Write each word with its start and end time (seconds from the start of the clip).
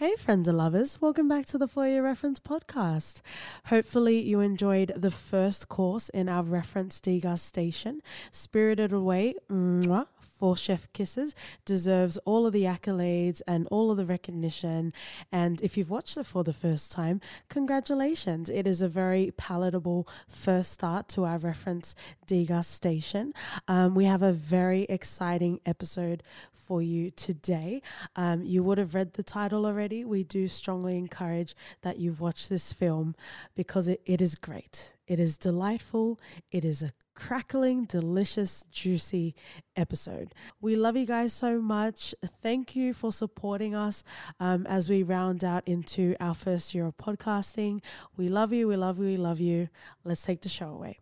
Hey, 0.00 0.16
friends 0.16 0.48
and 0.48 0.56
lovers, 0.56 0.98
welcome 1.02 1.28
back 1.28 1.44
to 1.48 1.58
the 1.58 1.68
For 1.68 1.86
Your 1.86 2.02
Reference 2.02 2.40
podcast. 2.40 3.20
Hopefully, 3.66 4.18
you 4.18 4.40
enjoyed 4.40 4.94
the 4.96 5.10
first 5.10 5.68
course 5.68 6.08
in 6.08 6.26
our 6.26 6.42
reference 6.42 6.98
degustation. 7.00 7.98
Spirited 8.32 8.94
Away, 8.94 9.34
mwah, 9.50 10.06
for 10.40 10.56
Chef 10.56 10.90
Kisses, 10.94 11.34
deserves 11.66 12.16
all 12.24 12.46
of 12.46 12.54
the 12.54 12.64
accolades 12.64 13.42
and 13.46 13.68
all 13.70 13.90
of 13.90 13.98
the 13.98 14.06
recognition. 14.06 14.94
And 15.30 15.60
if 15.60 15.76
you've 15.76 15.90
watched 15.90 16.16
it 16.16 16.24
for 16.24 16.42
the 16.42 16.54
first 16.54 16.90
time, 16.90 17.20
congratulations. 17.50 18.48
It 18.48 18.66
is 18.66 18.80
a 18.80 18.88
very 18.88 19.32
palatable 19.36 20.08
first 20.28 20.72
start 20.72 21.08
to 21.10 21.24
our 21.24 21.36
reference 21.36 21.94
degustation. 22.26 23.32
Um, 23.68 23.94
we 23.94 24.06
have 24.06 24.22
a 24.22 24.32
very 24.32 24.84
exciting 24.84 25.60
episode 25.66 26.22
for 26.54 26.80
you 26.80 27.10
today. 27.10 27.82
Um, 28.16 28.42
you 28.42 28.62
would 28.62 28.78
have 28.78 28.94
read 28.94 29.12
the 29.14 29.22
title 29.22 29.66
already. 29.66 30.06
We 30.06 30.24
do 30.24 30.48
strongly 30.48 30.96
encourage 30.96 31.54
that 31.82 31.98
you've 31.98 32.20
watched 32.20 32.48
this 32.48 32.72
film 32.72 33.14
because 33.54 33.88
it, 33.88 34.00
it 34.06 34.22
is 34.22 34.36
great. 34.36 34.94
It 35.10 35.18
is 35.18 35.36
delightful. 35.36 36.20
It 36.52 36.64
is 36.64 36.82
a 36.82 36.92
crackling, 37.16 37.84
delicious, 37.84 38.64
juicy 38.70 39.34
episode. 39.74 40.32
We 40.60 40.76
love 40.76 40.96
you 40.96 41.04
guys 41.04 41.32
so 41.32 41.60
much. 41.60 42.14
Thank 42.44 42.76
you 42.76 42.94
for 42.94 43.10
supporting 43.10 43.74
us 43.74 44.04
um, 44.38 44.68
as 44.68 44.88
we 44.88 45.02
round 45.02 45.42
out 45.42 45.66
into 45.66 46.14
our 46.20 46.36
first 46.36 46.76
year 46.76 46.86
of 46.86 46.96
podcasting. 46.96 47.82
We 48.16 48.28
love 48.28 48.52
you. 48.52 48.68
We 48.68 48.76
love 48.76 48.98
you. 48.98 49.06
We 49.06 49.16
love 49.16 49.40
you. 49.40 49.68
Let's 50.04 50.22
take 50.22 50.42
the 50.42 50.48
show 50.48 50.68
away. 50.68 51.00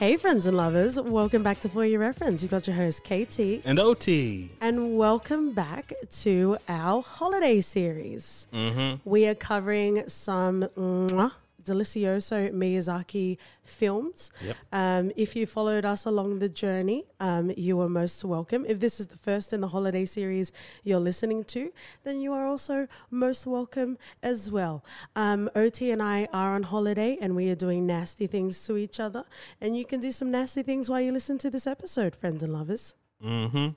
Hey, 0.00 0.16
friends 0.16 0.46
and 0.46 0.56
lovers, 0.56 0.98
welcome 0.98 1.42
back 1.42 1.60
to 1.60 1.68
For 1.68 1.84
Your 1.84 2.00
Reference. 2.00 2.42
You've 2.42 2.50
got 2.50 2.66
your 2.66 2.74
host, 2.74 3.04
KT, 3.04 3.60
and 3.66 3.78
OT. 3.78 4.50
and 4.58 4.96
welcome 4.96 5.52
back 5.52 5.92
to 6.22 6.56
our 6.70 7.02
holiday 7.02 7.60
series. 7.60 8.46
Mm-hmm. 8.50 9.06
We 9.06 9.26
are 9.26 9.34
covering 9.34 10.08
some 10.08 10.62
mwah, 10.74 11.32
delicioso 11.64 12.52
Miyazaki 12.52 13.38
films. 13.62 14.30
Yep. 14.44 14.56
Um, 14.72 15.12
if 15.16 15.36
you 15.36 15.46
followed 15.46 15.84
us 15.84 16.06
along 16.06 16.38
the 16.38 16.48
journey, 16.48 17.04
um, 17.20 17.52
you 17.56 17.80
are 17.80 17.88
most 17.88 18.24
welcome. 18.24 18.64
If 18.66 18.80
this 18.80 19.00
is 19.00 19.06
the 19.08 19.16
first 19.16 19.52
in 19.52 19.60
the 19.60 19.68
holiday 19.68 20.04
series 20.04 20.52
you're 20.82 21.00
listening 21.00 21.44
to, 21.44 21.72
then 22.04 22.20
you 22.20 22.32
are 22.32 22.46
also 22.46 22.86
most 23.10 23.46
welcome 23.46 23.98
as 24.22 24.50
well. 24.50 24.84
Um, 25.16 25.50
OT 25.54 25.90
and 25.90 26.02
I 26.02 26.28
are 26.32 26.54
on 26.54 26.64
holiday 26.64 27.18
and 27.20 27.36
we 27.36 27.50
are 27.50 27.54
doing 27.54 27.86
nasty 27.86 28.26
things 28.26 28.64
to 28.66 28.76
each 28.76 29.00
other. 29.00 29.24
And 29.60 29.76
you 29.76 29.84
can 29.84 30.00
do 30.00 30.12
some 30.12 30.30
nasty 30.30 30.62
things 30.62 30.88
while 30.88 31.00
you 31.00 31.12
listen 31.12 31.38
to 31.38 31.50
this 31.50 31.66
episode, 31.66 32.16
friends 32.16 32.42
and 32.42 32.52
lovers. 32.52 32.94
Mm-hmm. 33.24 33.68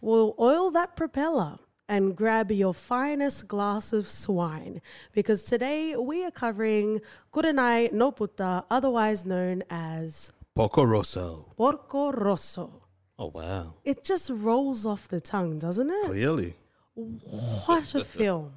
We'll 0.00 0.34
oil 0.38 0.70
that 0.72 0.96
propeller 0.96 1.58
and 1.88 2.16
grab 2.16 2.50
your 2.50 2.74
finest 2.74 3.46
glass 3.48 3.92
of 3.92 4.06
swine 4.06 4.80
because 5.12 5.44
today 5.44 5.94
we 5.96 6.24
are 6.24 6.30
covering 6.30 7.00
Kurenai 7.32 7.92
no 7.92 8.12
Buta, 8.12 8.64
otherwise 8.70 9.24
known 9.26 9.62
as 9.70 10.32
Poco 10.54 10.84
Rosso. 10.84 11.52
Porco 11.56 12.12
Rosso. 12.12 12.82
Oh 13.18 13.30
wow! 13.34 13.74
It 13.84 14.02
just 14.02 14.30
rolls 14.30 14.84
off 14.84 15.06
the 15.08 15.20
tongue, 15.20 15.58
doesn't 15.58 15.88
it? 15.90 16.06
Clearly, 16.06 16.54
What 16.94 17.94
a 17.94 18.04
film. 18.18 18.52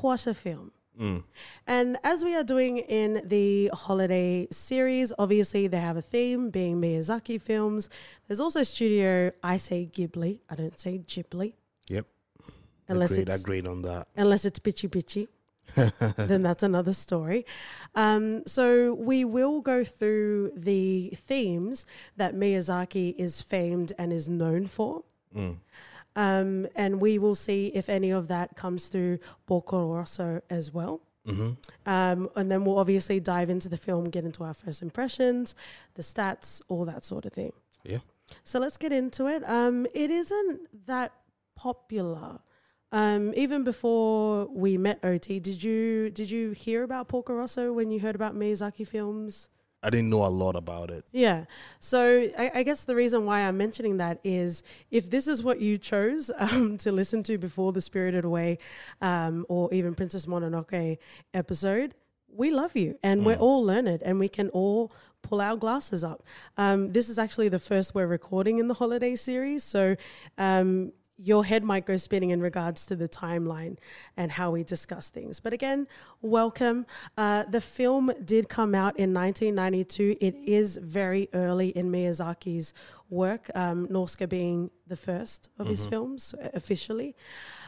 What 0.00 0.26
a 0.26 0.34
film. 0.34 0.72
Mm. 1.00 1.24
And 1.66 1.96
as 2.04 2.24
we 2.24 2.34
are 2.34 2.44
doing 2.44 2.78
in 2.78 3.22
the 3.26 3.70
holiday 3.72 4.46
series, 4.50 5.12
obviously 5.18 5.66
they 5.66 5.78
have 5.80 5.96
a 5.96 6.02
theme 6.02 6.50
being 6.50 6.80
Miyazaki 6.80 7.40
films. 7.40 7.88
There's 8.26 8.40
also 8.40 8.62
studio, 8.62 9.30
I 9.42 9.56
say 9.56 9.88
Ghibli, 9.90 10.40
I 10.50 10.54
don't 10.54 10.78
say 10.78 10.98
Ghibli, 10.98 11.54
Yep. 11.88 12.06
Unless 12.92 13.12
agreed. 13.12 13.28
it's 13.28 13.42
Agreed 13.42 13.66
on 13.66 13.82
that. 13.82 14.08
unless 14.16 14.44
it's 14.44 14.58
bitchy 14.58 14.88
bitchy. 14.88 15.28
then 16.16 16.42
that's 16.42 16.62
another 16.62 16.92
story. 16.92 17.46
Um, 17.94 18.46
so 18.46 18.94
we 18.94 19.24
will 19.24 19.60
go 19.60 19.84
through 19.84 20.52
the 20.56 21.10
themes 21.14 21.86
that 22.16 22.34
Miyazaki 22.34 23.14
is 23.16 23.40
famed 23.40 23.92
and 23.98 24.12
is 24.12 24.28
known 24.28 24.66
for. 24.66 25.04
Mm. 25.34 25.56
Um, 26.14 26.66
and 26.76 27.00
we 27.00 27.18
will 27.18 27.34
see 27.34 27.68
if 27.68 27.88
any 27.88 28.10
of 28.10 28.28
that 28.28 28.56
comes 28.56 28.88
through 28.88 29.18
Porco 29.46 29.94
Rosso 29.94 30.42
as 30.50 30.72
well. 30.72 31.00
Mm-hmm. 31.26 31.52
Um, 31.86 32.28
and 32.36 32.50
then 32.50 32.64
we'll 32.64 32.78
obviously 32.78 33.20
dive 33.20 33.48
into 33.48 33.68
the 33.68 33.76
film, 33.76 34.10
get 34.10 34.24
into 34.24 34.44
our 34.44 34.54
first 34.54 34.82
impressions, 34.82 35.54
the 35.94 36.02
stats, 36.02 36.60
all 36.68 36.84
that 36.84 37.04
sort 37.04 37.24
of 37.24 37.32
thing. 37.32 37.52
Yeah. 37.84 37.98
So 38.44 38.58
let's 38.58 38.76
get 38.76 38.92
into 38.92 39.26
it. 39.26 39.42
Um, 39.48 39.86
it 39.94 40.10
isn't 40.10 40.86
that 40.86 41.12
popular. 41.54 42.40
Um, 42.92 43.32
even 43.34 43.64
before 43.64 44.46
we 44.46 44.76
met 44.76 45.00
OT, 45.02 45.40
did 45.40 45.62
you 45.62 46.10
did 46.10 46.30
you 46.30 46.50
hear 46.52 46.82
about 46.82 47.08
Porco 47.08 47.32
Rosso 47.32 47.72
when 47.72 47.90
you 47.90 48.00
heard 48.00 48.14
about 48.14 48.34
Miyazaki 48.34 48.86
films? 48.86 49.48
I 49.84 49.90
didn't 49.90 50.10
know 50.10 50.24
a 50.24 50.28
lot 50.28 50.54
about 50.54 50.90
it. 50.90 51.04
Yeah. 51.10 51.46
So 51.80 52.28
I, 52.38 52.50
I 52.56 52.62
guess 52.62 52.84
the 52.84 52.94
reason 52.94 53.24
why 53.24 53.40
I'm 53.40 53.56
mentioning 53.56 53.96
that 53.96 54.20
is 54.22 54.62
if 54.92 55.10
this 55.10 55.26
is 55.26 55.42
what 55.42 55.60
you 55.60 55.76
chose 55.76 56.30
um, 56.38 56.78
to 56.78 56.92
listen 56.92 57.22
to 57.24 57.38
before 57.38 57.72
the 57.72 57.80
Spirited 57.80 58.24
Away 58.24 58.58
um, 59.00 59.44
or 59.48 59.72
even 59.74 59.94
Princess 59.94 60.26
Mononoke 60.26 60.98
episode, 61.34 61.94
we 62.28 62.50
love 62.50 62.76
you 62.76 62.96
and 63.02 63.26
we're 63.26 63.36
all 63.36 63.64
learned 63.64 64.02
and 64.02 64.18
we 64.18 64.28
can 64.28 64.48
all 64.50 64.92
pull 65.22 65.40
our 65.40 65.56
glasses 65.56 66.04
up. 66.04 66.22
Um, 66.56 66.92
this 66.92 67.08
is 67.08 67.18
actually 67.18 67.48
the 67.48 67.58
first 67.58 67.94
we're 67.94 68.06
recording 68.06 68.58
in 68.58 68.68
the 68.68 68.74
holiday 68.74 69.16
series. 69.16 69.64
So 69.64 69.96
um, 70.38 70.92
your 71.18 71.44
head 71.44 71.62
might 71.62 71.86
go 71.86 71.96
spinning 71.96 72.30
in 72.30 72.40
regards 72.40 72.86
to 72.86 72.96
the 72.96 73.08
timeline 73.08 73.76
and 74.16 74.32
how 74.32 74.50
we 74.50 74.64
discuss 74.64 75.08
things. 75.08 75.40
But 75.40 75.52
again, 75.52 75.86
welcome. 76.20 76.86
Uh, 77.16 77.44
the 77.44 77.60
film 77.60 78.10
did 78.24 78.48
come 78.48 78.74
out 78.74 78.98
in 78.98 79.12
1992. 79.14 80.16
It 80.20 80.34
is 80.34 80.78
very 80.78 81.28
early 81.32 81.68
in 81.68 81.92
Miyazaki's 81.92 82.72
work, 83.10 83.50
um, 83.54 83.86
Nausicaä 83.88 84.28
being 84.28 84.70
the 84.86 84.96
first 84.96 85.50
of 85.58 85.66
his 85.66 85.86
films 85.86 86.34
uh, 86.34 86.48
officially. 86.54 87.14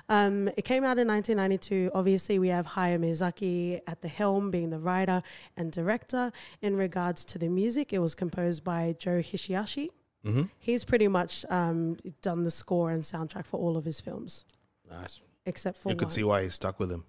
Um, 0.08 0.48
it 0.56 0.64
came 0.64 0.84
out 0.84 0.98
in 0.98 1.08
1992. 1.08 1.90
Obviously, 1.94 2.38
we 2.38 2.48
have 2.48 2.66
Hayao 2.66 2.98
Miyazaki 2.98 3.80
at 3.86 4.02
the 4.02 4.08
helm, 4.08 4.50
being 4.50 4.70
the 4.70 4.78
writer 4.78 5.22
and 5.56 5.72
director. 5.72 6.32
In 6.60 6.76
regards 6.76 7.24
to 7.26 7.38
the 7.38 7.48
music, 7.48 7.92
it 7.92 8.00
was 8.00 8.14
composed 8.14 8.64
by 8.64 8.94
Joe 8.98 9.20
Hisaishi. 9.20 9.88
Mm-hmm. 10.24 10.42
He's 10.58 10.84
pretty 10.84 11.08
much 11.08 11.44
um, 11.50 11.98
done 12.22 12.44
the 12.44 12.50
score 12.50 12.90
and 12.90 13.02
soundtrack 13.02 13.44
for 13.46 13.58
all 13.60 13.76
of 13.76 13.84
his 13.84 14.00
films, 14.00 14.44
Nice. 14.90 15.20
except 15.46 15.78
for 15.78 15.90
You 15.90 15.96
could 15.96 16.06
one. 16.06 16.12
see 16.12 16.24
why 16.24 16.42
he 16.44 16.48
stuck 16.48 16.78
with 16.80 16.90
him. 16.90 17.04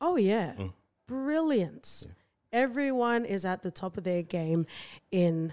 Oh 0.00 0.16
yeah, 0.16 0.54
Mm. 0.58 0.72
brilliance! 1.06 2.06
Everyone 2.52 3.24
is 3.24 3.44
at 3.44 3.62
the 3.62 3.70
top 3.70 3.96
of 3.96 4.04
their 4.04 4.22
game 4.22 4.66
in 5.10 5.52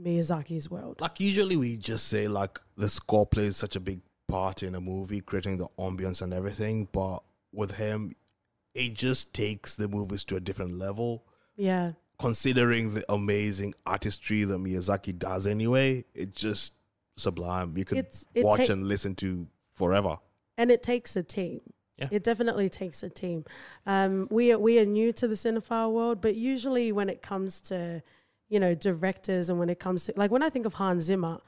Miyazaki's 0.00 0.70
world. 0.70 1.00
Like 1.00 1.20
usually 1.20 1.56
we 1.56 1.76
just 1.76 2.08
say 2.08 2.28
like 2.28 2.58
the 2.76 2.88
score 2.88 3.26
plays 3.26 3.56
such 3.56 3.76
a 3.76 3.80
big 3.80 4.00
part 4.28 4.62
in 4.62 4.74
a 4.74 4.80
movie, 4.80 5.20
creating 5.20 5.58
the 5.58 5.68
ambience 5.78 6.20
and 6.22 6.32
everything. 6.34 6.88
But 6.92 7.20
with 7.52 7.76
him, 7.76 8.14
it 8.74 8.94
just 8.94 9.32
takes 9.32 9.76
the 9.76 9.86
movies 9.88 10.24
to 10.24 10.36
a 10.36 10.40
different 10.40 10.78
level. 10.78 11.24
Yeah, 11.56 11.92
Considering 12.24 12.94
the 12.94 13.04
amazing 13.12 13.74
artistry 13.86 14.44
that 14.44 14.58
Miyazaki 14.58 15.18
does 15.18 15.46
anyway, 15.46 16.04
it's 16.14 16.40
just 16.40 16.72
sublime. 17.16 17.76
You 17.76 17.84
could 17.84 17.98
It's- 17.98 18.24
it 18.34 18.44
watch 18.44 18.66
ta- 18.66 18.72
and 18.72 18.86
listen 18.88 19.14
to 19.16 19.46
forever. 19.72 20.18
and 20.56 20.70
it 20.70 20.82
takes 20.82 21.16
a 21.16 21.22
team. 21.22 21.60
Yeah. 21.98 22.08
It 22.10 22.24
definitely 22.24 22.68
takes 22.68 23.02
a 23.04 23.08
team. 23.08 23.44
Um, 23.86 24.26
we 24.30 24.52
are, 24.52 24.58
we 24.58 24.78
are 24.80 24.84
new 24.84 25.12
to 25.12 25.28
the 25.28 25.34
cinephile 25.36 25.92
world, 25.92 26.20
but 26.20 26.34
usually 26.34 26.90
when 26.92 27.08
it 27.08 27.22
comes 27.22 27.60
to 27.62 28.02
you 28.48 28.58
know 28.60 28.74
directors 28.74 29.48
and 29.50 29.58
when 29.58 29.70
it 29.70 29.78
comes 29.80 30.04
to 30.06 30.12
like 30.16 30.30
when 30.30 30.42
I 30.42 30.50
think 30.50 30.66
of 30.66 30.74
Hans 30.74 31.04
Zimmer, 31.04 31.38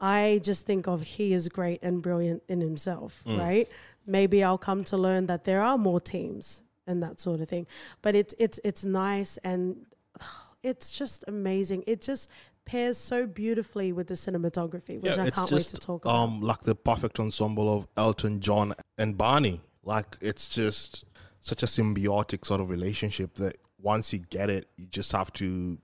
I 0.00 0.40
just 0.42 0.64
think 0.66 0.86
of 0.88 1.02
he 1.02 1.32
is 1.32 1.48
great 1.48 1.80
and 1.82 2.02
brilliant 2.02 2.42
in 2.48 2.60
himself, 2.60 3.22
right? 3.26 3.68
Maybe 4.06 4.42
I'll 4.44 4.58
come 4.58 4.82
to 4.84 4.96
learn 4.96 5.26
that 5.26 5.44
there 5.44 5.60
are 5.60 5.76
more 5.76 6.00
teams 6.00 6.62
and 6.86 7.02
that 7.02 7.20
sort 7.20 7.40
of 7.40 7.48
thing. 7.48 7.66
But 8.00 8.14
it's 8.14 8.34
it's 8.38 8.58
it's 8.64 8.84
nice 8.84 9.36
and 9.38 9.86
it's 10.62 10.96
just 10.96 11.24
amazing. 11.28 11.84
It 11.86 12.00
just 12.02 12.28
pairs 12.64 12.98
so 12.98 13.26
beautifully 13.26 13.92
with 13.92 14.06
the 14.06 14.14
cinematography, 14.14 15.00
which 15.00 15.18
I 15.18 15.30
can't 15.30 15.50
wait 15.50 15.64
to 15.66 15.76
talk 15.78 16.04
about. 16.04 16.14
um 16.14 16.40
like 16.40 16.60
the 16.60 16.74
perfect 16.74 17.18
ensemble 17.18 17.74
of 17.74 17.86
Elton 17.96 18.40
John 18.40 18.74
and 18.98 19.16
Barney. 19.16 19.60
Like 19.82 20.16
it's 20.20 20.48
just 20.48 21.04
such 21.40 21.62
a 21.62 21.66
symbiotic 21.66 22.44
sort 22.44 22.60
of 22.60 22.68
relationship 22.68 23.34
that 23.36 23.56
once 23.80 24.12
you 24.12 24.18
get 24.18 24.50
it, 24.50 24.68
you 24.76 24.86
just 24.86 25.12
have 25.12 25.32
to 25.34 25.78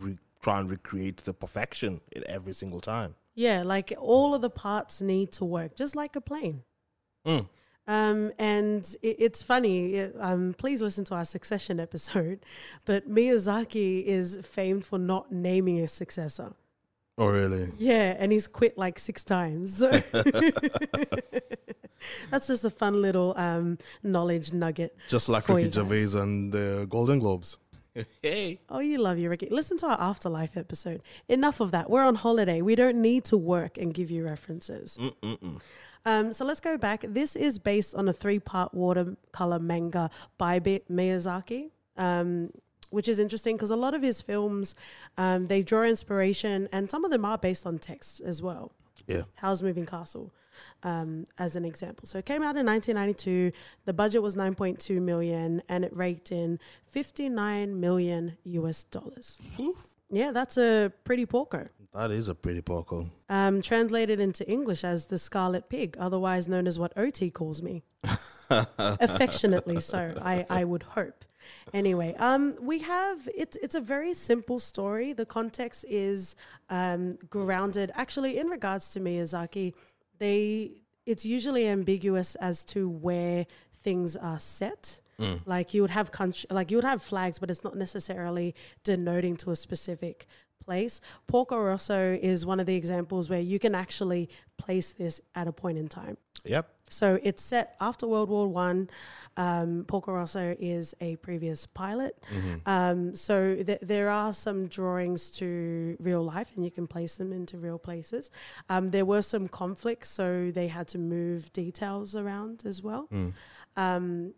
re- 0.00 0.18
try 0.42 0.60
and 0.60 0.70
recreate 0.70 1.18
the 1.18 1.32
perfection 1.32 2.00
in 2.12 2.22
every 2.28 2.52
single 2.52 2.80
time. 2.80 3.14
Yeah, 3.34 3.62
like 3.62 3.92
all 3.98 4.34
of 4.34 4.42
the 4.42 4.50
parts 4.50 5.00
need 5.00 5.32
to 5.32 5.44
work, 5.44 5.74
just 5.76 5.96
like 5.96 6.14
a 6.14 6.20
plane. 6.20 6.62
Mm. 7.26 7.48
Um, 7.88 8.30
and 8.38 8.84
it, 9.02 9.16
it's 9.18 9.42
funny. 9.42 9.94
it- 9.94 10.14
Um, 10.20 10.54
please 10.56 10.80
listen 10.82 11.04
to 11.06 11.14
our 11.14 11.24
Succession 11.24 11.80
episode. 11.86 12.38
But 12.84 13.08
Miyazaki 13.10 14.04
is 14.04 14.38
famed 14.42 14.84
for 14.84 14.98
not 14.98 15.32
naming 15.32 15.80
a 15.80 15.88
successor. 15.88 16.52
Oh, 17.20 17.26
really? 17.26 17.72
Yeah, 17.78 18.14
and 18.16 18.30
he's 18.30 18.46
quit 18.46 18.78
like 18.78 18.96
six 19.00 19.24
times. 19.24 19.78
So 19.78 19.90
That's 22.30 22.46
just 22.46 22.62
a 22.64 22.70
fun 22.70 23.02
little 23.02 23.34
um, 23.36 23.76
knowledge 24.04 24.52
nugget. 24.52 24.96
Just 25.08 25.28
like 25.28 25.48
Ricky. 25.48 25.70
Gervais 25.72 26.16
and 26.16 26.52
the 26.52 26.86
Golden 26.88 27.18
Globes. 27.18 27.56
hey. 28.22 28.60
Oh, 28.68 28.78
you 28.78 28.98
love 28.98 29.18
you, 29.18 29.28
Ricky. 29.30 29.48
Listen 29.50 29.76
to 29.78 29.86
our 29.86 30.00
afterlife 30.00 30.56
episode. 30.56 31.02
Enough 31.28 31.58
of 31.60 31.72
that. 31.72 31.90
We're 31.90 32.04
on 32.04 32.14
holiday. 32.14 32.62
We 32.62 32.76
don't 32.76 33.02
need 33.02 33.24
to 33.26 33.36
work 33.36 33.78
and 33.78 33.92
give 33.92 34.10
you 34.12 34.24
references. 34.24 34.96
Mm-mm-mm. 35.00 35.60
Um, 36.08 36.32
so 36.32 36.46
let's 36.46 36.60
go 36.60 36.78
back. 36.78 37.04
This 37.06 37.36
is 37.36 37.58
based 37.58 37.94
on 37.94 38.08
a 38.08 38.14
three 38.14 38.38
part 38.38 38.72
watercolor 38.72 39.58
manga 39.58 40.08
by 40.38 40.58
Miyazaki, 40.58 41.70
um, 41.98 42.50
which 42.88 43.08
is 43.08 43.18
interesting 43.18 43.56
because 43.56 43.70
a 43.70 43.76
lot 43.76 43.92
of 43.92 44.00
his 44.00 44.22
films 44.22 44.74
um, 45.18 45.46
they 45.46 45.62
draw 45.62 45.82
inspiration, 45.82 46.66
and 46.72 46.88
some 46.88 47.04
of 47.04 47.10
them 47.10 47.26
are 47.26 47.36
based 47.36 47.66
on 47.66 47.78
text 47.78 48.22
as 48.22 48.40
well. 48.40 48.72
Yeah. 49.06 49.24
Howl's 49.34 49.62
Moving 49.62 49.84
Castle, 49.84 50.32
um, 50.82 51.26
as 51.36 51.56
an 51.56 51.66
example. 51.66 52.06
So 52.06 52.16
it 52.16 52.24
came 52.24 52.42
out 52.42 52.56
in 52.56 52.64
1992. 52.64 53.52
The 53.84 53.92
budget 53.92 54.22
was 54.22 54.34
9.2 54.34 55.02
million, 55.02 55.60
and 55.68 55.84
it 55.84 55.94
raked 55.94 56.32
in 56.32 56.58
59 56.86 57.78
million 57.78 58.38
US 58.44 58.82
dollars. 58.84 59.42
Yeah, 60.10 60.30
that's 60.30 60.56
a 60.56 60.90
pretty 61.04 61.26
porco. 61.26 61.68
That 61.98 62.12
is 62.12 62.28
a 62.28 62.34
pretty 62.36 62.62
porco. 62.62 63.10
Um, 63.28 63.60
translated 63.60 64.20
into 64.20 64.48
English 64.48 64.84
as 64.84 65.06
the 65.06 65.18
Scarlet 65.18 65.68
Pig, 65.68 65.96
otherwise 65.98 66.46
known 66.46 66.68
as 66.68 66.78
what 66.78 66.92
OT 66.96 67.28
calls 67.28 67.60
me. 67.60 67.82
Affectionately 68.50 69.80
so, 69.80 70.14
I, 70.22 70.46
I 70.48 70.62
would 70.62 70.84
hope. 70.84 71.24
Anyway, 71.74 72.14
um, 72.20 72.54
we 72.60 72.78
have 72.78 73.28
it's 73.34 73.56
it's 73.56 73.74
a 73.74 73.80
very 73.80 74.14
simple 74.14 74.60
story. 74.60 75.12
The 75.12 75.26
context 75.26 75.84
is 75.88 76.36
um, 76.70 77.18
grounded 77.30 77.90
actually 77.94 78.38
in 78.38 78.46
regards 78.46 78.92
to 78.92 79.00
Miyazaki. 79.00 79.74
They 80.20 80.82
it's 81.04 81.26
usually 81.26 81.66
ambiguous 81.66 82.36
as 82.36 82.62
to 82.66 82.88
where 82.88 83.44
things 83.72 84.14
are 84.14 84.38
set. 84.38 85.00
Like 85.46 85.74
you 85.74 85.82
would 85.82 85.90
have 85.90 86.12
country, 86.12 86.46
like 86.48 86.70
you 86.70 86.76
would 86.76 86.84
have 86.84 87.02
flags, 87.02 87.40
but 87.40 87.50
it's 87.50 87.64
not 87.64 87.76
necessarily 87.76 88.54
denoting 88.84 89.36
to 89.38 89.50
a 89.50 89.56
specific 89.56 90.28
place. 90.68 91.00
Porco 91.26 91.58
Rosso 91.58 92.00
is 92.32 92.44
one 92.44 92.60
of 92.60 92.66
the 92.66 92.76
examples 92.82 93.30
where 93.30 93.40
you 93.52 93.58
can 93.58 93.74
actually 93.74 94.28
place 94.58 94.92
this 94.92 95.14
at 95.34 95.48
a 95.48 95.52
point 95.52 95.78
in 95.78 95.88
time. 95.88 96.16
Yep. 96.44 96.64
So 96.90 97.18
it's 97.22 97.42
set 97.42 97.74
after 97.80 98.06
World 98.06 98.28
War 98.28 98.46
One. 98.46 98.90
Um, 99.36 99.84
Porco 99.86 100.12
Rosso 100.12 100.54
is 100.58 100.94
a 101.00 101.16
previous 101.16 101.66
pilot. 101.66 102.14
Um, 102.66 103.14
so 103.14 103.34
th- 103.68 103.80
there 103.92 104.08
are 104.10 104.32
some 104.32 104.66
drawings 104.78 105.30
to 105.38 105.96
real 106.00 106.22
life, 106.22 106.50
and 106.54 106.64
you 106.66 106.70
can 106.70 106.86
place 106.86 107.16
them 107.16 107.32
into 107.32 107.56
real 107.56 107.78
places. 107.78 108.30
Um, 108.68 108.90
there 108.90 109.06
were 109.12 109.22
some 109.22 109.48
conflicts, 109.48 110.08
so 110.10 110.50
they 110.50 110.68
had 110.68 110.86
to 110.88 110.98
move 110.98 111.50
details 111.52 112.14
around 112.14 112.62
as 112.66 112.82
well. 112.82 113.08
Um, 113.76 114.34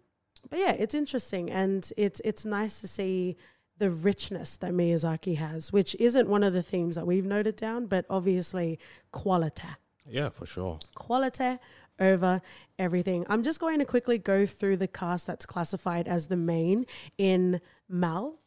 but 0.49 0.59
yeah, 0.59 0.75
it's 0.83 0.95
interesting, 0.95 1.51
and 1.51 1.83
it's 1.97 2.21
it's 2.31 2.45
nice 2.45 2.81
to 2.81 2.89
see 2.89 3.37
the 3.81 3.91
richness 3.91 4.57
that 4.59 4.73
Miyazaki 4.73 5.37
has, 5.39 5.73
which 5.73 5.97
isn't 5.99 6.29
one 6.29 6.45
of 6.45 6.53
the 6.53 6.63
themes 6.63 6.95
that 6.97 7.07
we've 7.07 7.25
noted 7.25 7.57
down, 7.57 7.87
but 7.87 8.05
obviously 8.09 8.79
quality 9.11 9.67
Yeah, 10.07 10.29
for 10.29 10.47
sure. 10.47 10.79
quality 10.95 11.57
over 11.99 12.41
everything. 12.79 13.25
I'm 13.29 13.43
just 13.43 13.59
going 13.59 13.79
to 13.81 13.85
quickly 13.85 14.19
go 14.19 14.47
through 14.47 14.77
the 14.77 14.87
cast 14.87 15.27
that's 15.27 15.47
classified 15.47 16.07
as 16.07 16.29
the 16.29 16.37
main 16.37 16.87
in 17.19 17.61
Mal. 17.89 18.39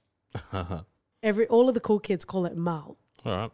Every 1.24 1.48
all 1.48 1.68
of 1.68 1.74
the 1.76 1.80
cool 1.82 2.00
kids 2.00 2.26
call 2.26 2.46
it 2.46 2.56
Mal. 2.56 2.98
All 3.26 3.32
right. 3.38 3.52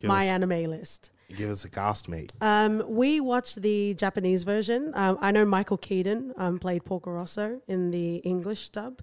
Give, 0.00 0.08
my 0.08 0.28
us, 0.28 0.34
anime 0.34 0.64
list. 0.70 1.10
Give 1.36 1.50
us 1.50 1.64
a 1.64 1.70
cast, 1.70 2.08
mate. 2.08 2.32
Um, 2.40 2.82
we 2.86 3.20
watched 3.20 3.62
the 3.62 3.94
Japanese 3.94 4.42
version. 4.42 4.92
Um, 4.94 5.18
I 5.20 5.30
know 5.32 5.44
Michael 5.44 5.76
Keaton 5.78 6.32
um, 6.36 6.58
played 6.58 6.84
Porco 6.84 7.10
Rosso 7.10 7.60
in 7.66 7.90
the 7.90 8.16
English 8.16 8.70
dub. 8.70 9.00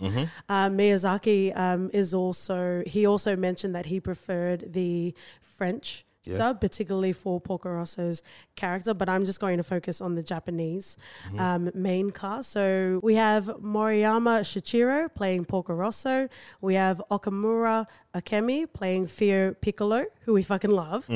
Um, 0.49 0.77
Miyazaki 0.77 1.57
um, 1.57 1.89
is 1.93 2.13
also 2.13 2.83
he 2.85 3.05
also 3.05 3.35
mentioned 3.35 3.75
that 3.75 3.87
he 3.87 3.99
preferred 3.99 4.73
the 4.73 5.13
French 5.41 6.05
Yeah. 6.27 6.53
particularly 6.53 7.13
for 7.13 7.39
Porco 7.39 7.69
Rosso's 7.69 8.21
character. 8.55 8.93
But 8.93 9.09
I'm 9.09 9.25
just 9.25 9.39
going 9.39 9.57
to 9.57 9.63
focus 9.63 10.01
on 10.01 10.15
the 10.15 10.23
Japanese 10.23 10.97
um, 11.37 11.71
main 11.73 12.11
cast. 12.11 12.51
So 12.51 12.99
we 13.03 13.15
have 13.15 13.45
Moriyama 13.45 14.41
Shuichiro 14.41 15.13
playing 15.13 15.45
Porco 15.45 15.73
Rosso. 15.73 16.27
We 16.61 16.75
have 16.75 17.01
Okamura 17.11 17.85
Akemi 18.13 18.65
playing 18.71 19.07
Fio 19.07 19.53
Piccolo, 19.53 20.05
who 20.21 20.33
we 20.33 20.43
fucking 20.43 20.71
love. 20.71 21.07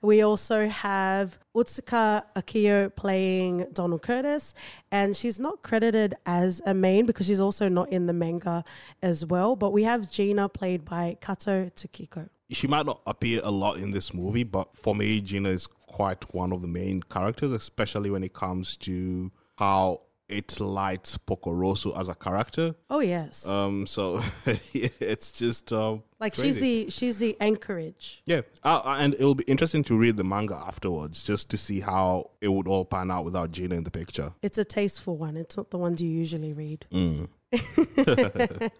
We 0.00 0.22
also 0.22 0.68
have 0.68 1.38
Otsuka 1.54 2.24
Akio 2.34 2.94
playing 2.96 3.66
Donald 3.72 4.02
Curtis, 4.02 4.54
and 4.90 5.16
she's 5.16 5.38
not 5.38 5.62
credited 5.62 6.14
as 6.26 6.60
a 6.66 6.74
main 6.74 7.06
because 7.06 7.26
she's 7.26 7.40
also 7.40 7.68
not 7.68 7.90
in 7.92 8.06
the 8.06 8.12
manga 8.12 8.64
as 9.02 9.24
well. 9.26 9.54
But 9.56 9.72
we 9.72 9.84
have 9.84 10.10
Gina 10.10 10.48
played 10.48 10.84
by 10.84 11.16
Kato 11.20 11.66
Tokiko. 11.76 12.28
She 12.52 12.66
might 12.66 12.86
not 12.86 13.00
appear 13.06 13.40
a 13.42 13.50
lot 13.50 13.78
in 13.78 13.90
this 13.90 14.12
movie, 14.14 14.44
but 14.44 14.74
for 14.76 14.94
me, 14.94 15.20
Gina 15.20 15.48
is 15.50 15.66
quite 15.66 16.32
one 16.34 16.52
of 16.52 16.60
the 16.62 16.68
main 16.68 17.02
characters, 17.02 17.52
especially 17.52 18.10
when 18.10 18.22
it 18.22 18.32
comes 18.32 18.76
to 18.78 19.30
how 19.58 20.02
it 20.28 20.58
lights 20.60 21.18
Porco 21.18 21.52
Rosso 21.52 21.94
as 21.98 22.08
a 22.08 22.14
character. 22.14 22.74
Oh 22.88 23.00
yes, 23.00 23.46
Um, 23.46 23.86
so 23.86 24.22
it's 24.46 25.32
just 25.32 25.70
um, 25.74 26.02
like 26.20 26.34
she's 26.34 26.58
the 26.58 26.88
she's 26.88 27.18
the 27.18 27.36
anchorage. 27.38 28.22
yeah, 28.24 28.40
uh, 28.64 28.96
and 28.98 29.12
it'll 29.14 29.34
be 29.34 29.44
interesting 29.44 29.82
to 29.84 29.98
read 29.98 30.16
the 30.16 30.24
manga 30.24 30.54
afterwards, 30.54 31.22
just 31.24 31.50
to 31.50 31.58
see 31.58 31.80
how 31.80 32.30
it 32.40 32.48
would 32.48 32.66
all 32.66 32.86
pan 32.86 33.10
out 33.10 33.26
without 33.26 33.50
Gina 33.50 33.74
in 33.74 33.84
the 33.84 33.90
picture. 33.90 34.32
It's 34.40 34.56
a 34.56 34.64
tasteful 34.64 35.18
one. 35.18 35.36
It's 35.36 35.56
not 35.58 35.70
the 35.70 35.78
ones 35.78 36.00
you 36.00 36.08
usually 36.08 36.54
read. 36.54 36.86
Mm. 36.90 37.28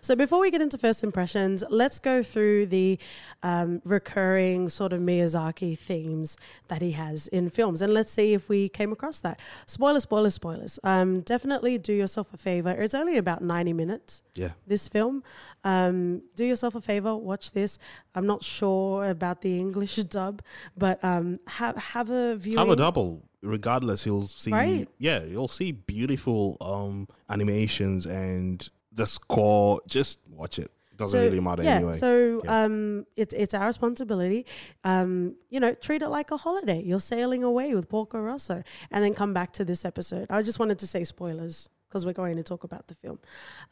So 0.00 0.16
before 0.16 0.40
we 0.40 0.50
get 0.50 0.60
into 0.60 0.78
first 0.78 1.04
impressions, 1.04 1.62
let's 1.70 1.98
go 1.98 2.22
through 2.22 2.66
the 2.66 2.98
um, 3.42 3.80
recurring 3.84 4.68
sort 4.68 4.92
of 4.92 5.00
Miyazaki 5.00 5.78
themes 5.78 6.36
that 6.68 6.82
he 6.82 6.92
has 6.92 7.28
in 7.28 7.50
films, 7.50 7.82
and 7.82 7.92
let's 7.92 8.12
see 8.12 8.34
if 8.34 8.48
we 8.48 8.68
came 8.68 8.92
across 8.92 9.20
that. 9.20 9.38
Spoiler, 9.66 10.00
spoiler, 10.00 10.30
spoilers. 10.30 10.78
Um, 10.82 11.20
definitely 11.20 11.78
do 11.78 11.92
yourself 11.92 12.32
a 12.34 12.36
favor. 12.36 12.70
It's 12.70 12.94
only 12.94 13.16
about 13.16 13.42
ninety 13.42 13.72
minutes. 13.72 14.22
Yeah, 14.34 14.50
This 14.66 14.88
film, 14.88 15.22
um, 15.64 16.22
do 16.36 16.44
yourself 16.44 16.74
a 16.74 16.80
favor. 16.80 17.14
Watch 17.14 17.52
this. 17.52 17.78
I'm 18.14 18.26
not 18.26 18.42
sure 18.42 19.08
about 19.08 19.42
the 19.42 19.58
English 19.58 19.96
dub, 20.16 20.42
but 20.76 21.02
um, 21.04 21.36
have 21.46 21.76
have 21.76 22.10
a 22.10 22.36
view. 22.36 22.58
have 22.58 22.68
a 22.70 22.76
double. 22.76 23.22
Regardless, 23.42 24.06
you'll 24.06 24.26
see. 24.26 24.52
Right. 24.52 24.88
Yeah, 24.98 25.22
you'll 25.24 25.48
see 25.48 25.72
beautiful 25.72 26.56
um 26.60 27.08
animations 27.28 28.06
and 28.06 28.68
the 28.92 29.06
score. 29.06 29.80
Just 29.86 30.18
watch 30.28 30.58
it. 30.58 30.70
Doesn't 30.96 31.18
really 31.18 31.40
matter 31.40 31.62
yeah, 31.64 31.76
anyway. 31.76 31.94
So 31.94 32.40
Yeah. 32.44 32.64
um, 32.64 33.06
it's 33.16 33.34
it's 33.34 33.54
our 33.54 33.66
responsibility. 33.66 34.46
Um, 34.84 35.36
you 35.50 35.58
know, 35.58 35.74
treat 35.74 36.02
it 36.02 36.08
like 36.08 36.30
a 36.30 36.36
holiday. 36.36 36.80
You're 36.82 37.00
sailing 37.00 37.42
away 37.42 37.74
with 37.74 37.88
Porco 37.88 38.20
Rosso, 38.20 38.62
and 38.90 39.02
then 39.02 39.14
come 39.14 39.32
back 39.32 39.52
to 39.54 39.64
this 39.64 39.84
episode. 39.84 40.26
I 40.30 40.42
just 40.42 40.58
wanted 40.58 40.78
to 40.80 40.86
say 40.86 41.02
spoilers 41.04 41.68
because 41.88 42.06
we're 42.06 42.12
going 42.12 42.36
to 42.36 42.42
talk 42.42 42.64
about 42.64 42.86
the 42.88 42.94
film. 42.94 43.18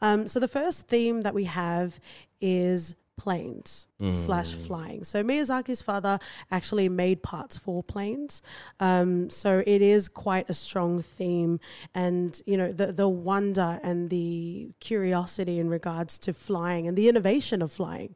Um, 0.01 0.27
so 0.27 0.39
the 0.39 0.47
first 0.47 0.87
theme 0.87 1.21
that 1.21 1.33
we 1.33 1.45
have 1.45 1.99
is 2.39 2.95
planes 3.21 3.85
slash 4.11 4.51
flying. 4.55 5.03
So 5.03 5.23
Miyazaki's 5.23 5.83
father 5.83 6.17
actually 6.49 6.89
made 6.89 7.21
parts 7.21 7.55
for 7.55 7.83
planes. 7.83 8.41
Um, 8.79 9.29
so 9.29 9.61
it 9.67 9.81
is 9.83 10.09
quite 10.09 10.49
a 10.49 10.55
strong 10.55 11.03
theme 11.03 11.59
and 11.93 12.41
you 12.47 12.57
know 12.57 12.71
the 12.71 12.87
the 12.91 13.07
wonder 13.07 13.79
and 13.83 14.09
the 14.09 14.71
curiosity 14.79 15.59
in 15.59 15.69
regards 15.69 16.17
to 16.25 16.33
flying 16.33 16.87
and 16.87 16.97
the 16.97 17.07
innovation 17.07 17.61
of 17.61 17.71
flying 17.71 18.15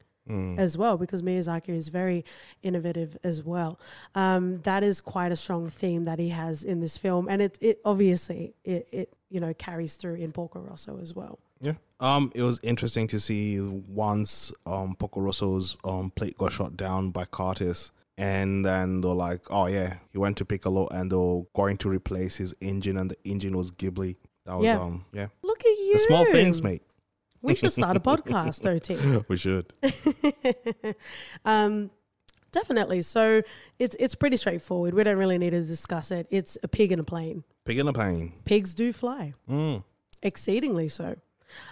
as 0.57 0.75
well 0.75 0.97
because 0.97 1.21
Miyazaki 1.21 1.69
is 1.69 1.89
very 1.89 2.25
innovative 2.63 3.15
as 3.24 3.43
well. 3.43 3.79
Um, 4.15 4.55
that 4.69 4.81
is 4.83 5.00
quite 5.00 5.31
a 5.31 5.35
strong 5.35 5.69
theme 5.69 6.05
that 6.05 6.17
he 6.17 6.29
has 6.29 6.63
in 6.63 6.79
this 6.79 6.97
film 6.97 7.27
and 7.29 7.43
it 7.43 7.59
it 7.62 7.79
obviously 7.85 8.55
it, 8.63 8.88
it 8.91 9.13
you 9.29 9.39
know 9.39 9.53
carries 9.53 9.97
through 9.97 10.15
in 10.15 10.31
Porco 10.31 10.59
Rosso 10.62 10.97
as 11.00 11.13
well. 11.13 11.38
Yeah. 11.62 11.74
Um, 12.00 12.31
it 12.35 12.41
was 12.41 12.59
interesting 12.63 13.07
to 13.07 13.19
see 13.19 13.59
once 13.62 14.51
um 14.65 14.95
Porco 14.95 15.21
Rosso's 15.21 15.77
um 15.83 16.12
plate 16.12 16.38
got 16.38 16.51
shot 16.51 16.75
down 16.75 17.12
by 17.12 17.25
Curtis, 17.25 17.91
and 18.17 18.65
then 18.65 19.01
they're 19.01 19.12
like, 19.12 19.41
"Oh 19.50 19.67
yeah, 19.67 19.95
he 20.12 20.17
went 20.17 20.38
to 20.38 20.45
Piccolo, 20.45 20.88
and 20.89 21.12
they're 21.12 21.43
going 21.55 21.77
to 21.77 21.89
replace 21.89 22.35
his 22.38 22.53
engine, 22.62 22.97
and 22.97 23.09
the 23.12 23.17
engine 23.24 23.55
was 23.55 23.71
Ghibli." 23.71 24.17
That 24.45 24.55
was 24.57 24.65
Yeah. 24.65 24.79
um 24.81 25.05
yeah, 25.13 25.27
Look 25.41 25.59
at 25.62 25.65
you. 25.65 25.93
the 25.93 26.00
small 26.00 26.25
things, 26.25 26.62
mate. 26.62 26.83
We 27.41 27.55
should 27.55 27.71
start 27.79 27.95
a 27.95 28.00
podcast, 28.01 28.62
though, 28.62 28.77
T. 28.88 28.97
we 29.29 29.38
should. 29.38 29.74
um, 31.45 31.91
definitely. 32.51 33.01
So 33.01 33.41
it's 33.79 33.95
it's 34.00 34.15
pretty 34.15 34.38
straightforward. 34.38 34.93
We 34.93 35.03
don't 35.03 35.17
really 35.17 35.38
need 35.38 35.51
to 35.51 35.62
discuss 35.62 36.12
it. 36.12 36.27
It's 36.29 36.57
a 36.63 36.67
pig 36.67 36.91
in 36.91 37.00
a 37.00 37.03
plane. 37.03 37.43
Pig 37.65 37.77
in 37.79 37.88
a 37.88 37.93
plane. 37.93 38.33
Pigs 38.45 38.75
do 38.75 38.91
fly, 38.93 39.33
Mm. 39.50 39.83
exceedingly 40.21 40.88
so. 40.89 41.15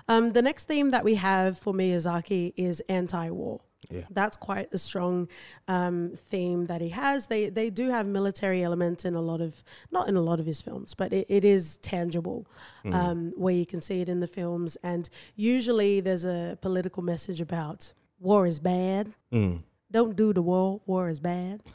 Um, 0.07 0.33
the 0.33 0.41
next 0.41 0.65
theme 0.65 0.91
that 0.91 1.03
we 1.03 1.15
have 1.15 1.57
for 1.57 1.73
Miyazaki 1.73 2.53
is 2.55 2.81
anti-war. 2.89 3.61
Yeah. 3.89 4.01
That's 4.09 4.37
quite 4.37 4.73
a 4.73 4.77
strong 4.77 5.27
um, 5.67 6.11
theme 6.15 6.67
that 6.67 6.81
he 6.81 6.89
has. 6.89 7.27
They 7.27 7.49
they 7.49 7.69
do 7.69 7.89
have 7.89 8.05
military 8.05 8.63
elements 8.63 9.03
in 9.03 9.13
a 9.13 9.21
lot 9.21 9.41
of 9.41 9.61
not 9.91 10.07
in 10.07 10.15
a 10.15 10.21
lot 10.21 10.39
of 10.39 10.45
his 10.45 10.61
films, 10.61 10.93
but 10.93 11.11
it, 11.11 11.25
it 11.29 11.43
is 11.43 11.77
tangible 11.77 12.47
um, 12.85 13.33
where 13.35 13.53
you 13.53 13.65
can 13.65 13.81
see 13.81 14.01
it 14.01 14.09
in 14.09 14.19
the 14.21 14.27
films. 14.27 14.77
And 14.83 15.09
usually 15.35 15.99
there's 15.99 16.25
a 16.25 16.57
political 16.61 17.03
message 17.03 17.41
about 17.41 17.91
war 18.19 18.45
is 18.45 18.59
bad. 18.59 19.13
Mm. 19.33 19.63
Don't 19.91 20.15
do 20.15 20.33
the 20.33 20.41
war. 20.41 20.81
War 20.85 21.09
is 21.09 21.19
bad. 21.19 21.61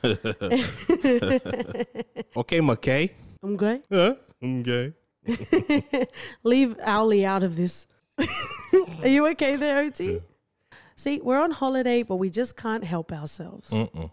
Okay, 2.37 2.61
McKay. 2.61 3.11
I'm 3.43 3.57
good. 3.57 3.83
Huh? 3.91 4.15
I'm 4.43 4.61
okay. 4.61 4.93
Leave 6.43 6.77
Owly 6.85 7.25
out 7.25 7.43
of 7.43 7.57
this. 7.57 7.87
Are 8.19 9.09
you 9.09 9.27
okay 9.29 9.57
there, 9.57 9.79
OT? 9.79 10.21
See, 10.97 11.21
we're 11.23 11.41
on 11.41 11.53
holiday, 11.53 12.03
but 12.03 12.17
we 12.17 12.31
just 12.31 12.57
can't 12.57 12.85
help 12.85 13.13
ourselves. 13.13 13.71
Mm-mm. 13.71 14.11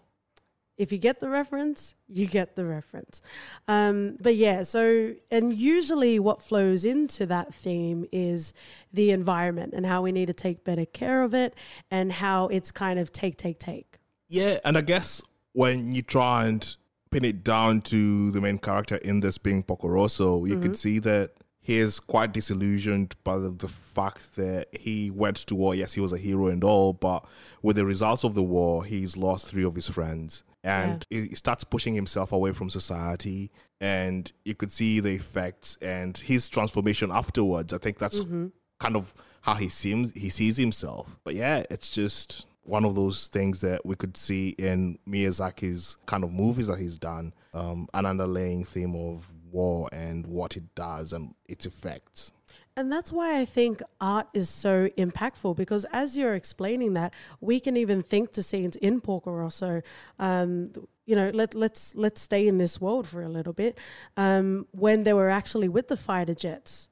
If 0.78 0.92
you 0.92 0.98
get 0.98 1.20
the 1.20 1.30
reference, 1.30 1.94
you 2.06 2.26
get 2.26 2.54
the 2.54 2.66
reference. 2.66 3.22
Um, 3.66 4.18
but 4.20 4.36
yeah, 4.36 4.62
so, 4.62 5.14
and 5.30 5.52
usually 5.56 6.18
what 6.18 6.42
flows 6.42 6.84
into 6.84 7.24
that 7.26 7.54
theme 7.54 8.04
is 8.12 8.52
the 8.92 9.10
environment 9.10 9.72
and 9.74 9.86
how 9.86 10.02
we 10.02 10.12
need 10.12 10.26
to 10.26 10.34
take 10.34 10.64
better 10.64 10.84
care 10.84 11.22
of 11.22 11.34
it 11.34 11.54
and 11.90 12.12
how 12.12 12.48
it's 12.48 12.70
kind 12.70 12.98
of 12.98 13.10
take, 13.10 13.38
take, 13.38 13.58
take. 13.58 13.98
Yeah, 14.28 14.58
and 14.64 14.76
I 14.76 14.82
guess 14.82 15.22
when 15.54 15.92
you 15.92 16.02
try 16.02 16.46
and 16.46 16.76
pin 17.16 17.24
it 17.24 17.42
down 17.42 17.80
to 17.80 18.30
the 18.32 18.42
main 18.42 18.58
character 18.58 18.96
in 18.96 19.20
this 19.20 19.38
being 19.38 19.62
Porco 19.62 19.88
Rosso, 19.88 20.44
you 20.44 20.56
could 20.56 20.72
mm-hmm. 20.72 20.74
see 20.74 20.98
that 20.98 21.30
he 21.62 21.78
is 21.78 21.98
quite 21.98 22.32
disillusioned 22.32 23.14
by 23.24 23.38
the, 23.38 23.48
the 23.48 23.68
fact 23.68 24.36
that 24.36 24.68
he 24.70 25.10
went 25.10 25.38
to 25.38 25.54
war. 25.54 25.74
Yes, 25.74 25.94
he 25.94 26.00
was 26.02 26.12
a 26.12 26.18
hero 26.18 26.48
and 26.48 26.62
all, 26.62 26.92
but 26.92 27.24
with 27.62 27.76
the 27.76 27.86
results 27.86 28.22
of 28.22 28.34
the 28.34 28.42
war, 28.42 28.84
he's 28.84 29.16
lost 29.16 29.48
three 29.48 29.64
of 29.64 29.74
his 29.74 29.88
friends. 29.88 30.44
And 30.62 31.06
he 31.08 31.28
he 31.28 31.34
starts 31.34 31.64
pushing 31.64 31.94
himself 31.94 32.32
away 32.32 32.52
from 32.52 32.68
society, 32.68 33.50
and 33.80 34.30
you 34.44 34.54
could 34.54 34.72
see 34.72 35.00
the 35.00 35.12
effects 35.12 35.78
and 35.80 36.18
his 36.18 36.48
transformation 36.50 37.10
afterwards. 37.10 37.72
I 37.72 37.78
think 37.78 37.98
that's 37.98 38.20
mm-hmm. 38.20 38.48
kind 38.78 38.96
of 38.96 39.14
how 39.42 39.54
he 39.54 39.68
seems 39.68 40.12
he 40.12 40.28
sees 40.28 40.56
himself. 40.56 41.18
But 41.24 41.34
yeah, 41.34 41.62
it's 41.70 41.88
just 41.88 42.46
one 42.66 42.84
of 42.84 42.94
those 42.94 43.28
things 43.28 43.60
that 43.60 43.86
we 43.86 43.94
could 43.94 44.16
see 44.16 44.50
in 44.58 44.98
Miyazaki's 45.08 45.96
kind 46.06 46.24
of 46.24 46.32
movies 46.32 46.66
that 46.66 46.78
he's 46.78 46.98
done, 46.98 47.32
um, 47.54 47.88
an 47.94 48.06
underlying 48.06 48.64
theme 48.64 48.94
of 48.94 49.26
war 49.50 49.88
and 49.92 50.26
what 50.26 50.56
it 50.56 50.74
does 50.74 51.12
and 51.12 51.34
its 51.48 51.64
effects. 51.64 52.32
And 52.78 52.92
that's 52.92 53.10
why 53.10 53.40
I 53.40 53.46
think 53.46 53.80
art 54.00 54.28
is 54.34 54.50
so 54.50 54.88
impactful 54.98 55.56
because 55.56 55.86
as 55.92 56.18
you're 56.18 56.34
explaining 56.34 56.92
that, 56.92 57.14
we 57.40 57.58
can 57.58 57.76
even 57.76 58.02
think 58.02 58.32
to 58.32 58.42
scenes 58.42 58.76
in 58.76 59.00
Porco 59.00 59.30
Rosso. 59.30 59.80
Um, 60.18 60.72
you 61.06 61.16
know, 61.16 61.30
let 61.30 61.54
let's 61.54 61.94
let's 61.94 62.20
stay 62.20 62.46
in 62.46 62.58
this 62.58 62.78
world 62.78 63.06
for 63.06 63.22
a 63.22 63.28
little 63.30 63.54
bit. 63.54 63.78
Um, 64.18 64.66
when 64.72 65.04
they 65.04 65.14
were 65.14 65.30
actually 65.30 65.68
with 65.68 65.88
the 65.88 65.96
fighter 65.96 66.34
jets, 66.34 66.90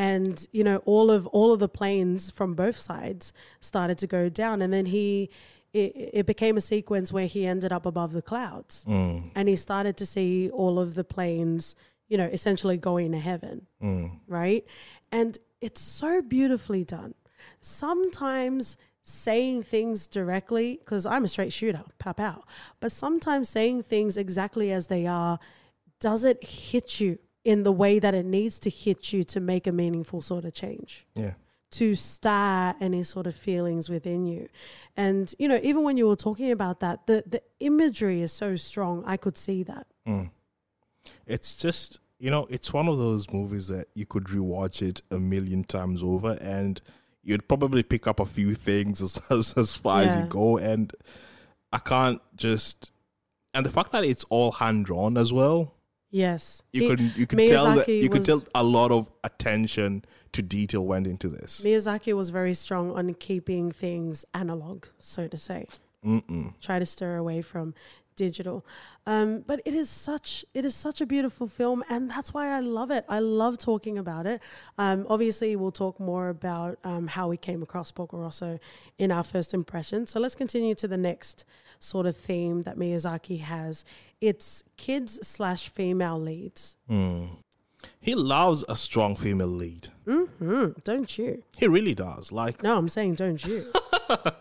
and 0.00 0.48
you 0.50 0.64
know, 0.64 0.78
all 0.86 1.10
of 1.10 1.26
all 1.26 1.52
of 1.52 1.60
the 1.60 1.68
planes 1.68 2.30
from 2.30 2.54
both 2.54 2.76
sides 2.76 3.34
started 3.60 3.98
to 3.98 4.06
go 4.06 4.28
down, 4.28 4.62
and 4.62 4.72
then 4.72 4.86
he. 4.86 5.30
It, 5.72 5.92
it 6.20 6.26
became 6.26 6.56
a 6.56 6.60
sequence 6.60 7.12
where 7.12 7.28
he 7.28 7.46
ended 7.46 7.70
up 7.70 7.86
above 7.86 8.12
the 8.12 8.22
clouds 8.22 8.84
mm. 8.88 9.30
and 9.36 9.48
he 9.48 9.54
started 9.54 9.96
to 9.98 10.04
see 10.04 10.50
all 10.50 10.80
of 10.80 10.96
the 10.96 11.04
planes, 11.04 11.76
you 12.08 12.18
know, 12.18 12.24
essentially 12.24 12.76
going 12.76 13.12
to 13.12 13.20
heaven 13.20 13.68
mm. 13.80 14.10
right? 14.26 14.64
And 15.12 15.38
it's 15.60 15.80
so 15.80 16.22
beautifully 16.22 16.82
done. 16.82 17.14
Sometimes 17.60 18.76
saying 19.04 19.62
things 19.62 20.08
directly, 20.08 20.80
because 20.80 21.06
I'm 21.06 21.22
a 21.22 21.28
straight 21.28 21.52
shooter, 21.52 21.84
pop 22.00 22.18
out, 22.18 22.42
but 22.80 22.90
sometimes 22.90 23.48
saying 23.48 23.84
things 23.84 24.16
exactly 24.16 24.72
as 24.72 24.88
they 24.88 25.06
are 25.06 25.38
doesn't 26.00 26.42
hit 26.42 26.98
you 26.98 27.20
in 27.44 27.62
the 27.62 27.72
way 27.72 27.98
that 27.98 28.14
it 28.14 28.26
needs 28.26 28.58
to 28.60 28.70
hit 28.70 29.12
you 29.12 29.24
to 29.24 29.40
make 29.40 29.66
a 29.66 29.72
meaningful 29.72 30.20
sort 30.20 30.44
of 30.44 30.52
change 30.52 31.06
Yeah. 31.14 31.32
to 31.72 31.94
stir 31.94 32.74
any 32.80 33.02
sort 33.02 33.26
of 33.26 33.34
feelings 33.34 33.88
within 33.88 34.26
you. 34.26 34.48
And, 34.96 35.32
you 35.38 35.48
know, 35.48 35.58
even 35.62 35.82
when 35.82 35.96
you 35.96 36.06
were 36.08 36.16
talking 36.16 36.50
about 36.50 36.80
that, 36.80 37.06
the, 37.06 37.22
the 37.26 37.42
imagery 37.60 38.20
is 38.22 38.32
so 38.32 38.56
strong. 38.56 39.02
I 39.06 39.16
could 39.16 39.38
see 39.38 39.62
that. 39.62 39.86
Mm. 40.06 40.30
It's 41.26 41.56
just, 41.56 42.00
you 42.18 42.30
know, 42.30 42.46
it's 42.50 42.72
one 42.72 42.88
of 42.88 42.98
those 42.98 43.30
movies 43.32 43.68
that 43.68 43.86
you 43.94 44.04
could 44.04 44.24
rewatch 44.24 44.82
it 44.82 45.00
a 45.10 45.18
million 45.18 45.64
times 45.64 46.02
over 46.02 46.36
and 46.40 46.80
you'd 47.22 47.46
probably 47.48 47.82
pick 47.82 48.06
up 48.06 48.20
a 48.20 48.26
few 48.26 48.54
things 48.54 49.00
as, 49.06 49.18
as, 49.30 49.56
as 49.56 49.74
far 49.76 50.02
as 50.02 50.14
you 50.20 50.26
go. 50.28 50.58
And 50.58 50.92
I 51.72 51.78
can't 51.78 52.20
just, 52.36 52.92
and 53.54 53.64
the 53.64 53.70
fact 53.70 53.92
that 53.92 54.04
it's 54.04 54.24
all 54.24 54.52
hand 54.52 54.84
drawn 54.86 55.16
as 55.16 55.32
well. 55.32 55.74
Yes. 56.10 56.62
You 56.72 56.88
could 56.88 57.00
you 57.16 57.26
could 57.26 57.48
tell 57.48 57.74
that 57.76 57.88
you 57.88 58.08
could 58.08 58.24
tell 58.24 58.42
a 58.54 58.64
lot 58.64 58.90
of 58.90 59.08
attention 59.22 60.04
to 60.32 60.42
detail 60.42 60.84
went 60.84 61.06
into 61.06 61.28
this. 61.28 61.60
Miyazaki 61.64 62.14
was 62.14 62.30
very 62.30 62.54
strong 62.54 62.92
on 62.96 63.14
keeping 63.14 63.70
things 63.72 64.24
analog, 64.34 64.86
so 64.98 65.26
to 65.28 65.36
say. 65.36 65.66
Mm-mm. 66.04 66.54
Try 66.60 66.78
to 66.78 66.86
stir 66.86 67.16
away 67.16 67.42
from 67.42 67.74
digital. 68.24 68.58
Um, 69.06 69.28
but 69.50 69.58
it 69.64 69.74
is 69.82 69.88
such 70.08 70.44
it 70.58 70.64
is 70.64 70.74
such 70.86 70.98
a 71.00 71.06
beautiful 71.14 71.46
film, 71.46 71.78
and 71.88 72.10
that's 72.14 72.30
why 72.34 72.44
I 72.58 72.60
love 72.78 72.90
it. 72.98 73.04
I 73.08 73.20
love 73.42 73.54
talking 73.70 73.96
about 74.04 74.24
it. 74.32 74.38
Um, 74.78 75.06
obviously, 75.14 75.56
we'll 75.56 75.78
talk 75.84 75.98
more 75.98 76.28
about 76.28 76.72
um, 76.84 77.06
how 77.16 77.28
we 77.32 77.36
came 77.48 77.62
across 77.62 77.90
Porco 77.92 78.16
Rosso 78.18 78.58
in 78.98 79.10
our 79.10 79.24
first 79.24 79.54
impression. 79.54 80.06
So 80.06 80.20
let's 80.20 80.34
continue 80.44 80.74
to 80.82 80.86
the 80.88 80.98
next 81.10 81.44
sort 81.78 82.06
of 82.06 82.14
theme 82.16 82.62
that 82.66 82.76
Miyazaki 82.76 83.40
has. 83.40 83.84
It's 84.20 84.62
kids 84.76 85.12
slash 85.26 85.62
female 85.78 86.20
leads. 86.20 86.76
He 88.08 88.14
loves 88.14 88.64
a 88.68 88.76
strong 88.76 89.16
female 89.16 89.54
lead. 89.62 89.88
hmm 90.06 90.66
Don't 90.84 91.10
you? 91.18 91.42
He 91.56 91.66
really 91.76 91.94
does. 91.94 92.30
Like, 92.30 92.62
No, 92.62 92.76
I'm 92.76 92.90
saying 92.90 93.14
don't 93.14 93.42
you. 93.50 93.60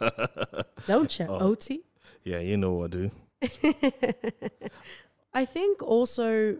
don't 0.86 1.12
you, 1.20 1.26
Oh. 1.30 1.52
OT? 1.52 1.82
yeah, 2.24 2.40
you 2.50 2.58
know 2.58 2.74
what, 2.74 2.92
dude. 2.92 3.12
I 5.34 5.46
think 5.46 5.82
also 5.82 6.58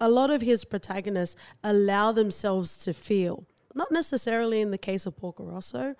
a 0.00 0.08
lot 0.08 0.30
of 0.30 0.40
his 0.40 0.64
protagonists 0.64 1.36
allow 1.62 2.12
themselves 2.12 2.76
to 2.78 2.94
feel, 2.94 3.46
not 3.74 3.92
necessarily 3.92 4.60
in 4.60 4.70
the 4.70 4.78
case 4.78 5.06
of 5.06 5.16
Porco 5.16 5.44
Rosso, 5.44 5.94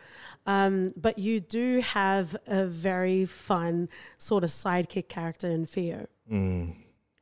um, 0.47 0.91
but 0.97 1.19
you 1.19 1.41
do 1.41 1.81
have 1.81 2.37
a 2.47 2.67
very 2.67 3.27
fun 3.27 3.89
sort 4.19 4.45
of 4.45 4.51
sidekick 4.51 5.09
character 5.09 5.49
in 5.49 5.67
Fio. 5.67 6.07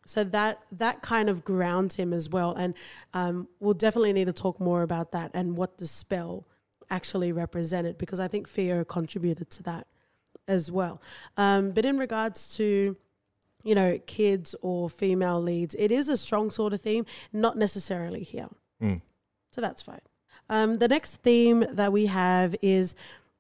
So 0.07 0.23
that 0.23 0.65
that 0.71 1.01
kind 1.01 1.31
of 1.31 1.45
grounds 1.45 1.97
him 1.97 2.13
as 2.13 2.29
well, 2.29 2.53
and 2.55 2.75
um, 3.15 3.49
we'll 3.59 3.73
definitely 3.73 4.13
need 4.13 4.27
to 4.27 4.35
talk 4.35 4.61
more 4.61 4.83
about 4.83 5.13
that 5.13 5.31
and 5.33 5.57
what 5.57 5.79
the 5.79 5.87
spell 5.87 6.47
actually 6.91 7.33
represented 7.33 7.97
because 7.97 8.21
I 8.21 8.29
think 8.29 8.47
Fio 8.47 8.85
contributed 8.85 9.51
to 9.51 9.63
that 9.63 9.87
as 10.49 10.71
well. 10.71 11.01
Um, 11.37 11.71
but 11.73 11.85
in 11.85 11.99
regards 11.99 12.57
to 12.57 12.97
you 13.65 13.75
know, 13.75 13.99
kids 14.07 14.55
or 14.61 14.89
female 14.89 15.41
leads. 15.41 15.75
It 15.77 15.91
is 15.91 16.09
a 16.09 16.17
strong 16.17 16.51
sort 16.51 16.73
of 16.73 16.83
theme, 16.83 17.07
not 17.33 17.57
necessarily 17.57 18.23
here. 18.23 18.49
So 19.51 19.61
that's 19.61 19.83
fine. 19.83 20.03
Um, 20.51 20.79
the 20.79 20.89
next 20.89 21.17
theme 21.17 21.65
that 21.73 21.91
we 21.91 22.07
have 22.07 22.55
is 22.61 22.95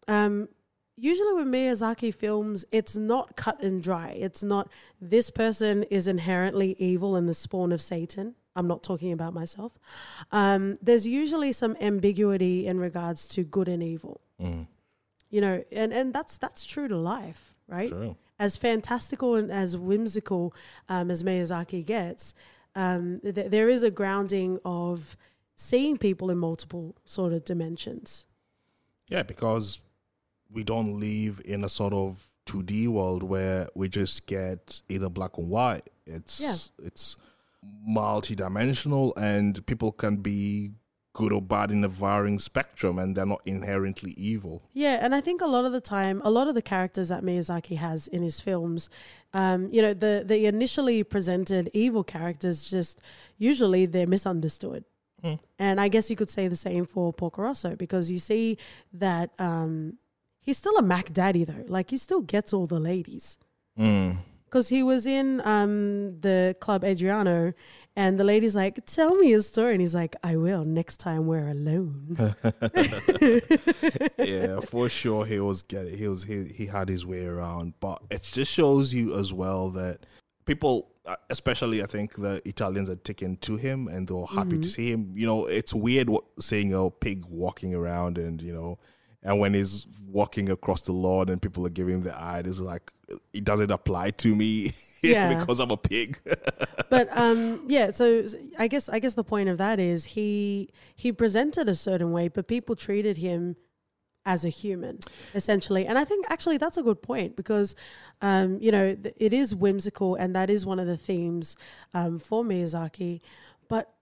um, 0.08 0.48
usually 0.96 1.34
with 1.34 1.46
Miyazaki 1.46 2.12
films, 2.14 2.64
it's 2.72 2.96
not 2.96 3.36
cut 3.36 3.62
and 3.62 3.82
dry. 3.82 4.08
It's 4.10 4.42
not 4.42 4.70
this 5.00 5.30
person 5.30 5.82
is 5.84 6.06
inherently 6.06 6.74
evil 6.78 7.16
and 7.16 7.28
the 7.28 7.34
spawn 7.34 7.72
of 7.72 7.82
Satan. 7.82 8.34
I'm 8.56 8.68
not 8.68 8.82
talking 8.82 9.12
about 9.12 9.34
myself. 9.34 9.78
Um, 10.32 10.76
there's 10.80 11.06
usually 11.06 11.52
some 11.52 11.76
ambiguity 11.80 12.66
in 12.66 12.78
regards 12.78 13.28
to 13.28 13.44
good 13.44 13.68
and 13.68 13.82
evil. 13.82 14.20
You 15.34 15.40
know, 15.40 15.56
and, 15.72 15.92
and 15.92 16.14
that's 16.16 16.38
that's 16.38 16.64
true 16.64 16.86
to 16.88 16.96
life, 16.96 17.42
right? 17.66 17.88
True. 17.88 18.16
as 18.38 18.56
fantastical 18.56 19.34
and 19.34 19.50
as 19.50 19.76
whimsical 19.76 20.54
um, 20.88 21.10
as 21.10 21.22
Miyazaki 21.24 21.84
gets, 21.84 22.34
um, 22.76 23.18
th- 23.18 23.50
there 23.50 23.68
is 23.68 23.82
a 23.82 23.90
grounding 23.90 24.58
of 24.64 25.16
seeing 25.56 25.98
people 25.98 26.30
in 26.30 26.38
multiple 26.38 26.94
sort 27.04 27.32
of 27.32 27.44
dimensions. 27.44 28.26
Yeah, 29.08 29.24
because 29.24 29.80
we 30.56 30.62
don't 30.62 30.92
live 31.00 31.40
in 31.44 31.64
a 31.64 31.68
sort 31.68 31.92
of 31.92 32.24
2D 32.46 32.86
world 32.88 33.22
where 33.22 33.68
we 33.74 33.88
just 33.88 34.26
get 34.26 34.82
either 34.88 35.08
black 35.08 35.36
and 35.38 35.48
white. 35.50 35.88
It's 36.06 36.40
Yeah. 36.40 36.86
it's 36.86 37.16
multi-dimensional 37.98 39.14
and 39.16 39.64
people 39.66 39.90
can 39.92 40.16
be 40.16 40.70
good 41.14 41.32
or 41.32 41.40
bad 41.40 41.70
in 41.70 41.82
a 41.82 41.88
varying 41.88 42.38
spectrum 42.38 42.98
and 42.98 43.16
they're 43.16 43.24
not 43.24 43.40
inherently 43.46 44.12
evil. 44.18 44.62
Yeah, 44.74 44.98
and 45.00 45.14
I 45.14 45.20
think 45.22 45.40
a 45.40 45.46
lot 45.46 45.64
of 45.64 45.72
the 45.72 45.80
time, 45.80 46.20
a 46.24 46.30
lot 46.30 46.48
of 46.48 46.54
the 46.54 46.62
characters 46.62 47.08
that 47.08 47.22
Miyazaki 47.22 47.78
has 47.78 48.06
in 48.08 48.22
his 48.22 48.40
films, 48.40 48.90
um, 49.32 49.68
you 49.72 49.80
know, 49.80 49.94
the 49.94 50.24
the 50.26 50.44
initially 50.46 51.02
presented 51.02 51.70
evil 51.72 52.04
characters 52.04 52.68
just 52.68 53.00
usually 53.38 53.86
they're 53.86 54.06
misunderstood. 54.06 54.84
And 55.58 55.80
I 55.80 55.88
guess 55.88 56.10
you 56.10 56.16
could 56.16 56.28
say 56.28 56.48
the 56.48 56.56
same 56.56 56.84
for 56.84 57.10
Porco 57.12 57.42
Rosso 57.42 57.76
because 57.76 58.10
you 58.12 58.18
see 58.18 58.58
that 58.92 59.30
um, 59.38 59.96
he's 60.40 60.58
still 60.58 60.76
a 60.76 60.82
Mac 60.82 61.14
daddy 61.14 61.44
though. 61.44 61.64
Like 61.66 61.90
he 61.90 61.96
still 61.96 62.20
gets 62.20 62.52
all 62.52 62.66
the 62.66 62.78
ladies. 62.78 63.38
Because 64.44 64.68
he 64.68 64.82
was 64.82 65.06
in 65.06 65.40
um, 65.46 66.20
the 66.20 66.54
Club 66.60 66.84
Adriano 66.84 67.54
and 67.96 68.18
the 68.18 68.24
lady's 68.24 68.56
like, 68.56 68.84
Tell 68.86 69.14
me 69.16 69.32
a 69.34 69.42
story. 69.42 69.72
And 69.72 69.80
he's 69.80 69.94
like, 69.94 70.16
I 70.22 70.36
will 70.36 70.64
next 70.64 70.98
time 70.98 71.26
we're 71.26 71.48
alone. 71.48 72.16
yeah, 74.18 74.60
for 74.60 74.88
sure 74.88 75.24
he 75.24 75.38
was 75.40 75.62
getting 75.62 75.96
he 75.96 76.08
was 76.08 76.24
he, 76.24 76.44
he 76.44 76.66
had 76.66 76.88
his 76.88 77.06
way 77.06 77.24
around, 77.26 77.74
but 77.80 78.02
it 78.10 78.22
just 78.22 78.52
shows 78.52 78.92
you 78.92 79.18
as 79.18 79.32
well 79.32 79.70
that 79.70 80.06
people 80.44 80.90
uh, 81.06 81.16
especially 81.30 81.82
I 81.82 81.86
think 81.86 82.16
the 82.16 82.40
Italians 82.46 82.88
are 82.88 82.96
taken 82.96 83.36
to 83.38 83.56
him 83.56 83.88
and 83.88 84.08
they're 84.08 84.24
happy 84.24 84.58
to 84.58 84.68
see 84.68 84.90
him. 84.90 85.12
You 85.14 85.26
know, 85.26 85.46
it's 85.46 85.74
weird 85.74 86.08
what, 86.08 86.24
seeing 86.40 86.74
a 86.74 86.90
pig 86.90 87.24
walking 87.28 87.74
around 87.74 88.18
and 88.18 88.40
you 88.40 88.52
know 88.54 88.78
and 89.24 89.38
when 89.40 89.54
he's 89.54 89.86
walking 90.06 90.48
across 90.50 90.82
the 90.82 90.92
lawn 90.92 91.28
and 91.28 91.42
people 91.42 91.66
are 91.66 91.70
giving 91.70 91.94
him 91.94 92.02
the 92.02 92.16
eye, 92.16 92.42
it's 92.44 92.60
like 92.60 92.92
it 93.32 93.42
doesn't 93.44 93.70
apply 93.70 94.10
to 94.12 94.34
me 94.36 94.72
Yeah. 95.02 95.34
because 95.34 95.60
I'm 95.60 95.70
a 95.70 95.76
pig. 95.76 96.18
but 96.90 97.08
um 97.16 97.64
yeah 97.66 97.90
so 97.90 98.24
i 98.58 98.68
guess 98.68 98.88
i 98.88 98.98
guess 98.98 99.14
the 99.14 99.24
point 99.24 99.48
of 99.48 99.58
that 99.58 99.80
is 99.80 100.04
he 100.04 100.68
he 100.96 101.10
presented 101.12 101.68
a 101.68 101.74
certain 101.74 102.12
way 102.12 102.28
but 102.28 102.46
people 102.46 102.76
treated 102.76 103.16
him 103.16 103.56
as 104.26 104.44
a 104.44 104.48
human 104.48 104.98
essentially 105.34 105.86
and 105.86 105.98
i 105.98 106.04
think 106.04 106.24
actually 106.30 106.56
that's 106.58 106.76
a 106.76 106.82
good 106.82 107.00
point 107.02 107.36
because 107.36 107.74
um 108.22 108.58
you 108.60 108.70
know 108.70 108.94
th- 108.94 109.14
it 109.16 109.32
is 109.32 109.54
whimsical 109.54 110.14
and 110.14 110.36
that 110.36 110.50
is 110.50 110.64
one 110.66 110.78
of 110.78 110.86
the 110.86 110.96
themes 110.96 111.56
um 111.94 112.18
for 112.18 112.44
miyazaki 112.44 113.20
but 113.68 113.92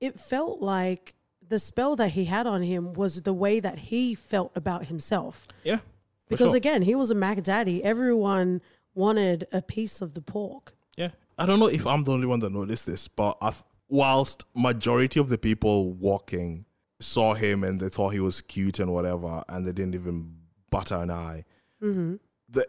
it 0.00 0.18
felt 0.18 0.60
like 0.60 1.14
the 1.52 1.58
spell 1.58 1.94
that 1.96 2.12
he 2.12 2.24
had 2.24 2.46
on 2.46 2.62
him 2.62 2.94
was 2.94 3.22
the 3.22 3.32
way 3.32 3.60
that 3.60 3.78
he 3.78 4.14
felt 4.14 4.50
about 4.56 4.86
himself 4.86 5.46
yeah. 5.64 5.80
because 6.28 6.48
sure. 6.48 6.56
again 6.56 6.80
he 6.82 6.94
was 6.94 7.10
a 7.10 7.14
mac 7.14 7.42
daddy 7.42 7.84
everyone 7.84 8.60
wanted 8.94 9.46
a 9.52 9.60
piece 9.60 10.00
of 10.00 10.14
the 10.14 10.22
pork 10.22 10.74
Yeah. 10.96 11.10
I 11.38 11.46
don't 11.46 11.58
know 11.58 11.66
if 11.66 11.86
I'm 11.86 12.04
the 12.04 12.12
only 12.12 12.26
one 12.26 12.40
that 12.40 12.52
noticed 12.52 12.86
this, 12.86 13.08
but 13.08 13.36
I've, 13.40 13.64
whilst 13.88 14.44
majority 14.54 15.18
of 15.18 15.28
the 15.28 15.38
people 15.38 15.92
walking 15.92 16.66
saw 17.00 17.34
him 17.34 17.64
and 17.64 17.80
they 17.80 17.88
thought 17.88 18.10
he 18.10 18.20
was 18.20 18.40
cute 18.40 18.78
and 18.78 18.92
whatever, 18.92 19.42
and 19.48 19.66
they 19.66 19.72
didn't 19.72 19.94
even 19.94 20.34
butter 20.70 20.96
an 20.96 21.10
eye, 21.10 21.44
mm-hmm. 21.82 22.16
the 22.48 22.66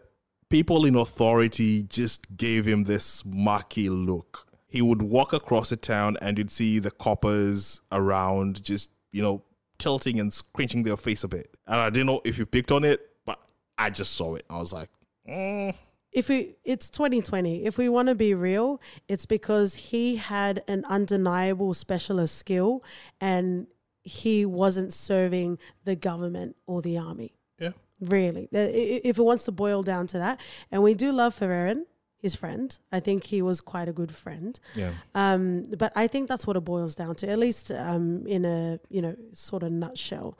people 0.48 0.84
in 0.86 0.96
authority 0.96 1.82
just 1.82 2.36
gave 2.36 2.64
him 2.64 2.84
this 2.84 3.24
murky 3.24 3.88
look. 3.88 4.46
He 4.74 4.82
would 4.82 5.02
walk 5.02 5.32
across 5.32 5.68
the 5.70 5.76
town 5.76 6.16
and 6.20 6.36
you'd 6.36 6.50
see 6.50 6.80
the 6.80 6.90
coppers 6.90 7.80
around 7.92 8.64
just, 8.64 8.90
you 9.12 9.22
know, 9.22 9.44
tilting 9.78 10.18
and 10.18 10.32
scrunching 10.32 10.82
their 10.82 10.96
face 10.96 11.22
a 11.22 11.28
bit. 11.28 11.56
And 11.68 11.78
I 11.78 11.90
didn't 11.90 12.06
know 12.06 12.20
if 12.24 12.38
you 12.38 12.44
picked 12.44 12.72
on 12.72 12.82
it, 12.82 13.00
but 13.24 13.38
I 13.78 13.90
just 13.90 14.14
saw 14.14 14.34
it. 14.34 14.44
I 14.50 14.58
was 14.58 14.72
like, 14.72 14.90
mm, 15.28 15.72
if 16.10 16.28
we 16.28 16.56
it's 16.64 16.88
2020 16.90 17.64
if 17.64 17.78
we 17.78 17.88
want 17.88 18.08
to 18.08 18.16
be 18.16 18.34
real 18.34 18.80
it's 19.08 19.26
because 19.26 19.74
he 19.74 20.16
had 20.16 20.62
an 20.68 20.84
undeniable 20.88 21.74
specialist 21.74 22.36
skill 22.36 22.82
and 23.20 23.66
he 24.02 24.44
wasn't 24.44 24.92
serving 24.92 25.58
the 25.84 25.96
government 25.96 26.56
or 26.66 26.82
the 26.82 26.96
army 26.96 27.34
yeah. 27.58 27.70
really 28.00 28.44
Uh, 28.54 28.70
if 28.70 29.18
it 29.18 29.22
wants 29.22 29.44
to 29.44 29.52
boil 29.52 29.82
down 29.82 30.06
to 30.06 30.18
that 30.18 30.40
and 30.70 30.82
we 30.82 30.94
do 30.94 31.10
love 31.10 31.34
Ferrarin 31.34 31.84
his 32.24 32.34
friend 32.42 32.68
i 32.96 33.00
think 33.06 33.20
he 33.34 33.40
was 33.50 33.58
quite 33.72 33.88
a 33.94 33.96
good 34.00 34.12
friend 34.22 34.52
Yeah. 34.82 34.92
um, 35.22 35.42
but 35.82 35.90
I 36.04 36.06
think 36.12 36.22
that's 36.30 36.46
what 36.48 36.56
it 36.60 36.64
boils 36.72 36.94
down 37.00 37.12
to, 37.20 37.24
at 37.34 37.38
least 37.46 37.64
um, 37.70 38.04
in 38.36 38.42
a 38.56 38.60
you 38.94 39.02
know 39.04 39.14
sort 39.48 39.62
of 39.66 39.70
nutshell. 39.84 40.30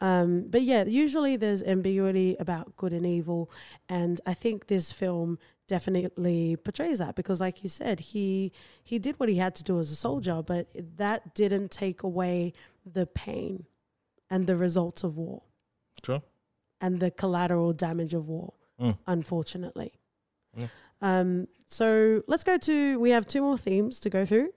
Um, 0.00 0.30
but 0.52 0.62
yeah, 0.70 0.82
usually 1.04 1.34
there's 1.42 1.62
ambiguity 1.74 2.30
about 2.44 2.64
good 2.80 2.92
and 2.98 3.06
evil, 3.18 3.40
and 3.98 4.14
I 4.32 4.34
think 4.42 4.56
this 4.74 4.86
film 5.02 5.28
definitely 5.74 6.56
portrays 6.66 6.98
that 6.98 7.14
because, 7.20 7.38
like 7.46 7.56
you 7.64 7.70
said, 7.82 7.96
he 8.12 8.52
he 8.90 8.96
did 9.06 9.14
what 9.20 9.28
he 9.32 9.36
had 9.44 9.54
to 9.60 9.64
do 9.70 9.74
as 9.82 9.88
a 9.90 9.98
soldier, 10.06 10.38
but 10.52 10.64
that 11.02 11.20
didn't 11.40 11.70
take 11.84 12.00
away 12.10 12.52
the 12.98 13.06
pain 13.06 13.54
and 14.30 14.46
the 14.46 14.56
results 14.66 15.04
of 15.04 15.12
war 15.16 15.42
True. 16.02 16.22
and 16.80 16.92
the 17.04 17.10
collateral 17.22 17.72
damage 17.72 18.14
of 18.20 18.24
war, 18.34 18.52
Mm. 18.80 18.96
unfortunately. 19.16 19.92
Yeah. 20.62 20.68
Um, 21.04 21.48
so 21.66 22.22
let's 22.26 22.44
go 22.44 22.56
to, 22.56 22.98
we 22.98 23.10
have 23.10 23.26
two 23.26 23.42
more 23.42 23.58
themes 23.58 24.00
to 24.00 24.10
go 24.10 24.24
through. 24.24 24.50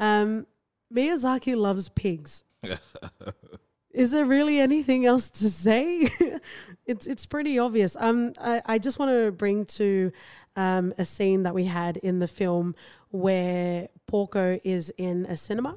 Um, 0.00 0.46
Miyazaki 0.92 1.54
loves 1.54 1.90
pigs. 1.90 2.42
Is 3.92 4.12
there 4.12 4.24
really 4.24 4.60
anything 4.60 5.04
else 5.04 5.28
to 5.30 5.50
say? 5.50 6.08
it's 6.86 7.08
it's 7.08 7.26
pretty 7.26 7.58
obvious. 7.58 7.96
Um, 7.98 8.32
I, 8.40 8.62
I 8.64 8.78
just 8.78 9.00
want 9.00 9.10
to 9.10 9.32
bring 9.32 9.66
to 9.66 10.12
um, 10.54 10.94
a 10.96 11.04
scene 11.04 11.42
that 11.42 11.54
we 11.54 11.64
had 11.64 11.96
in 11.96 12.20
the 12.20 12.28
film 12.28 12.76
where 13.10 13.88
Porco 14.06 14.60
is 14.62 14.92
in 14.96 15.26
a 15.26 15.36
cinema 15.36 15.76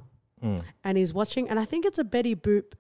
and 0.84 0.98
he's 0.98 1.14
watching, 1.14 1.50
and 1.50 1.60
I 1.60 1.66
think 1.66 1.86
it's 1.86 1.98
a 1.98 2.04
Betty 2.04 2.36
Boop 2.36 2.74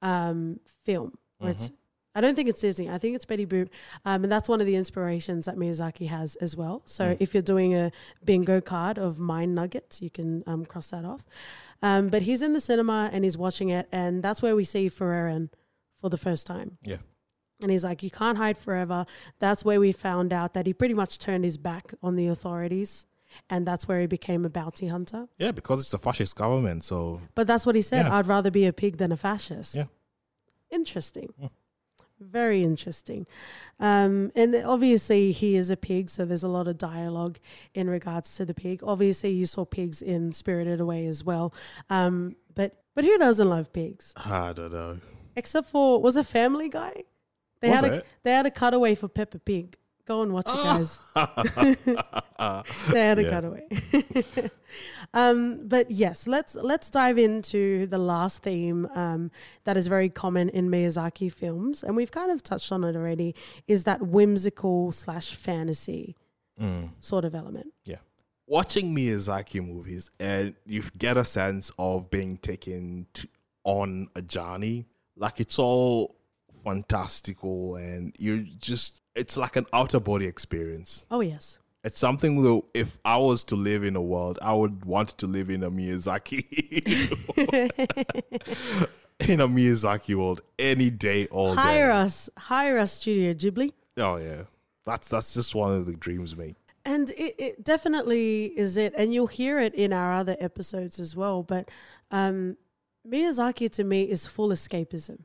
um, 0.00 0.58
film. 0.84 1.18
Where 1.36 1.50
it's, 1.50 1.70
I 2.14 2.20
don't 2.20 2.34
think 2.34 2.48
it's 2.48 2.60
Disney. 2.60 2.88
I 2.88 2.98
think 2.98 3.14
it's 3.14 3.24
Betty 3.24 3.46
Boop, 3.46 3.68
um, 4.04 4.24
and 4.24 4.32
that's 4.32 4.48
one 4.48 4.60
of 4.60 4.66
the 4.66 4.76
inspirations 4.76 5.46
that 5.46 5.56
Miyazaki 5.56 6.08
has 6.08 6.34
as 6.36 6.56
well. 6.56 6.82
So 6.84 7.16
if 7.20 7.34
you're 7.34 7.42
doing 7.42 7.74
a 7.74 7.92
bingo 8.24 8.60
card 8.60 8.98
of 8.98 9.18
mind 9.18 9.54
nuggets, 9.54 10.02
you 10.02 10.10
can 10.10 10.42
um, 10.46 10.64
cross 10.64 10.88
that 10.88 11.04
off. 11.04 11.24
Um, 11.82 12.08
but 12.08 12.22
he's 12.22 12.42
in 12.42 12.54
the 12.54 12.60
cinema 12.60 13.08
and 13.12 13.24
he's 13.24 13.38
watching 13.38 13.68
it, 13.68 13.88
and 13.92 14.22
that's 14.22 14.42
where 14.42 14.56
we 14.56 14.64
see 14.64 14.88
Ferrarin 14.88 15.50
for 16.00 16.08
the 16.08 16.16
first 16.16 16.46
time. 16.46 16.78
Yeah. 16.82 16.96
And 17.60 17.70
he's 17.70 17.84
like, 17.84 18.02
You 18.02 18.10
can't 18.10 18.38
hide 18.38 18.56
forever. 18.56 19.04
That's 19.38 19.64
where 19.64 19.80
we 19.80 19.92
found 19.92 20.32
out 20.32 20.54
that 20.54 20.66
he 20.66 20.72
pretty 20.72 20.94
much 20.94 21.18
turned 21.18 21.44
his 21.44 21.56
back 21.58 21.92
on 22.02 22.16
the 22.16 22.28
authorities. 22.28 23.04
And 23.50 23.66
that's 23.66 23.86
where 23.86 24.00
he 24.00 24.06
became 24.06 24.44
a 24.44 24.48
bounty 24.48 24.88
hunter. 24.88 25.28
Yeah, 25.38 25.52
because 25.52 25.80
it's 25.80 25.92
a 25.92 25.98
fascist 25.98 26.34
government. 26.34 26.82
So 26.82 27.20
But 27.34 27.46
that's 27.46 27.66
what 27.66 27.74
he 27.74 27.82
said. 27.82 28.06
Yeah. 28.06 28.16
I'd 28.16 28.26
rather 28.26 28.50
be 28.50 28.66
a 28.66 28.72
pig 28.72 28.96
than 28.96 29.12
a 29.12 29.16
fascist. 29.16 29.74
Yeah. 29.74 29.84
Interesting. 30.70 31.32
Very 32.20 32.64
interesting. 32.64 33.26
Um, 33.78 34.32
and 34.34 34.54
obviously, 34.56 35.30
he 35.32 35.54
is 35.56 35.70
a 35.70 35.76
pig, 35.76 36.10
so 36.10 36.24
there's 36.24 36.42
a 36.42 36.48
lot 36.48 36.66
of 36.66 36.76
dialogue 36.78 37.38
in 37.74 37.88
regards 37.88 38.34
to 38.36 38.44
the 38.44 38.54
pig. 38.54 38.80
Obviously, 38.82 39.30
you 39.30 39.46
saw 39.46 39.64
pigs 39.64 40.02
in 40.02 40.32
Spirited 40.32 40.80
Away 40.80 41.06
as 41.06 41.22
well. 41.22 41.54
Um, 41.90 42.34
but 42.54 42.82
but 42.94 43.04
who 43.04 43.16
doesn't 43.18 43.48
love 43.48 43.72
pigs? 43.72 44.12
I 44.16 44.52
don't 44.52 44.72
know. 44.72 44.98
Except 45.36 45.68
for 45.70 46.02
was 46.02 46.16
a 46.16 46.24
Family 46.24 46.68
Guy. 46.68 47.04
They 47.60 47.70
Was 47.70 47.80
had 47.80 47.92
a 47.92 48.02
they 48.24 48.32
had 48.32 48.46
a 48.46 48.50
cutaway 48.50 48.94
for 48.96 49.08
Peppa 49.08 49.38
Pig. 49.38 49.76
Go 50.04 50.22
and 50.22 50.32
watch 50.32 50.46
it, 50.48 50.54
guys. 50.54 50.98
they 52.92 53.00
had 53.00 53.18
a 53.18 53.22
Yeah. 53.22 53.30
cutaway. 53.30 53.68
um, 55.14 55.66
but 55.66 55.90
yes, 55.90 56.26
let's 56.26 56.54
let's 56.54 56.90
dive 56.90 57.18
into 57.18 57.86
the 57.86 57.98
last 57.98 58.42
theme 58.42 58.86
um, 58.94 59.30
that 59.64 59.76
is 59.76 59.86
very 59.86 60.08
common 60.08 60.48
in 60.48 60.70
Miyazaki 60.70 61.32
films, 61.32 61.82
and 61.82 61.96
we've 61.96 62.10
kind 62.10 62.30
of 62.30 62.42
touched 62.42 62.72
on 62.72 62.84
it 62.84 62.96
already. 62.96 63.34
Is 63.66 63.84
that 63.84 64.02
whimsical 64.02 64.92
slash 64.92 65.34
fantasy 65.34 66.16
sort 67.00 67.24
of 67.24 67.34
element? 67.34 67.72
Yeah. 67.84 67.96
Watching 68.46 68.94
Miyazaki 68.94 69.64
movies 69.64 70.10
and 70.18 70.54
you 70.66 70.82
get 70.96 71.16
a 71.16 71.24
sense 71.24 71.70
of 71.78 72.10
being 72.10 72.38
taken 72.38 73.06
to, 73.14 73.28
on 73.64 74.08
a 74.16 74.22
journey. 74.22 74.86
Like 75.16 75.40
it's 75.40 75.58
all 75.58 76.16
fantastical 76.64 77.76
and 77.76 78.14
you're 78.18 78.44
just, 78.58 79.02
it's 79.14 79.36
like 79.36 79.56
an 79.56 79.66
outer 79.72 80.00
body 80.00 80.26
experience. 80.26 81.06
Oh 81.10 81.20
yes, 81.20 81.58
It's 81.88 81.98
something 81.98 82.42
though, 82.42 82.66
if 82.74 82.98
I 83.02 83.16
was 83.16 83.44
to 83.44 83.54
live 83.54 83.82
in 83.82 83.96
a 83.96 84.02
world, 84.02 84.38
I 84.42 84.52
would 84.52 84.84
want 84.84 85.08
to 85.16 85.26
live 85.26 85.48
in 85.48 85.62
a 85.62 85.70
Miyazaki, 85.70 86.44
in 89.26 89.40
a 89.40 89.48
Miyazaki 89.48 90.14
world 90.14 90.42
any 90.58 90.90
day, 90.90 91.28
all 91.28 91.54
day. 91.54 91.62
hire 91.62 91.90
us, 91.90 92.28
hire 92.36 92.76
us, 92.76 92.92
Studio 92.92 93.32
Ghibli. 93.32 93.72
Oh 93.96 94.16
yeah. 94.16 94.42
That's, 94.84 95.08
that's 95.08 95.32
just 95.32 95.54
one 95.54 95.72
of 95.72 95.86
the 95.86 95.94
dreams, 95.94 96.36
mate. 96.36 96.56
And 96.84 97.08
it, 97.12 97.34
it 97.38 97.64
definitely 97.64 98.52
is 98.54 98.76
it. 98.76 98.92
And 98.94 99.14
you'll 99.14 99.26
hear 99.26 99.58
it 99.58 99.74
in 99.74 99.94
our 99.94 100.12
other 100.12 100.36
episodes 100.40 101.00
as 101.00 101.16
well. 101.16 101.42
But 101.42 101.70
um, 102.10 102.58
Miyazaki 103.08 103.70
to 103.72 103.84
me 103.84 104.02
is 104.02 104.26
full 104.26 104.50
escapism. 104.50 105.20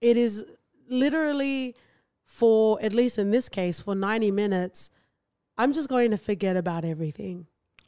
It 0.00 0.16
is 0.16 0.44
literally 0.88 1.76
for, 2.24 2.82
at 2.82 2.92
least 2.92 3.16
in 3.16 3.30
this 3.30 3.48
case, 3.48 3.78
for 3.78 3.94
90 3.94 4.32
minutes, 4.32 4.90
I'm 5.58 5.72
just 5.72 5.88
going 5.88 6.10
to 6.10 6.18
forget 6.18 6.56
about 6.56 6.84
everything. 6.84 7.46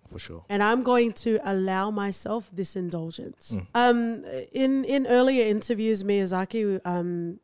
for 0.09 0.19
sure. 0.19 0.45
and 0.49 0.63
I'm 0.63 0.83
going 0.83 1.13
to 1.25 1.39
allow 1.45 1.91
myself 1.91 2.51
this 2.53 2.77
indulgence. 2.77 3.57
Mm. 3.57 3.67
Um, 3.75 4.25
in 4.53 4.85
in 4.85 5.07
earlier 5.07 5.47
interviews, 5.47 6.03
Miyazaki 6.03 6.81
um, 6.85 7.41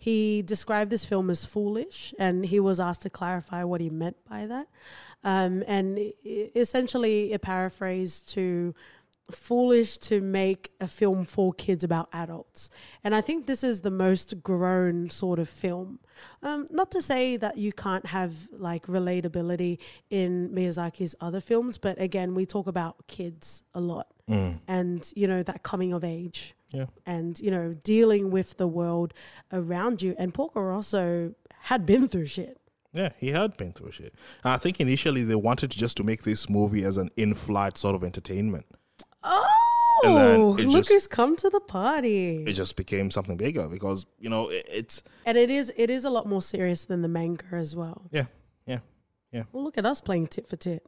he 0.00 0.40
described 0.40 0.90
this 0.90 1.04
film 1.04 1.28
as 1.28 1.44
foolish, 1.44 2.14
and 2.18 2.46
he 2.46 2.58
was 2.58 2.80
asked 2.80 3.02
to 3.02 3.10
clarify 3.10 3.64
what 3.64 3.82
he 3.82 3.90
meant 3.90 4.16
by 4.26 4.46
that. 4.46 4.66
Um, 5.22 5.62
and 5.66 5.98
essentially, 6.24 7.34
a 7.34 7.38
paraphrase 7.38 8.22
to 8.34 8.74
foolish 9.30 9.98
to 9.98 10.20
make 10.20 10.70
a 10.80 10.88
film 10.88 11.24
for 11.24 11.52
kids 11.52 11.82
about 11.84 12.08
adults. 12.12 12.70
And 13.04 13.14
I 13.14 13.20
think 13.20 13.46
this 13.46 13.62
is 13.64 13.80
the 13.82 13.90
most 13.90 14.42
grown 14.42 15.08
sort 15.10 15.38
of 15.38 15.48
film. 15.48 16.00
Um, 16.42 16.66
not 16.70 16.90
to 16.92 17.00
say 17.02 17.36
that 17.38 17.56
you 17.58 17.72
can't 17.72 18.06
have 18.06 18.48
like 18.52 18.86
relatability 18.86 19.78
in 20.10 20.50
Miyazaki's 20.50 21.14
other 21.20 21.40
films, 21.40 21.78
but 21.78 22.00
again, 22.00 22.34
we 22.34 22.44
talk 22.46 22.66
about 22.66 23.06
kids 23.06 23.62
a 23.74 23.80
lot 23.80 24.06
and, 24.68 25.12
you 25.16 25.26
know, 25.26 25.42
that 25.42 25.64
coming 25.64 25.92
of 25.92 26.04
age 26.04 26.54
Yeah. 26.72 26.86
and, 27.04 27.40
you 27.40 27.50
know, 27.50 27.74
dealing 27.74 28.30
with 28.30 28.58
the 28.58 28.68
world 28.68 29.12
around 29.52 30.02
you. 30.02 30.14
And 30.18 30.32
Porco 30.32 30.60
Rosso 30.60 31.34
had 31.62 31.84
been 31.84 32.06
through 32.06 32.26
shit. 32.26 32.56
Yeah, 32.92 33.10
he 33.18 33.28
had 33.30 33.56
been 33.56 33.72
through 33.72 33.90
shit. 33.92 34.14
I 34.44 34.56
think 34.56 34.80
initially 34.80 35.24
they 35.24 35.34
wanted 35.34 35.70
just 35.70 35.96
to 35.96 36.04
make 36.04 36.22
this 36.22 36.48
movie 36.48 36.84
as 36.84 36.96
an 36.96 37.08
in-flight 37.16 37.76
sort 37.76 37.94
of 37.96 38.04
entertainment. 38.04 38.66
Oh, 39.22 40.56
look 40.58 40.70
just- 40.70 40.88
who's 40.88 41.06
come 41.06 41.36
to 41.36 41.50
the 41.50 41.60
party. 41.60 42.44
It 42.44 42.54
just 42.54 42.76
became 42.76 43.10
something 43.10 43.36
bigger 43.36 43.68
because 43.68 44.06
you 44.18 44.30
know 44.30 44.48
it, 44.48 44.66
it's 44.70 45.02
and 45.26 45.36
it 45.36 45.50
is 45.50 45.72
it 45.76 45.90
is 45.90 46.04
a 46.04 46.10
lot 46.10 46.26
more 46.26 46.42
serious 46.42 46.86
than 46.86 47.02
the 47.02 47.08
manga 47.08 47.44
as 47.52 47.76
well. 47.76 48.06
yeah, 48.10 48.26
yeah, 48.66 48.78
yeah. 49.32 49.42
Well, 49.52 49.62
look 49.64 49.76
at 49.78 49.84
us 49.84 50.00
playing 50.00 50.28
tit 50.28 50.48
for 50.48 50.56
tit, 50.56 50.82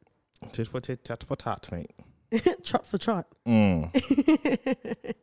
Tit 0.52 0.68
for 0.68 0.80
tit, 0.80 1.04
tat 1.04 1.24
for 1.24 1.36
tat, 1.36 1.68
mate. 1.70 1.90
trot 2.64 2.86
for 2.86 2.96
trot. 2.96 3.26
Mm. 3.46 3.90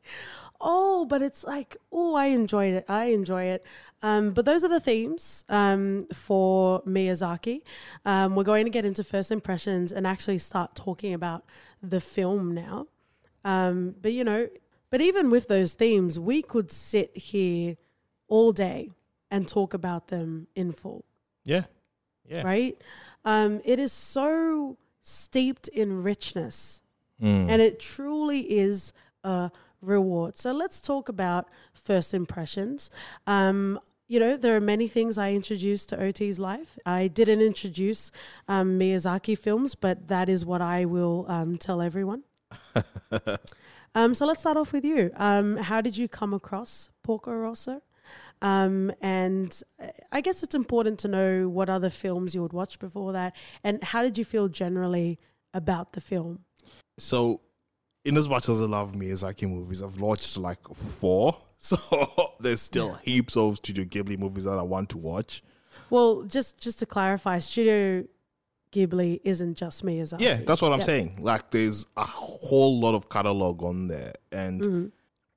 oh, 0.61 1.05
but 1.05 1.23
it's 1.23 1.43
like, 1.43 1.75
oh, 1.91 2.13
I 2.15 2.25
enjoyed 2.27 2.75
it. 2.75 2.85
I 2.87 3.05
enjoy 3.05 3.45
it. 3.45 3.65
Um, 4.03 4.31
but 4.31 4.45
those 4.45 4.63
are 4.63 4.67
the 4.69 4.79
themes 4.79 5.43
um, 5.49 6.05
for 6.13 6.83
Miyazaki. 6.83 7.61
Um, 8.05 8.35
we're 8.35 8.43
going 8.43 8.65
to 8.65 8.69
get 8.69 8.85
into 8.85 9.03
first 9.03 9.31
impressions 9.31 9.91
and 9.91 10.05
actually 10.05 10.37
start 10.37 10.75
talking 10.75 11.15
about 11.15 11.45
the 11.81 11.99
film 11.99 12.53
now. 12.53 12.85
Um, 13.43 13.95
but 14.01 14.13
you 14.13 14.23
know, 14.23 14.49
but 14.89 15.01
even 15.01 15.29
with 15.29 15.47
those 15.47 15.73
themes, 15.73 16.19
we 16.19 16.41
could 16.41 16.71
sit 16.71 17.15
here 17.15 17.75
all 18.27 18.51
day 18.51 18.89
and 19.31 19.47
talk 19.47 19.73
about 19.73 20.07
them 20.07 20.47
in 20.55 20.71
full. 20.71 21.05
Yeah, 21.43 21.63
yeah. 22.27 22.43
right? 22.43 22.77
Um, 23.25 23.61
it 23.65 23.79
is 23.79 23.91
so 23.91 24.77
steeped 25.01 25.67
in 25.69 26.03
richness, 26.03 26.81
Mm. 27.21 27.49
and 27.49 27.61
it 27.61 27.79
truly 27.81 28.39
is 28.59 28.93
a 29.25 29.51
reward. 29.81 30.37
So 30.37 30.53
let's 30.53 30.79
talk 30.81 31.09
about 31.09 31.47
first 31.73 32.13
impressions. 32.13 32.89
Um, 33.27 33.77
you 34.07 34.19
know, 34.19 34.37
there 34.37 34.55
are 34.55 34.61
many 34.61 34.87
things 34.87 35.17
I 35.17 35.33
introduced 35.33 35.89
to 35.89 36.01
OT's 36.01 36.39
life. 36.39 36.79
I 36.85 37.07
didn't 37.09 37.41
introduce 37.41 38.09
um, 38.47 38.79
Miyazaki 38.79 39.37
films, 39.37 39.75
but 39.75 40.07
that 40.07 40.29
is 40.29 40.45
what 40.45 40.61
I 40.61 40.85
will 40.85 41.25
um, 41.27 41.57
tell 41.57 41.81
everyone. 41.81 42.23
um, 43.95 44.13
so 44.13 44.25
let's 44.25 44.41
start 44.41 44.57
off 44.57 44.73
with 44.73 44.85
you. 44.85 45.11
Um, 45.15 45.57
how 45.57 45.81
did 45.81 45.97
you 45.97 46.07
come 46.07 46.33
across 46.33 46.89
Porco 47.03 47.31
Rosso? 47.31 47.81
Um, 48.41 48.91
and 49.01 49.61
uh, 49.81 49.87
I 50.11 50.21
guess 50.21 50.43
it's 50.43 50.55
important 50.55 50.99
to 50.99 51.07
know 51.07 51.49
what 51.49 51.69
other 51.69 51.89
films 51.89 52.33
you 52.33 52.41
would 52.41 52.53
watch 52.53 52.79
before 52.79 53.13
that, 53.13 53.35
and 53.63 53.83
how 53.83 54.01
did 54.01 54.17
you 54.17 54.25
feel 54.25 54.47
generally 54.47 55.19
about 55.53 55.93
the 55.93 56.01
film? 56.01 56.45
So, 56.97 57.41
in 58.05 58.15
as 58.17 58.29
much 58.29 58.47
as 58.47 58.61
I 58.61 58.65
love 58.65 58.93
Miyazaki 58.93 59.49
movies, 59.49 59.83
I've 59.83 59.99
watched 59.99 60.37
like 60.37 60.67
four. 60.73 61.37
So 61.61 61.77
there's 62.39 62.61
still 62.61 62.97
heaps 63.03 63.35
of 63.35 63.57
Studio 63.57 63.83
Ghibli 63.83 64.17
movies 64.17 64.45
that 64.45 64.57
I 64.57 64.61
want 64.61 64.87
to 64.91 64.97
watch. 64.97 65.43
Well, 65.89 66.23
just 66.23 66.57
just 66.57 66.79
to 66.79 66.85
clarify, 66.85 67.39
Studio 67.39 68.05
Ghibli 68.71 69.19
isn't 69.23 69.55
just 69.55 69.83
Miyazaki. 69.83 70.21
Yeah, 70.21 70.41
that's 70.45 70.61
what 70.61 70.71
I'm 70.73 70.79
Yeah. 70.79 70.85
saying. 70.85 71.17
Like, 71.21 71.49
there's 71.51 71.85
a 71.97 72.03
whole 72.05 72.79
lot 72.79 72.93
of 72.95 73.09
catalog 73.09 73.63
on 73.63 73.87
there, 73.87 74.13
and 74.31 74.61
Mhm. 74.61 74.91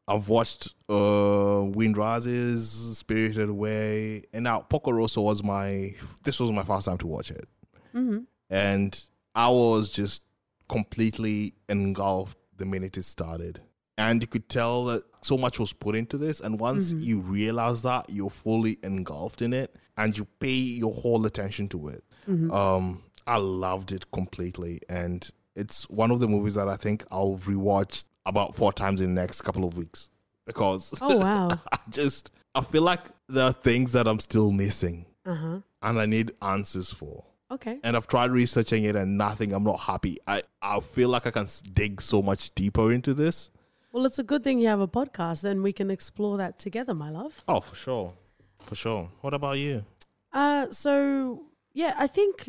I've 0.09 0.29
watched 0.29 0.75
uh, 0.89 1.63
Wind 1.75 1.97
Rises, 1.97 2.99
Spirited 2.99 3.49
Away, 3.49 4.25
and 4.35 4.45
now 4.45 4.67
Rosso 4.71 5.23
was 5.23 5.43
my. 5.43 5.95
This 6.25 6.39
was 6.41 6.53
my 6.53 6.63
first 6.65 6.85
time 6.85 6.99
to 6.99 7.07
watch 7.07 7.31
it, 7.31 7.49
Mhm. 7.95 8.27
and 8.51 9.09
I 9.35 9.49
was 9.49 9.89
just 9.91 10.23
completely 10.69 11.55
engulfed 11.69 12.37
the 12.59 12.67
minute 12.67 12.97
it 12.99 13.05
started. 13.05 13.61
And 13.97 14.21
you 14.23 14.27
could 14.27 14.49
tell 14.49 14.85
that 14.87 15.05
so 15.23 15.37
much 15.39 15.59
was 15.59 15.73
put 15.73 15.95
into 15.95 16.19
this, 16.19 16.41
and 16.41 16.59
once 16.61 16.93
you 16.93 17.21
realize 17.21 17.83
that, 17.83 18.11
you're 18.11 18.31
fully 18.31 18.77
engulfed 18.83 19.41
in 19.41 19.53
it, 19.53 19.75
and 19.97 20.17
you 20.19 20.27
pay 20.41 20.51
your 20.83 20.93
whole 20.93 21.25
attention 21.25 21.69
to 21.69 21.89
it. 21.89 22.05
Um, 22.51 23.03
I 23.27 23.37
loved 23.39 23.93
it 23.93 24.11
completely, 24.11 24.81
and 24.89 25.29
it's 25.55 25.89
one 25.91 26.11
of 26.11 26.21
the 26.21 26.29
movies 26.29 26.55
that 26.55 26.69
I 26.69 26.77
think 26.77 27.05
I'll 27.11 27.39
rewatch 27.45 28.05
about 28.27 28.55
four 28.55 28.73
times 28.73 29.01
in 29.01 29.15
the 29.15 29.21
next 29.21 29.43
couple 29.43 29.65
of 29.65 29.77
weeks 29.77 30.09
because 30.47 30.95
Oh 31.01 31.19
wow. 31.19 31.49
I 31.73 31.79
just 31.91 32.31
I 32.55 32.61
feel 32.61 32.83
like 32.83 33.01
there 33.29 33.45
are 33.45 33.53
things 33.53 33.93
that 33.93 34.07
I'm 34.07 34.19
still 34.21 34.51
missing 34.53 35.07
Uh 35.27 35.35
huh. 35.35 35.59
and 35.83 35.99
I 36.01 36.07
need 36.07 36.33
answers 36.41 36.91
for. 36.93 37.25
Okay. 37.51 37.79
And 37.83 37.97
I've 37.97 38.07
tried 38.07 38.31
researching 38.31 38.85
it 38.85 38.97
and 38.97 39.19
nothing. 39.19 39.53
I'm 39.53 39.65
not 39.65 39.81
happy. 39.81 40.19
I 40.27 40.43
I 40.63 40.81
feel 40.81 41.09
like 41.11 41.27
I 41.27 41.31
can 41.33 41.47
dig 41.75 42.01
so 42.01 42.23
much 42.23 42.55
deeper 42.55 42.93
into 42.93 43.13
this. 43.13 43.51
Well, 43.93 44.07
it's 44.07 44.19
a 44.19 44.23
good 44.25 44.43
thing 44.43 44.59
you 44.59 44.69
have 44.69 44.81
a 44.81 44.89
podcast. 44.89 45.43
Then 45.43 45.63
we 45.63 45.73
can 45.73 45.91
explore 45.91 46.39
that 46.39 46.59
together, 46.59 46.95
my 46.95 47.11
love. 47.11 47.43
Oh, 47.47 47.61
for 47.61 47.75
sure, 47.75 48.15
for 48.61 48.75
sure. 48.75 49.11
What 49.21 49.35
about 49.35 49.59
you? 49.59 49.85
Uh, 50.33 50.71
so 50.71 51.43
yeah, 51.75 51.95
I 51.99 52.07
think 52.07 52.49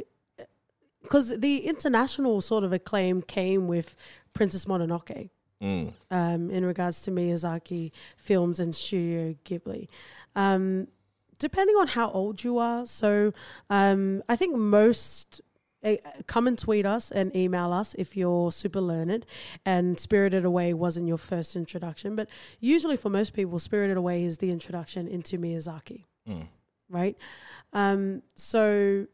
because 1.03 1.37
the 1.39 1.57
international 1.59 2.41
sort 2.41 2.63
of 2.63 2.73
acclaim 2.73 3.21
came 3.21 3.67
with 3.67 3.95
Princess 4.33 4.65
Mononoke. 4.65 5.29
Mm. 5.61 5.93
um, 6.11 6.49
in 6.51 6.65
regards 6.65 7.03
to 7.03 7.11
Miyazaki 7.11 7.91
films 8.17 8.59
and 8.59 8.75
Studio 8.75 9.33
Ghibli. 9.45 9.87
Um, 10.35 10.89
depending 11.39 11.77
on 11.77 11.87
how 11.87 12.09
old 12.11 12.43
you 12.43 12.57
are, 12.57 12.85
so 12.85 13.31
um, 13.69 14.21
I 14.27 14.35
think 14.35 14.57
most. 14.57 15.39
Uh, 15.85 15.95
come 16.27 16.47
and 16.47 16.57
tweet 16.57 16.85
us 16.85 17.11
and 17.11 17.35
email 17.35 17.73
us 17.73 17.93
if 17.95 18.15
you're 18.15 18.53
super 18.53 18.79
learned 18.79 19.25
and 19.65 19.99
Spirited 19.99 20.45
Away 20.45 20.73
wasn't 20.73 21.09
your 21.09 21.17
first 21.17 21.57
introduction. 21.57 22.15
But 22.15 22.29
usually, 22.61 22.95
for 22.95 23.09
most 23.09 23.33
people, 23.33 23.59
Spirited 23.59 23.97
Away 23.97 24.23
is 24.23 24.37
the 24.37 24.49
introduction 24.49 25.07
into 25.09 25.37
Miyazaki, 25.37 26.05
Mm. 26.25 26.47
right? 26.89 27.17
Um, 27.73 28.21
so 28.35 29.07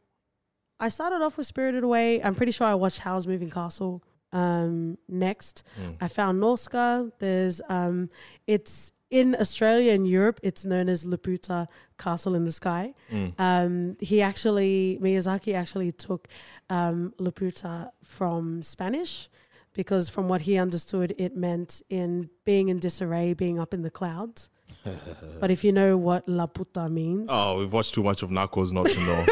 I 0.80 0.89
started 0.89 1.22
off 1.22 1.38
with 1.38 1.48
Spirited 1.48 1.84
Away. 1.84 2.24
I'm 2.24 2.36
pretty 2.36 2.52
sure 2.52 2.68
I 2.68 2.76
watched 2.76 3.00
Howl's 3.00 3.28
Moving 3.28 3.50
Castle 3.50 4.04
um, 4.32 4.98
next. 5.08 5.63
Mm. 5.80 5.98
I 6.02 6.08
found 6.08 6.42
Nausicaä. 6.42 7.12
There's 7.20 7.62
um, 7.70 8.10
it's 8.48 8.92
in 9.10 9.36
Australia 9.39 9.94
and 9.94 10.08
Europe. 10.08 10.39
It's 10.44 10.65
known 10.65 10.88
as 10.88 11.04
Laputa 11.06 11.68
Castle 11.98 12.36
in 12.36 12.46
the 12.46 12.52
Sky. 12.52 12.94
Mm. 13.12 13.34
Um, 13.39 13.98
he 14.00 14.22
actually 14.22 15.00
Miyazaki 15.02 15.54
actually 15.54 15.92
took 15.92 16.28
um, 16.70 17.13
Laputa 17.20 17.89
from 18.04 18.63
Spanish 18.63 19.30
because 19.74 20.10
from 20.10 20.28
what 20.28 20.42
he 20.42 20.58
understood, 20.58 21.15
it 21.18 21.36
meant 21.36 21.82
in 21.89 22.30
being 22.46 22.70
in 22.70 22.80
disarray, 22.80 23.34
being 23.34 23.60
up 23.60 23.74
in 23.74 23.82
the 23.82 23.92
clouds. 23.92 24.50
but 25.42 25.52
if 25.52 25.63
you 25.63 25.72
know 25.72 25.98
what 25.98 26.26
Laputa 26.28 26.89
means, 26.92 27.28
Oh, 27.30 27.60
we've 27.60 27.72
watched 27.72 27.94
too 27.94 28.04
much 28.04 28.24
of 28.24 28.30
Narcos 28.30 28.72
not 28.72 28.86
to 28.88 29.00
know. 29.08 29.26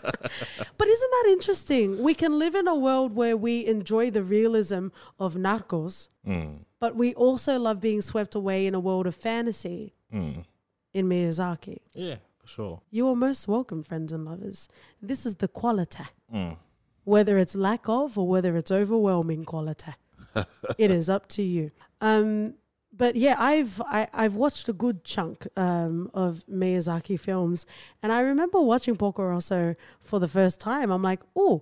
But 0.78 0.88
isn't 0.88 1.10
that 1.10 1.26
interesting? 1.30 2.02
We 2.02 2.14
can 2.14 2.38
live 2.38 2.54
in 2.54 2.66
a 2.68 2.74
world 2.74 3.14
where 3.14 3.36
we 3.36 3.66
enjoy 3.66 4.10
the 4.10 4.22
realism 4.22 4.88
of 5.18 5.34
narcos, 5.34 6.08
Mm. 6.26 6.64
but 6.78 6.94
we 6.96 7.14
also 7.14 7.58
love 7.58 7.80
being 7.80 8.02
swept 8.02 8.34
away 8.34 8.66
in 8.66 8.74
a 8.74 8.80
world 8.80 9.06
of 9.06 9.14
fantasy 9.14 9.94
Mm. 10.12 10.44
in 10.94 11.08
Miyazaki. 11.08 11.78
Yeah, 11.94 12.16
for 12.38 12.46
sure. 12.46 12.80
You 12.90 13.08
are 13.08 13.16
most 13.16 13.48
welcome, 13.48 13.82
friends 13.82 14.12
and 14.12 14.24
lovers. 14.24 14.68
This 15.02 15.26
is 15.26 15.36
the 15.36 15.48
quality, 15.48 16.04
Mm. 16.32 16.56
whether 17.04 17.36
it's 17.38 17.54
lack 17.54 17.88
of 17.88 18.16
or 18.18 18.26
whether 18.28 18.56
it's 18.56 18.70
overwhelming 18.70 19.44
quality. 19.44 19.92
it 20.78 20.90
is 20.90 21.08
up 21.10 21.26
to 21.28 21.42
you. 21.42 21.70
Um, 22.00 22.54
but 23.00 23.12
yeah, 23.24 23.36
I've 23.52 23.74
I, 23.98 24.00
I've 24.22 24.36
watched 24.44 24.68
a 24.68 24.72
good 24.84 24.98
chunk 25.14 25.38
um, 25.56 26.10
of 26.24 26.30
Miyazaki 26.60 27.18
films, 27.28 27.60
and 28.02 28.08
I 28.12 28.20
remember 28.32 28.60
watching 28.72 28.94
Porco 29.02 29.22
Rosso 29.24 29.74
for 30.08 30.18
the 30.24 30.28
first 30.38 30.56
time. 30.60 30.88
I'm 30.94 31.02
like, 31.10 31.20
oh, 31.34 31.54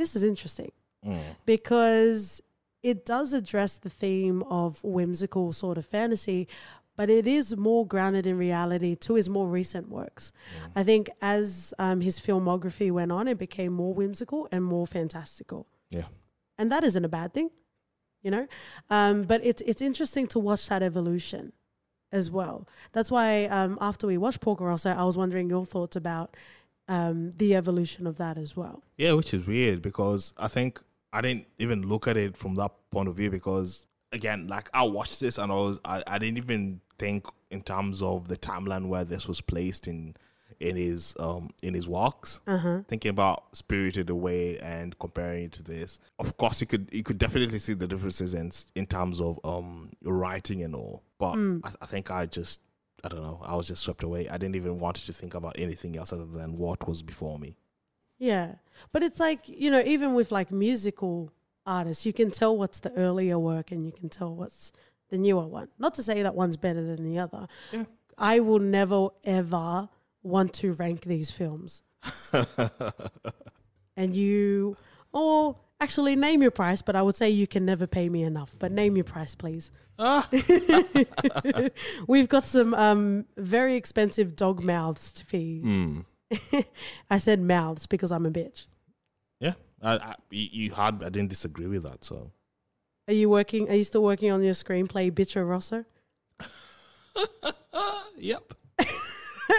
this 0.00 0.10
is 0.16 0.22
interesting 0.32 0.72
Mm. 1.04 1.20
because 1.46 2.40
it 2.90 3.04
does 3.14 3.32
address 3.32 3.72
the 3.78 3.90
theme 4.02 4.38
of 4.44 4.68
whimsical 4.84 5.52
sort 5.52 5.76
of 5.78 5.84
fantasy, 5.86 6.46
but 6.96 7.10
it 7.18 7.26
is 7.26 7.56
more 7.56 7.84
grounded 7.92 8.24
in 8.26 8.36
reality 8.38 8.94
to 9.06 9.14
his 9.14 9.28
more 9.36 9.48
recent 9.48 9.88
works. 9.88 10.24
I 10.76 10.82
think 10.84 11.10
as 11.20 11.74
um, 11.78 12.00
his 12.08 12.20
filmography 12.20 12.90
went 12.92 13.10
on, 13.10 13.26
it 13.28 13.38
became 13.46 13.72
more 13.72 13.92
whimsical 14.00 14.46
and 14.52 14.62
more 14.64 14.86
fantastical, 14.86 15.66
Yeah. 15.90 16.06
and 16.58 16.70
that 16.72 16.84
isn't 16.84 17.04
a 17.04 17.08
bad 17.08 17.32
thing, 17.34 17.50
you 18.22 18.30
know. 18.30 18.46
Um, 18.90 19.22
but 19.22 19.44
it's 19.44 19.62
it's 19.62 19.82
interesting 19.82 20.26
to 20.28 20.38
watch 20.38 20.68
that 20.68 20.82
evolution 20.82 21.52
as 22.12 22.30
well. 22.30 22.66
That's 22.92 23.10
why 23.10 23.46
um, 23.46 23.78
after 23.80 24.06
we 24.06 24.18
watched 24.18 24.40
Porco 24.40 24.64
Rosso, 24.64 24.90
I 24.90 25.04
was 25.04 25.16
wondering 25.16 25.48
your 25.48 25.64
thoughts 25.64 25.96
about 25.96 26.36
um, 26.88 27.30
the 27.32 27.54
evolution 27.54 28.06
of 28.06 28.18
that 28.18 28.36
as 28.36 28.56
well. 28.56 28.82
Yeah, 28.96 29.12
which 29.12 29.32
is 29.32 29.46
weird 29.46 29.82
because 29.82 30.34
I 30.36 30.48
think 30.48 30.80
I 31.12 31.20
didn't 31.20 31.46
even 31.58 31.88
look 31.88 32.06
at 32.06 32.16
it 32.16 32.36
from 32.36 32.54
that 32.56 32.72
point 32.90 33.08
of 33.08 33.16
view 33.16 33.30
because 33.30 33.86
again, 34.12 34.46
like 34.48 34.68
I 34.74 34.82
watched 34.84 35.20
this 35.20 35.38
and 35.38 35.50
I 35.50 35.54
was 35.54 35.80
I, 35.84 36.02
I 36.06 36.18
didn't 36.18 36.38
even 36.38 36.80
think 36.98 37.26
in 37.50 37.62
terms 37.62 38.02
of 38.02 38.28
the 38.28 38.36
timeline 38.36 38.86
where 38.88 39.04
this 39.04 39.26
was 39.26 39.40
placed 39.40 39.86
in 39.88 40.14
in 40.62 40.76
his 40.76 41.14
um 41.18 41.50
in 41.62 41.74
his 41.74 41.88
works. 41.88 42.40
Uh-huh. 42.46 42.82
Thinking 42.88 43.10
about 43.10 43.54
Spirited 43.54 44.08
Away 44.10 44.58
and 44.58 44.98
comparing 44.98 45.44
it 45.44 45.52
to 45.52 45.62
this, 45.62 45.98
of 46.18 46.36
course 46.36 46.60
you 46.60 46.66
could 46.66 46.88
you 46.92 47.02
could 47.02 47.18
definitely 47.18 47.58
see 47.58 47.74
the 47.74 47.86
differences 47.86 48.34
in 48.34 48.50
in 48.74 48.86
terms 48.86 49.20
of 49.20 49.38
um 49.44 49.90
writing 50.04 50.62
and 50.62 50.74
all. 50.74 51.02
But 51.18 51.36
I, 51.36 51.70
I 51.82 51.86
think 51.86 52.10
I 52.10 52.26
just 52.26 52.60
I 53.04 53.08
don't 53.08 53.22
know 53.22 53.40
I 53.44 53.56
was 53.56 53.68
just 53.68 53.82
swept 53.82 54.02
away. 54.02 54.28
I 54.28 54.38
didn't 54.38 54.56
even 54.56 54.78
want 54.78 54.96
to 54.96 55.12
think 55.12 55.34
about 55.34 55.56
anything 55.58 55.96
else 55.96 56.12
other 56.12 56.26
than 56.26 56.56
what 56.56 56.86
was 56.86 57.02
before 57.02 57.38
me. 57.38 57.56
Yeah. 58.18 58.54
But 58.92 59.02
it's 59.02 59.18
like, 59.18 59.48
you 59.48 59.68
know, 59.68 59.82
even 59.84 60.14
with 60.14 60.30
like 60.30 60.52
musical 60.52 61.32
artists, 61.66 62.06
you 62.06 62.12
can 62.12 62.30
tell 62.30 62.56
what's 62.56 62.78
the 62.78 62.92
earlier 62.92 63.36
work 63.36 63.72
and 63.72 63.84
you 63.84 63.90
can 63.90 64.08
tell 64.08 64.32
what's 64.32 64.70
the 65.10 65.18
newer 65.18 65.46
one. 65.46 65.68
Not 65.76 65.94
to 65.96 66.04
say 66.04 66.22
that 66.22 66.36
one's 66.36 66.56
better 66.56 66.82
than 66.84 67.02
the 67.02 67.18
other. 67.18 67.48
Yeah. 67.72 67.84
I 68.16 68.38
will 68.38 68.60
never 68.60 69.08
ever 69.24 69.88
want 70.22 70.52
to 70.54 70.72
rank 70.72 71.02
these 71.02 71.30
films. 71.30 71.82
and 73.96 74.14
you 74.14 74.76
or 75.12 75.56
actually 75.80 76.16
name 76.16 76.42
your 76.42 76.50
price, 76.50 76.80
but 76.80 76.96
I 76.96 77.02
would 77.02 77.16
say 77.16 77.28
you 77.30 77.46
can 77.46 77.64
never 77.64 77.86
pay 77.86 78.08
me 78.08 78.22
enough. 78.22 78.54
But 78.58 78.72
name 78.72 78.96
your 78.96 79.04
price, 79.04 79.34
please. 79.34 79.70
Ah. 79.98 80.28
We've 82.08 82.28
got 82.28 82.44
some 82.44 82.72
um, 82.74 83.26
very 83.36 83.74
expensive 83.76 84.36
dog 84.36 84.62
mouths 84.62 85.12
to 85.12 85.24
feed. 85.24 85.62
Hmm. 85.62 86.00
I 87.10 87.18
said 87.18 87.40
mouths 87.40 87.86
because 87.86 88.10
I'm 88.10 88.24
a 88.24 88.30
bitch. 88.30 88.66
Yeah, 89.38 89.54
I, 89.82 89.96
I, 89.96 90.14
you 90.30 90.70
had 90.70 91.02
I 91.04 91.10
didn't 91.10 91.28
disagree 91.28 91.66
with 91.66 91.82
that. 91.82 92.04
So 92.04 92.30
Are 93.08 93.14
you 93.14 93.28
working? 93.28 93.68
Are 93.68 93.74
you 93.74 93.84
still 93.84 94.02
working 94.02 94.30
on 94.30 94.42
your 94.42 94.54
screenplay, 94.54 95.10
Bitcho 95.10 95.46
Rosso? 95.46 95.84
yep. 98.16 98.54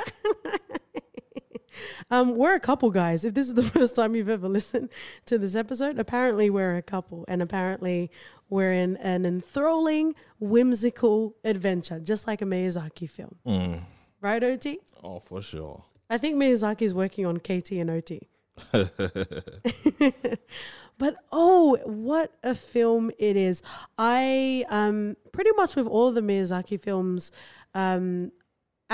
Um, 2.12 2.36
we're 2.38 2.54
a 2.54 2.60
couple, 2.60 2.92
guys. 2.92 3.26
If 3.26 3.34
this 3.34 3.48
is 3.48 3.56
the 3.56 3.64
first 3.78 3.96
time 3.96 4.16
you've 4.16 4.30
ever 4.30 4.48
listened 4.48 4.90
to 5.26 5.40
this 5.40 5.56
episode, 5.56 5.98
apparently 5.98 6.50
we're 6.50 6.76
a 6.78 6.82
couple, 6.84 7.26
and 7.28 7.42
apparently 7.42 8.12
we're 8.50 8.72
in 8.72 8.98
an 8.98 9.26
enthralling, 9.26 10.14
whimsical 10.40 11.36
adventure, 11.44 12.00
just 12.00 12.28
like 12.28 12.42
a 12.44 12.46
Miyazaki 12.46 13.10
film, 13.10 13.36
Mm. 13.48 13.82
right, 14.22 14.44
Ot? 14.44 14.76
Oh, 15.04 15.20
for 15.26 15.42
sure. 15.42 15.84
I 16.10 16.20
think 16.20 16.36
Miyazaki's 16.36 16.94
working 16.94 17.26
on 17.26 17.38
KT 17.40 17.72
and 17.72 17.90
OT. 17.90 18.30
But 21.00 21.16
oh, 21.32 21.78
what 21.86 22.32
a 22.44 22.54
film 22.54 23.10
it 23.18 23.36
is! 23.36 23.64
I 23.98 24.64
um 24.70 25.18
pretty 25.32 25.50
much 25.58 25.76
with 25.76 25.88
all 25.88 26.10
of 26.10 26.16
the 26.16 26.22
Miyazaki 26.22 26.80
films, 26.80 27.32
um, 27.74 28.32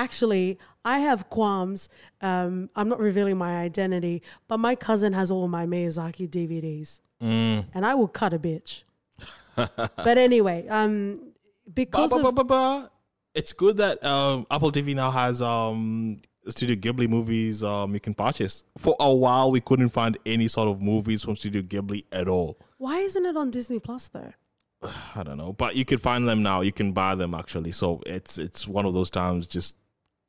actually 0.04 0.58
I 0.86 1.00
have 1.00 1.30
qualms. 1.30 1.90
Um, 2.22 2.70
I'm 2.76 2.88
not 2.90 3.00
revealing 3.00 3.38
my 3.38 3.58
identity, 3.58 4.22
but 4.48 4.58
my 4.58 4.76
cousin 4.76 5.14
has 5.14 5.30
all 5.32 5.48
my 5.48 5.66
Miyazaki 5.66 6.28
DVDs, 6.30 7.02
Mm. 7.22 7.66
and 7.74 7.86
I 7.86 7.94
will 7.96 8.08
cut 8.08 8.34
a 8.34 8.40
bitch. 8.40 8.84
but 9.56 10.18
anyway, 10.18 10.68
um, 10.70 11.34
because 11.74 12.12
ba, 12.12 12.32
ba, 12.32 12.44
ba. 12.44 12.92
It's 13.36 13.54
good 13.54 13.78
that 13.78 14.04
um, 14.04 14.48
Apple 14.50 14.72
TV 14.72 14.96
now 14.96 15.12
has 15.12 15.42
um, 15.42 16.20
Studio 16.48 16.76
Ghibli 16.76 17.08
movies 17.08 17.62
um, 17.62 17.94
you 17.94 18.00
can 18.00 18.14
purchase. 18.14 18.64
For 18.78 18.96
a 19.00 19.14
while, 19.14 19.52
we 19.52 19.62
couldn't 19.62 19.90
find 19.90 20.18
any 20.26 20.48
sort 20.48 20.68
of 20.70 20.82
movies 20.82 21.24
from 21.24 21.36
Studio 21.36 21.62
Ghibli 21.62 22.06
at 22.12 22.28
all. 22.28 22.58
why 22.78 22.98
isn't 23.00 23.26
it 23.26 23.36
on 23.38 23.52
Disney 23.52 23.80
Plus 23.80 24.08
though? 24.08 24.34
I 25.16 25.24
don't 25.24 25.38
know, 25.38 25.54
but 25.54 25.76
you 25.76 25.86
can 25.86 26.00
find 26.00 26.28
them 26.28 26.42
now. 26.42 26.62
You 26.62 26.72
can 26.72 26.92
buy 26.94 27.16
them 27.16 27.34
actually. 27.36 27.72
So 27.72 28.02
it's 28.06 28.38
it's 28.38 28.68
one 28.68 28.86
of 28.86 28.94
those 28.94 29.12
times. 29.12 29.46
Just 29.46 29.76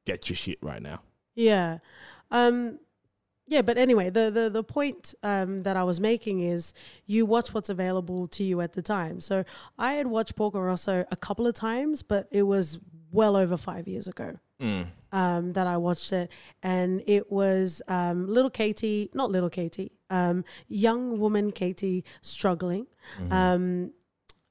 get 0.07 0.29
your 0.29 0.37
shit 0.37 0.59
right 0.63 0.83
now. 0.83 1.03
Yeah. 1.35 1.79
Um 2.31 2.79
yeah, 3.47 3.63
but 3.63 3.77
anyway, 3.79 4.11
the 4.11 4.31
the 4.31 4.49
the 4.49 4.63
point 4.63 5.13
um, 5.25 5.63
that 5.63 5.77
I 5.77 5.83
was 5.83 5.99
making 5.99 6.39
is 6.39 6.73
you 7.07 7.27
watch 7.27 7.53
what's 7.53 7.69
available 7.69 8.29
to 8.29 8.45
you 8.45 8.61
at 8.61 8.75
the 8.75 8.83
time. 8.83 9.19
So 9.21 9.43
I 9.77 9.95
had 9.95 10.07
watched 10.07 10.37
Porco 10.37 10.61
Rosso 10.61 11.05
a 11.11 11.17
couple 11.17 11.49
of 11.49 11.55
times, 11.55 12.05
but 12.05 12.29
it 12.31 12.45
was 12.45 12.79
well 13.11 13.35
over 13.35 13.57
five 13.57 13.89
years 13.89 14.07
ago 14.07 14.39
Mm. 14.61 14.87
um, 15.11 15.53
that 15.55 15.67
I 15.67 15.79
watched 15.79 16.13
it, 16.13 16.31
and 16.63 17.03
it 17.07 17.33
was 17.33 17.81
um, 17.89 18.29
little 18.29 18.51
Katie, 18.51 19.11
not 19.15 19.31
little 19.33 19.49
Katie, 19.51 19.91
um, 20.11 20.45
young 20.69 21.19
woman 21.19 21.51
Katie 21.51 22.05
struggling 22.21 22.87
um, 23.31 23.91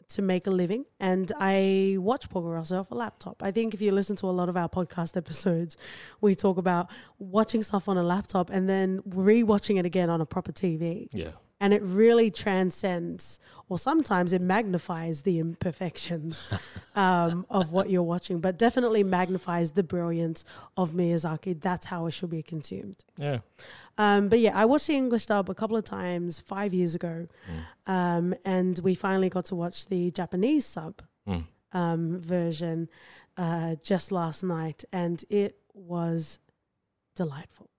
to 0.10 0.22
make 0.22 0.48
a 0.48 0.52
living, 0.52 0.86
and 1.00 1.32
I 1.40 1.96
watch 2.00 2.30
Porco 2.30 2.50
Rosso 2.50 2.80
off 2.80 2.92
a 2.92 2.96
laptop. 2.96 3.44
I 3.44 3.52
think 3.52 3.74
if 3.74 3.82
you 3.82 3.92
listen 3.92 4.16
to 4.18 4.26
a 4.26 4.32
lot 4.32 4.50
of 4.50 4.58
our 4.58 4.68
podcast 4.70 5.16
episodes, 5.24 5.78
we 6.22 6.36
talk 6.36 6.58
about 6.58 6.90
watching 7.20 7.64
stuff 7.64 7.88
on 7.88 7.98
a 7.98 8.04
laptop 8.04 8.50
and 8.50 8.68
then 8.70 9.02
rewatching 9.10 9.78
it 9.80 9.86
again 9.86 10.10
on 10.10 10.20
a 10.22 10.26
proper 10.26 10.52
TV 10.52 11.08
Yeah. 11.12 11.32
And 11.62 11.74
it 11.74 11.82
really 11.84 12.32
transcends 12.32 13.40
or 13.68 13.78
sometimes 13.78 14.34
it 14.34 14.42
magnifies 14.42 15.22
the 15.24 15.38
imperfections 15.40 16.52
um, 16.96 17.46
of 17.50 17.72
what 17.72 17.90
you're 17.90 18.04
watching 18.04 18.40
but 18.40 18.58
definitely 18.58 19.04
magnifies 19.04 19.74
the 19.74 19.84
brilliance 19.84 20.44
of 20.78 20.92
miyazaki 20.92 21.60
that's 21.60 21.86
how 21.88 22.06
it 22.08 22.12
should 22.12 22.30
be 22.30 22.42
consumed 22.44 23.04
Yeah. 23.18 23.40
um, 23.98 24.30
but 24.30 24.40
yeah 24.40 24.58
i 24.58 24.66
watched 24.66 24.88
the 24.88 24.96
english 24.96 25.26
dub 25.28 25.50
a 25.50 25.56
couple 25.56 25.78
of 25.78 25.84
times 25.84 26.40
five 26.40 26.74
years 26.74 26.96
ago 26.96 27.28
um, 27.88 28.34
and 28.46 28.80
we 28.80 28.96
finally 28.96 29.30
got 29.30 29.46
to 29.46 29.56
watch 29.56 29.86
the 29.88 30.12
japanese 30.12 30.66
sub 30.66 31.02
Mm. 31.28 31.44
um, 31.74 32.20
version 32.22 32.90
uh, 33.38 33.76
just 33.84 34.12
last 34.12 34.42
night 34.44 34.84
and 34.92 35.24
it 35.30 35.58
was 35.74 36.40
delightful 37.16 37.70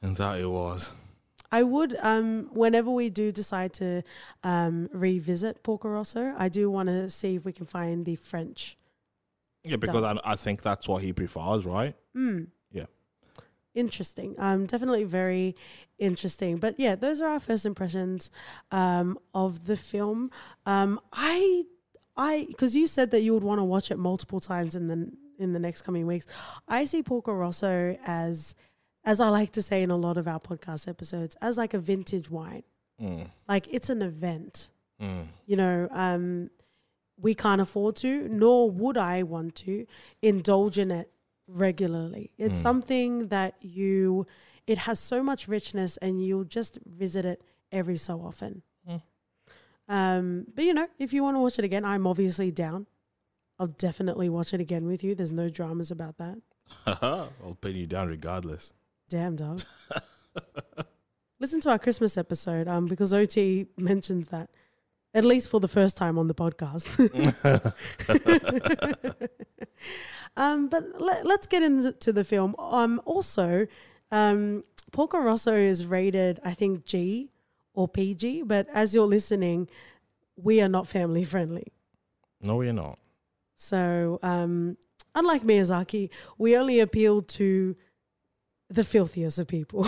And 0.00 0.16
that 0.16 0.40
it 0.40 0.46
was. 0.48 0.92
I 1.54 1.62
would, 1.62 1.96
um, 2.02 2.50
whenever 2.52 2.90
we 2.90 3.10
do 3.10 3.30
decide 3.30 3.72
to 3.74 4.02
um, 4.42 4.88
revisit 4.92 5.62
Porco 5.62 5.88
Rosso, 5.88 6.34
I 6.36 6.48
do 6.48 6.68
want 6.68 6.88
to 6.88 7.08
see 7.08 7.36
if 7.36 7.44
we 7.44 7.52
can 7.52 7.64
find 7.64 8.04
the 8.04 8.16
French. 8.16 8.76
Yeah, 9.62 9.76
because 9.76 10.02
I, 10.02 10.18
I 10.24 10.34
think 10.34 10.62
that's 10.62 10.88
what 10.88 11.00
he 11.04 11.12
prefers, 11.12 11.64
right? 11.64 11.94
Mm. 12.16 12.48
Yeah. 12.72 12.86
Interesting. 13.72 14.34
Um, 14.36 14.66
definitely 14.66 15.04
very 15.04 15.54
interesting. 15.96 16.56
But 16.56 16.74
yeah, 16.76 16.96
those 16.96 17.20
are 17.20 17.28
our 17.28 17.38
first 17.38 17.64
impressions 17.66 18.30
um, 18.72 19.16
of 19.32 19.66
the 19.66 19.76
film. 19.76 20.32
Um, 20.66 21.00
I, 21.12 21.66
I, 22.16 22.46
because 22.48 22.74
you 22.74 22.88
said 22.88 23.12
that 23.12 23.22
you 23.22 23.32
would 23.32 23.44
want 23.44 23.60
to 23.60 23.64
watch 23.64 23.92
it 23.92 23.98
multiple 23.98 24.40
times 24.40 24.74
in 24.74 24.88
the 24.88 25.12
in 25.38 25.52
the 25.52 25.60
next 25.60 25.82
coming 25.82 26.06
weeks. 26.06 26.26
I 26.66 26.84
see 26.84 27.02
Porco 27.02 27.32
Rosso 27.32 27.96
as, 28.04 28.56
as 29.04 29.20
I 29.20 29.28
like 29.28 29.52
to 29.52 29.62
say 29.62 29.82
in 29.82 29.90
a 29.90 29.96
lot 29.96 30.16
of 30.16 30.26
our 30.28 30.40
podcast 30.40 30.88
episodes, 30.88 31.36
as 31.42 31.56
like 31.56 31.74
a 31.74 31.78
vintage 31.78 32.30
wine. 32.30 32.62
Mm. 33.00 33.26
Like 33.48 33.66
it's 33.70 33.90
an 33.90 34.02
event. 34.02 34.70
Mm. 35.02 35.26
you 35.44 35.56
know, 35.56 35.88
um, 35.90 36.50
we 37.20 37.34
can't 37.34 37.60
afford 37.60 37.96
to, 37.96 38.28
nor 38.28 38.70
would 38.70 38.96
I 38.96 39.24
want 39.24 39.56
to 39.56 39.86
indulge 40.22 40.78
in 40.78 40.92
it 40.92 41.10
regularly. 41.48 42.30
It's 42.38 42.60
Mm. 42.60 42.62
something 42.62 43.28
that 43.28 43.54
you, 43.60 44.26
it 44.68 44.78
has 44.78 45.00
so 45.00 45.20
much 45.22 45.48
richness 45.48 45.96
and 45.96 46.24
you'll 46.24 46.44
just 46.44 46.78
visit 46.86 47.24
it 47.24 47.42
every 47.72 47.96
so 47.96 48.20
often. 48.20 48.62
Mm. 48.88 49.02
Um, 49.88 50.46
but 50.54 50.64
you 50.64 50.72
know, 50.72 50.86
if 50.98 51.12
you 51.12 51.22
want 51.24 51.34
to 51.36 51.40
watch 51.40 51.58
it 51.58 51.64
again, 51.64 51.84
I'm 51.84 52.06
obviously 52.06 52.50
down. 52.52 52.86
I'll 53.58 53.66
definitely 53.66 54.28
watch 54.28 54.54
it 54.54 54.60
again 54.60 54.86
with 54.86 55.02
you. 55.04 55.14
There's 55.16 55.32
no 55.32 55.48
dramas 55.50 55.90
about 55.90 56.18
that. 56.18 56.38
I'll 57.02 57.58
pin 57.60 57.76
you 57.76 57.86
down 57.86 58.08
regardless. 58.08 58.72
Damn 59.08 59.36
dog. 59.36 59.62
Listen 61.40 61.60
to 61.62 61.70
our 61.70 61.78
Christmas 61.78 62.16
episode, 62.16 62.68
um, 62.68 62.86
because 62.86 63.12
OT 63.12 63.66
mentions 63.76 64.28
that. 64.28 64.50
At 65.12 65.24
least 65.24 65.48
for 65.48 65.60
the 65.60 65.68
first 65.68 65.96
time 65.96 66.18
on 66.18 66.26
the 66.26 66.34
podcast. 66.34 66.88
um, 70.36 70.68
but 70.68 71.00
let, 71.00 71.24
let's 71.24 71.46
get 71.46 71.62
into 71.62 72.12
the 72.12 72.24
film. 72.24 72.56
Um, 72.58 73.00
also, 73.04 73.68
um, 74.10 74.64
Porco 74.90 75.18
Rosso 75.18 75.54
is 75.54 75.86
rated, 75.86 76.40
I 76.44 76.54
think, 76.54 76.84
G 76.84 77.30
or 77.74 77.86
PG. 77.86 78.42
But 78.42 78.66
as 78.74 78.92
you're 78.92 79.06
listening, 79.06 79.68
we 80.36 80.60
are 80.60 80.68
not 80.68 80.88
family 80.88 81.24
friendly. 81.24 81.72
No, 82.40 82.56
we 82.56 82.68
are 82.68 82.72
not. 82.72 82.98
So 83.56 84.18
um, 84.22 84.76
unlike 85.14 85.42
Miyazaki, 85.42 86.10
we 86.38 86.56
only 86.56 86.80
appeal 86.80 87.22
to 87.22 87.76
the 88.74 88.84
filthiest 88.84 89.38
of 89.38 89.46
people. 89.46 89.86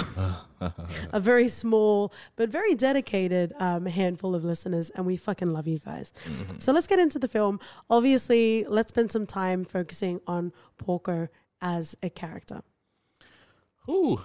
a 1.12 1.20
very 1.20 1.48
small 1.48 2.12
but 2.36 2.48
very 2.48 2.74
dedicated 2.74 3.52
um, 3.58 3.86
handful 3.86 4.34
of 4.34 4.44
listeners, 4.44 4.90
and 4.90 5.04
we 5.04 5.16
fucking 5.16 5.52
love 5.52 5.66
you 5.66 5.78
guys. 5.78 6.12
So 6.58 6.72
let's 6.72 6.86
get 6.86 6.98
into 6.98 7.18
the 7.18 7.28
film. 7.28 7.60
Obviously, 7.90 8.64
let's 8.68 8.88
spend 8.88 9.12
some 9.12 9.26
time 9.26 9.64
focusing 9.64 10.20
on 10.26 10.52
Porco 10.78 11.28
as 11.60 11.96
a 12.02 12.10
character. 12.10 12.62
Ooh, 13.88 14.20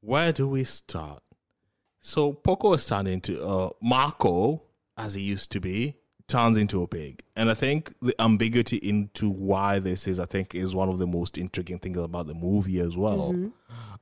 where 0.00 0.32
do 0.32 0.48
we 0.48 0.64
start? 0.64 1.22
So 2.00 2.32
Porco 2.32 2.72
is 2.74 2.86
turned 2.86 3.08
into 3.08 3.42
uh, 3.44 3.70
Marco, 3.82 4.62
as 4.96 5.14
he 5.14 5.22
used 5.22 5.50
to 5.52 5.60
be, 5.60 5.96
turns 6.30 6.56
into 6.56 6.82
a 6.82 6.86
pig, 6.86 7.22
and 7.36 7.50
I 7.50 7.54
think 7.54 7.92
the 8.00 8.14
ambiguity 8.20 8.76
into 8.76 9.28
why 9.28 9.78
this 9.78 10.06
is, 10.06 10.18
I 10.18 10.26
think, 10.26 10.54
is 10.54 10.74
one 10.74 10.88
of 10.88 10.98
the 10.98 11.06
most 11.06 11.36
intriguing 11.36 11.78
things 11.78 11.96
about 11.98 12.26
the 12.26 12.34
movie 12.34 12.78
as 12.78 12.96
well. 12.96 13.34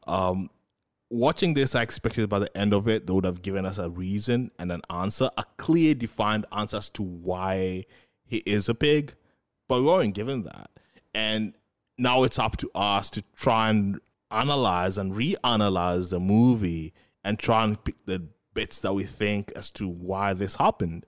Um, 0.06 0.50
watching 1.10 1.54
this, 1.54 1.74
I 1.74 1.82
expected 1.82 2.28
by 2.28 2.38
the 2.38 2.56
end 2.56 2.72
of 2.74 2.88
it, 2.88 3.06
they 3.06 3.12
would 3.12 3.24
have 3.24 3.42
given 3.42 3.66
us 3.66 3.78
a 3.78 3.90
reason 3.90 4.50
and 4.58 4.70
an 4.70 4.82
answer, 4.90 5.30
a 5.36 5.44
clear, 5.56 5.94
defined 5.94 6.46
answer 6.52 6.76
as 6.76 6.90
to 6.90 7.02
why 7.02 7.84
he 8.24 8.38
is 8.38 8.68
a 8.68 8.74
pig, 8.74 9.14
but 9.68 9.80
we 9.80 9.86
weren't 9.86 10.14
given 10.14 10.42
that, 10.42 10.70
and 11.14 11.54
now 11.98 12.22
it's 12.22 12.38
up 12.38 12.56
to 12.58 12.70
us 12.74 13.10
to 13.10 13.22
try 13.34 13.70
and 13.70 14.00
analyze 14.30 14.98
and 14.98 15.14
reanalyze 15.14 16.10
the 16.10 16.20
movie 16.20 16.92
and 17.24 17.38
try 17.38 17.64
and 17.64 17.82
pick 17.82 17.96
the 18.04 18.28
bits 18.54 18.80
that 18.80 18.92
we 18.92 19.02
think 19.02 19.52
as 19.56 19.70
to 19.70 19.88
why 19.88 20.32
this 20.34 20.56
happened. 20.56 21.06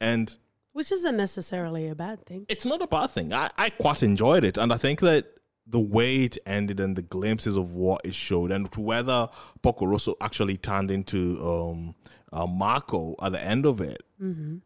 And 0.00 0.36
Which 0.74 0.92
isn't 0.92 1.16
necessarily 1.16 1.88
a 1.88 1.94
bad 1.94 2.22
thing. 2.24 2.44
it's 2.48 2.64
not 2.66 2.82
a 2.82 2.86
bad 2.86 3.08
thing. 3.10 3.32
I, 3.32 3.48
I 3.56 3.70
quite 3.70 4.02
enjoyed 4.02 4.44
it. 4.44 4.58
And 4.58 4.72
I 4.72 4.76
think 4.76 5.00
that 5.00 5.24
the 5.66 5.80
way 5.80 6.24
it 6.24 6.36
ended 6.44 6.78
and 6.80 6.94
the 6.94 7.02
glimpses 7.02 7.56
of 7.56 7.74
what 7.74 8.02
it 8.04 8.12
showed 8.12 8.52
and 8.52 8.68
whether 8.76 9.28
Porco 9.62 9.86
Rosso 9.86 10.14
actually 10.20 10.58
turned 10.58 10.90
into 10.90 11.40
um, 11.42 11.94
uh, 12.32 12.46
Marco 12.46 13.14
at 13.22 13.32
the 13.32 13.42
end 13.42 13.64
of 13.64 13.80
it 13.80 14.02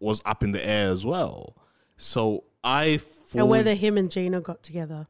was 0.01 0.21
up 0.25 0.42
in 0.42 0.53
the 0.53 0.66
air 0.66 0.88
as 0.88 1.05
well. 1.05 1.57
So 1.97 2.44
I 2.64 2.97
fully, 2.99 3.42
And 3.42 3.51
whether 3.51 3.75
him 3.75 3.97
and 3.99 4.11
Gina 4.11 4.40
got 4.40 4.62
together. 4.62 5.07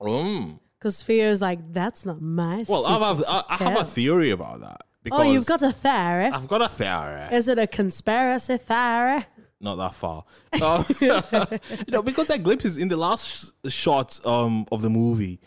Mm. 0.00 0.60
Because 0.78 1.02
Fio's 1.02 1.40
like, 1.40 1.72
that's 1.72 2.04
not 2.06 2.20
my 2.20 2.64
Well, 2.68 2.84
I 2.86 3.08
have, 3.08 3.24
I, 3.26 3.42
I 3.48 3.56
have 3.70 3.80
a 3.80 3.84
theory 3.84 4.30
about 4.30 4.60
that. 4.60 4.82
Because 5.02 5.20
Oh, 5.26 5.32
you've 5.32 5.46
got 5.46 5.62
a 5.62 5.72
theory? 5.72 6.26
I've 6.26 6.48
got 6.48 6.62
a 6.62 6.68
theory. 6.68 7.34
Is 7.34 7.48
it 7.48 7.58
a 7.58 7.66
conspiracy 7.66 8.56
theory? 8.58 9.24
Not 9.66 9.76
that 9.76 9.94
far. 9.94 10.24
Um, 10.62 10.84
you 11.86 11.92
know, 11.92 12.02
because 12.02 12.28
that 12.28 12.42
glimpse 12.42 12.64
is 12.64 12.76
in 12.78 12.88
the 12.88 12.96
last 12.96 13.54
sh- 13.66 13.70
shots 13.72 14.24
um, 14.24 14.64
of 14.70 14.80
the 14.82 14.90
movie, 14.90 15.40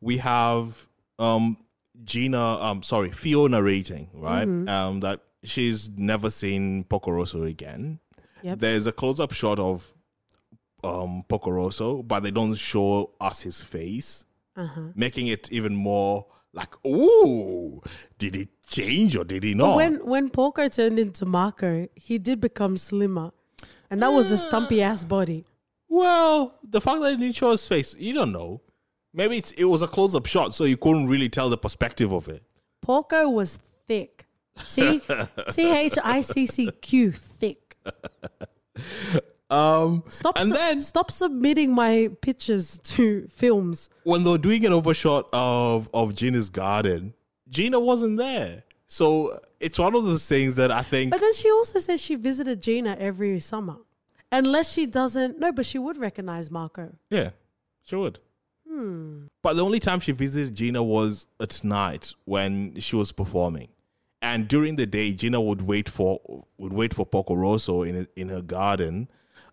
we 0.00 0.16
have 0.18 0.86
um, 1.18 1.58
Gina, 2.04 2.40
um, 2.66 2.82
sorry, 2.82 3.10
Fiona 3.10 3.56
narrating, 3.58 4.08
right? 4.14 4.48
Mm-hmm. 4.48 4.68
Um, 4.68 5.00
that 5.00 5.20
she's 5.44 5.90
never 5.90 6.30
seen 6.30 6.84
Porco 6.84 7.10
Rosso 7.10 7.42
again. 7.44 7.98
Yep. 8.42 8.58
There's 8.60 8.86
a 8.86 8.92
close 8.92 9.20
up 9.20 9.32
shot 9.32 9.58
of 9.58 9.92
um, 10.84 11.24
Porco 11.28 11.50
Rosso, 11.50 12.02
but 12.02 12.20
they 12.22 12.30
don't 12.30 12.54
show 12.54 13.10
us 13.20 13.42
his 13.42 13.62
face, 13.62 14.24
Uh-huh. 14.56 14.88
making 14.94 15.26
it 15.26 15.50
even 15.52 15.74
more 15.74 16.26
like, 16.52 16.74
ooh, 16.86 17.82
did 18.18 18.34
he 18.34 18.48
change 18.66 19.16
or 19.16 19.24
did 19.24 19.42
he 19.44 19.52
not? 19.54 19.76
When 19.76 19.96
when 20.06 20.30
Porco 20.30 20.68
turned 20.68 20.98
into 20.98 21.26
Marco, 21.26 21.86
he 21.94 22.16
did 22.18 22.40
become 22.40 22.76
slimmer, 22.78 23.30
and 23.90 24.02
that 24.02 24.08
was 24.12 24.30
a 24.30 24.36
stumpy 24.36 24.82
ass 24.82 25.04
body. 25.04 25.44
Well, 25.88 26.58
the 26.62 26.80
fact 26.80 27.00
that 27.00 27.12
it 27.12 27.20
didn't 27.20 27.36
show 27.36 27.50
his 27.52 27.66
face, 27.66 27.94
you 27.98 28.12
don't 28.14 28.32
know. 28.32 28.60
Maybe 29.14 29.38
it's, 29.38 29.52
it 29.52 29.64
was 29.64 29.82
a 29.82 29.86
close 29.86 30.14
up 30.14 30.26
shot, 30.26 30.54
so 30.54 30.64
you 30.64 30.76
couldn't 30.76 31.06
really 31.06 31.28
tell 31.28 31.48
the 31.48 31.56
perspective 31.56 32.12
of 32.12 32.28
it. 32.28 32.42
Porco 32.82 33.28
was 33.30 33.58
thick. 33.88 34.26
See, 34.56 35.00
T 35.52 35.70
H 35.70 35.94
I 36.02 36.20
C 36.22 36.46
C 36.46 36.70
Q, 36.80 37.12
thick. 37.12 37.76
Um, 39.48 40.02
Stop 40.08 40.38
and 40.38 40.48
su- 40.48 40.54
then 40.54 40.82
stop 40.82 41.10
submitting 41.10 41.72
my 41.72 42.08
pictures 42.20 42.78
to 42.82 43.28
films. 43.28 43.88
when 44.02 44.24
they 44.24 44.30
were 44.30 44.38
doing 44.38 44.66
an 44.66 44.72
overshot 44.72 45.28
of 45.32 45.88
of 45.94 46.14
Gina's 46.16 46.50
garden, 46.50 47.14
Gina 47.48 47.78
wasn't 47.78 48.18
there. 48.18 48.64
So 48.86 49.38
it's 49.60 49.78
one 49.78 49.94
of 49.94 50.04
those 50.04 50.28
things 50.28 50.56
that 50.56 50.70
I 50.70 50.82
think. 50.82 51.10
But 51.10 51.20
then 51.20 51.34
she 51.34 51.50
also 51.50 51.78
says 51.80 52.00
she 52.00 52.14
visited 52.14 52.62
Gina 52.62 52.96
every 52.98 53.40
summer, 53.40 53.76
unless 54.30 54.72
she 54.72 54.86
doesn't. 54.86 55.38
No, 55.40 55.52
but 55.52 55.66
she 55.66 55.78
would 55.78 55.96
recognize 55.96 56.50
Marco. 56.50 56.92
yeah, 57.10 57.30
she 57.82 57.96
would. 57.96 58.20
But 59.42 59.54
the 59.54 59.64
only 59.64 59.80
time 59.80 60.00
she 60.00 60.12
visited 60.12 60.54
Gina 60.54 60.82
was 60.82 61.26
at 61.40 61.64
night 61.64 62.12
when 62.26 62.78
she 62.78 62.94
was 62.94 63.10
performing, 63.10 63.68
and 64.20 64.46
during 64.46 64.76
the 64.76 64.84
day, 64.86 65.14
Gina 65.14 65.40
would 65.40 65.62
wait 65.62 65.88
for 65.88 66.20
would 66.58 66.74
wait 66.74 66.92
for 66.92 67.06
Porco 67.06 67.34
Rosso 67.34 67.82
in 67.84 68.06
in 68.16 68.28
her 68.28 68.42
garden, 68.42 69.08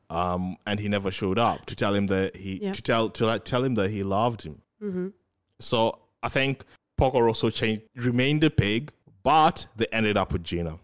um, 0.09 0.57
and 0.67 0.77
he 0.81 0.89
never 0.89 1.09
showed 1.09 1.39
up 1.39 1.65
to 1.67 1.75
tell 1.75 1.93
him 1.95 2.07
that 2.07 2.35
he 2.35 2.59
Yeah. 2.61 2.73
to 2.73 2.81
tell 2.81 3.09
to 3.11 3.25
like, 3.25 3.45
tell 3.45 3.63
him 3.63 3.75
that 3.75 3.91
he 3.91 4.03
loved 4.03 4.43
him. 4.43 5.13
So 5.61 5.99
I 6.21 6.27
think 6.27 6.65
Porco 6.97 7.21
Rosso 7.21 7.49
changed, 7.49 7.83
remained 7.95 8.43
a 8.43 8.49
pig, 8.49 8.91
but 9.23 9.67
they 9.75 9.87
ended 9.91 10.17
up 10.17 10.31
with 10.33 10.43
Gina. 10.43 10.79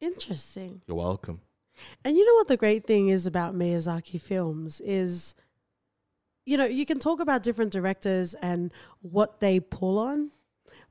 Interesting. 0.00 0.82
You're 0.86 0.96
welcome. 0.96 1.40
And 2.04 2.16
you 2.16 2.24
know 2.26 2.34
what 2.34 2.48
the 2.48 2.56
great 2.56 2.86
thing 2.86 3.08
is 3.08 3.26
about 3.26 3.54
Miyazaki 3.54 4.20
films 4.20 4.80
is, 4.80 5.34
you 6.46 6.56
know, 6.56 6.66
you 6.66 6.86
can 6.86 6.98
talk 6.98 7.20
about 7.20 7.42
different 7.42 7.72
directors 7.72 8.34
and 8.34 8.70
what 9.00 9.40
they 9.40 9.58
pull 9.60 9.98
on, 9.98 10.30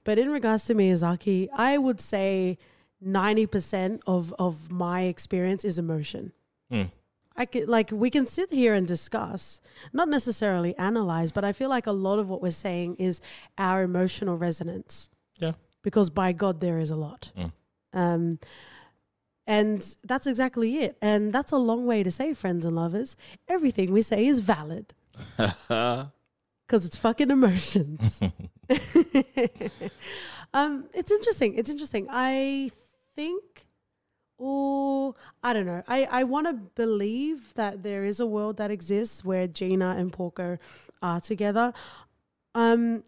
but 0.04 0.18
in 0.18 0.30
regards 0.30 0.66
to 0.66 0.76
Miyazaki, 0.76 1.48
I 1.54 1.78
would 1.78 2.02
say 2.02 2.58
ninety 3.00 3.46
percent 3.46 4.02
of 4.08 4.34
of 4.40 4.72
my 4.72 5.02
experience 5.04 5.64
is 5.64 5.78
emotion. 5.80 6.32
Hmm. 6.72 6.84
I 7.36 7.46
could, 7.46 7.68
like 7.68 7.90
we 7.92 8.10
can 8.10 8.26
sit 8.26 8.52
here 8.52 8.74
and 8.74 8.88
discuss, 8.88 9.62
not 9.92 10.08
necessarily 10.08 10.76
analyze, 10.78 11.32
but 11.32 11.44
I 11.44 11.52
feel 11.52 11.70
like 11.70 11.88
a 11.88 11.92
lot 11.92 12.20
of 12.20 12.30
what 12.30 12.42
we're 12.42 12.52
saying 12.52 12.96
is 12.98 13.22
our 13.58 13.82
emotional 13.84 14.38
resonance 14.38 15.10
Yeah. 15.40 15.54
Because 15.84 16.10
by 16.10 16.32
God 16.32 16.60
there 16.60 16.80
is 16.80 16.90
a 16.90 16.96
lot. 16.96 17.32
Um, 17.94 18.40
and 19.46 19.96
that's 20.04 20.26
exactly 20.26 20.78
it. 20.78 20.98
And 21.02 21.34
that's 21.34 21.52
a 21.52 21.58
long 21.58 21.86
way 21.86 22.02
to 22.04 22.12
say, 22.12 22.34
friends 22.34 22.66
and 22.66 22.76
lovers. 22.76 23.16
Everything 23.48 23.92
we 23.92 24.02
say 24.02 24.26
is 24.26 24.40
valid 24.40 24.94
because 25.38 26.10
it's 26.72 26.96
fucking 26.96 27.30
emotions. 27.30 28.22
um, 30.54 30.86
it's 30.94 31.12
interesting. 31.12 31.56
It's 31.56 31.70
interesting. 31.70 32.08
I 32.10 32.72
think, 33.16 33.66
or 34.38 35.14
I 35.44 35.52
don't 35.52 35.66
know. 35.66 35.84
I, 35.88 36.08
I 36.10 36.24
want 36.24 36.48
to 36.48 36.54
believe 36.54 37.54
that 37.56 37.84
there 37.84 38.06
is 38.06 38.22
a 38.22 38.26
world 38.26 38.58
that 38.58 38.72
exists 38.72 39.26
where 39.26 39.48
Gina 39.48 39.96
and 39.98 40.12
Porco 40.12 40.58
are 41.02 41.20
together. 41.20 41.74
Um, 42.56 43.04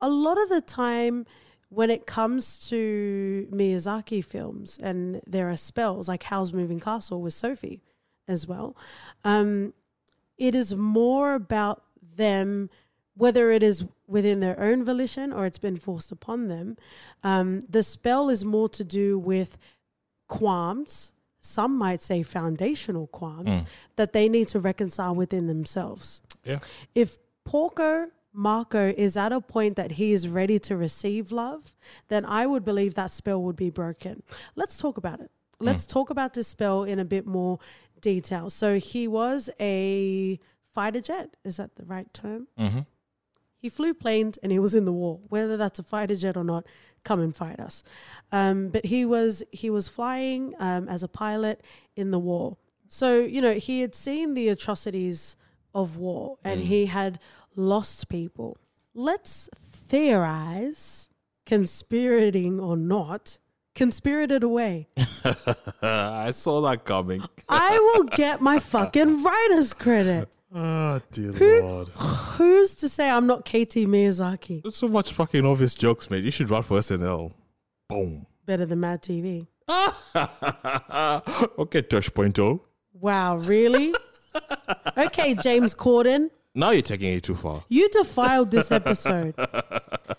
a 0.00 0.08
lot 0.08 0.40
of 0.40 0.48
the 0.50 0.60
time, 0.60 1.26
when 1.68 1.90
it 1.90 2.06
comes 2.06 2.68
to 2.68 3.48
Miyazaki 3.50 4.24
films, 4.24 4.78
and 4.82 5.20
there 5.26 5.50
are 5.50 5.56
spells 5.56 6.08
like 6.08 6.24
Howl's 6.24 6.52
Moving 6.52 6.80
Castle 6.80 7.20
with 7.20 7.34
Sophie 7.34 7.82
as 8.28 8.46
well, 8.46 8.76
um, 9.24 9.72
it 10.38 10.54
is 10.54 10.74
more 10.74 11.34
about 11.34 11.82
them, 12.16 12.70
whether 13.16 13.50
it 13.50 13.62
is 13.62 13.84
within 14.06 14.40
their 14.40 14.58
own 14.60 14.84
volition 14.84 15.32
or 15.32 15.46
it's 15.46 15.58
been 15.58 15.76
forced 15.76 16.10
upon 16.12 16.48
them. 16.48 16.76
Um, 17.22 17.60
the 17.68 17.82
spell 17.82 18.28
is 18.28 18.44
more 18.44 18.68
to 18.70 18.84
do 18.84 19.18
with 19.18 19.58
qualms, 20.28 21.12
some 21.40 21.76
might 21.76 22.00
say 22.00 22.22
foundational 22.22 23.06
qualms, 23.08 23.62
that 23.96 24.12
they 24.12 24.28
need 24.28 24.48
to 24.48 24.58
reconcile 24.60 25.14
within 25.14 25.46
themselves 25.46 26.20
Yeah. 26.44 26.60
if 26.94 27.18
Porco 27.44 28.10
Marco 28.34 28.92
is 28.96 29.16
at 29.16 29.32
a 29.32 29.40
point 29.40 29.76
that 29.76 29.92
he 29.92 30.12
is 30.12 30.28
ready 30.28 30.58
to 30.58 30.76
receive 30.76 31.30
love, 31.30 31.74
then 32.08 32.24
I 32.24 32.46
would 32.46 32.64
believe 32.64 32.94
that 32.94 33.12
spell 33.12 33.40
would 33.42 33.56
be 33.56 33.70
broken. 33.70 34.22
Let's 34.56 34.76
talk 34.76 34.98
about 34.98 35.20
it. 35.20 35.30
Let's 35.60 35.86
talk 35.86 36.10
about 36.10 36.34
this 36.34 36.48
spell 36.48 36.82
in 36.82 36.98
a 36.98 37.04
bit 37.04 37.26
more 37.26 37.60
detail. 38.00 38.50
So 38.50 38.78
he 38.78 39.08
was 39.08 39.48
a 39.60 40.38
fighter 40.72 41.00
jet. 41.00 41.36
Is 41.44 41.56
that 41.56 41.76
the 41.76 41.84
right 41.84 42.12
term? 42.12 42.48
Mm-hmm. 42.58 42.80
He 43.56 43.68
flew 43.70 43.94
planes 43.94 44.36
and 44.38 44.52
he 44.52 44.58
was 44.58 44.74
in 44.74 44.84
the 44.84 44.92
war. 44.92 45.20
Whether 45.28 45.56
that's 45.56 45.78
a 45.78 45.82
fighter 45.82 46.16
jet 46.16 46.36
or 46.36 46.44
not, 46.44 46.66
come 47.04 47.20
and 47.20 47.34
fight 47.34 47.60
us. 47.60 47.82
Um, 48.32 48.68
but 48.68 48.84
he 48.84 49.06
was 49.06 49.42
he 49.52 49.70
was 49.70 49.88
flying 49.88 50.54
um, 50.58 50.88
as 50.88 51.02
a 51.02 51.08
pilot 51.08 51.62
in 51.96 52.10
the 52.10 52.18
war. 52.18 52.58
So 52.88 53.20
you 53.20 53.40
know 53.40 53.54
he 53.54 53.80
had 53.80 53.94
seen 53.94 54.34
the 54.34 54.48
atrocities 54.48 55.36
of 55.74 55.96
war 55.96 56.38
and 56.44 56.60
he 56.60 56.86
had 56.86 57.18
lost 57.56 58.08
people. 58.08 58.56
Let's 58.94 59.48
theorize, 59.56 61.08
conspirating 61.46 62.60
or 62.60 62.76
not, 62.76 63.38
Conspirited 63.74 64.44
Away. 64.44 64.88
I 65.82 66.30
saw 66.30 66.60
that 66.60 66.84
coming. 66.84 67.24
I 67.48 67.76
will 67.78 68.04
get 68.04 68.40
my 68.40 68.60
fucking 68.60 69.24
writer's 69.24 69.74
credit. 69.74 70.28
Oh, 70.54 71.00
dear 71.10 71.32
Lord. 71.60 71.88
Who's 71.88 72.76
to 72.76 72.88
say 72.88 73.10
I'm 73.10 73.26
not 73.26 73.44
KT 73.44 73.88
Miyazaki? 73.90 74.62
There's 74.62 74.76
so 74.76 74.86
much 74.86 75.12
fucking 75.12 75.44
obvious 75.44 75.74
jokes, 75.74 76.08
mate. 76.08 76.22
You 76.22 76.30
should 76.30 76.50
run 76.50 76.62
for 76.62 76.78
SNL. 76.78 77.32
Boom. 77.88 78.26
Better 78.46 78.64
than 78.64 78.78
Mad 78.78 79.02
TV. 79.02 79.48
okay, 81.58 81.82
Touch 81.82 82.14
Point 82.14 82.38
oh. 82.38 82.62
Wow, 82.92 83.38
really? 83.38 83.92
okay, 84.96 85.34
James 85.34 85.74
Corden. 85.74 86.30
Now 86.54 86.70
you're 86.70 86.82
taking 86.82 87.12
it 87.12 87.22
too 87.22 87.34
far. 87.34 87.64
You 87.68 87.88
defiled 87.88 88.50
this 88.50 88.70
episode. 88.70 89.34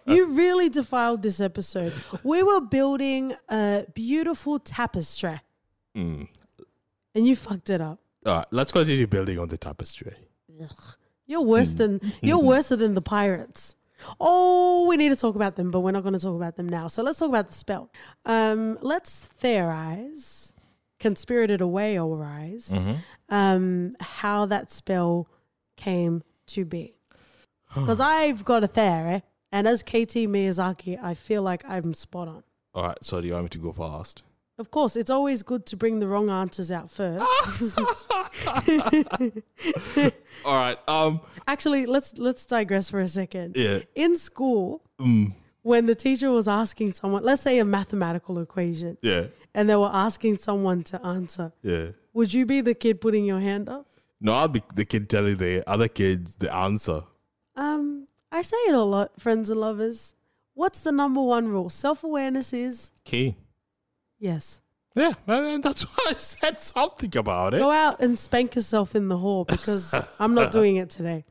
You 0.08 0.34
really 0.34 0.70
defiled 0.70 1.24
this 1.24 1.42
episode. 1.42 1.92
We 2.24 2.44
were 2.44 2.62
building 2.62 3.34
a 3.50 3.86
beautiful 3.94 4.60
tapestry. 4.60 5.42
Mm. 5.96 6.28
And 7.16 7.28
you 7.28 7.36
fucked 7.36 7.72
it 7.72 7.82
up. 7.82 8.00
All 8.26 8.38
right, 8.38 8.46
let's 8.52 8.72
continue 8.72 9.08
building 9.08 9.40
on 9.40 9.48
the 9.48 9.58
tapestry. 9.58 10.14
You're 11.26 11.42
worse 11.42 11.74
than 11.74 12.00
you're 12.22 12.38
worse 12.40 12.70
than 12.70 12.94
the 12.94 13.02
pirates. 13.02 13.76
Oh, 14.20 14.86
we 14.88 14.96
need 14.98 15.10
to 15.10 15.16
talk 15.16 15.36
about 15.36 15.56
them, 15.56 15.72
but 15.72 15.80
we're 15.80 15.92
not 15.92 16.04
going 16.04 16.14
to 16.14 16.20
talk 16.20 16.36
about 16.36 16.56
them 16.56 16.70
now. 16.70 16.88
So 16.88 17.02
let's 17.02 17.18
talk 17.18 17.30
about 17.30 17.48
the 17.48 17.54
spell. 17.54 17.90
Um, 18.26 18.78
let's 18.82 19.28
theorize, 19.28 20.54
conspirated 21.00 21.62
away 21.62 21.98
or 21.98 22.16
rise, 22.16 22.74
um, 23.30 23.94
how 24.00 24.46
that 24.48 24.72
spell 24.72 25.28
came 25.76 26.24
to 26.48 26.66
be. 26.66 26.94
Because 27.74 28.00
I've 28.00 28.46
got 28.46 28.64
a 28.64 28.68
theory, 28.68 29.24
and 29.52 29.68
as 29.68 29.84
KT 29.84 30.28
Miyazaki, 30.30 30.98
I 31.02 31.14
feel 31.14 31.42
like 31.42 31.64
I'm 31.68 31.94
spot 31.94 32.28
on. 32.28 32.44
All 32.74 32.84
right, 32.84 32.98
so 33.02 33.20
do 33.22 33.28
you 33.28 33.34
want 33.34 33.46
me 33.46 33.50
to 33.50 33.58
go 33.58 33.72
fast? 33.72 34.24
Of 34.58 34.72
course, 34.72 34.96
it's 34.96 35.10
always 35.10 35.44
good 35.44 35.66
to 35.68 35.76
bring 35.78 36.00
the 36.00 36.08
wrong 36.08 36.30
answers 36.30 36.72
out 36.72 36.90
first. 36.90 37.26
All 40.46 40.56
right. 40.56 40.78
Um. 40.88 41.22
Actually, 41.48 41.86
let's 41.86 42.18
let's 42.18 42.46
digress 42.46 42.90
for 42.90 43.00
a 43.00 43.08
second. 43.08 43.56
Yeah. 43.58 43.80
In 43.96 44.16
school, 44.18 44.82
Mm, 45.00 45.34
when 45.62 45.88
the 45.88 45.96
teacher 45.96 46.32
was 46.32 46.48
asking 46.48 46.94
someone, 46.94 47.24
let's 47.24 47.42
say 47.42 47.60
a 47.60 47.66
mathematical 47.66 48.40
equation, 48.40 48.98
yeah. 49.02 49.26
and 49.54 49.70
they 49.70 49.76
were 49.76 49.90
asking 49.92 50.38
someone 50.38 50.84
to 50.84 51.06
answer, 51.06 51.52
Yeah. 51.64 51.88
would 52.14 52.34
you 52.34 52.46
be 52.46 52.62
the 52.62 52.74
kid 52.74 53.02
putting 53.02 53.26
your 53.26 53.42
hand 53.42 53.68
up? 53.68 53.86
No, 54.22 54.34
I'll 54.34 54.48
be 54.48 54.64
the 54.74 54.86
kid 54.86 55.10
telling 55.10 55.38
the 55.38 55.68
other 55.70 55.88
kids 55.88 56.36
the 56.36 56.54
answer. 56.54 57.04
Um, 57.56 58.08
I 58.32 58.42
say 58.42 58.58
it 58.68 58.74
a 58.74 58.84
lot, 58.84 59.20
friends 59.20 59.50
and 59.50 59.60
lovers. 59.60 60.14
What's 60.54 60.82
the 60.82 60.92
number 60.92 61.22
one 61.22 61.48
rule? 61.50 61.70
Self 61.70 62.04
awareness 62.04 62.54
is 62.54 62.92
Key. 63.04 63.36
yes. 64.20 64.62
Yeah, 64.96 65.12
and 65.28 65.62
that's 65.62 65.84
why 65.98 66.12
I 66.12 66.14
said 66.14 66.62
something 66.62 67.16
about 67.18 67.54
it. 67.54 67.60
Go 67.60 67.70
out 67.70 68.00
and 68.00 68.18
spank 68.18 68.56
yourself 68.56 68.96
in 68.96 69.10
the 69.10 69.18
hall 69.18 69.44
because 69.44 69.94
I'm 70.20 70.34
not 70.34 70.52
doing 70.54 70.78
it 70.78 70.90
today. 70.90 71.26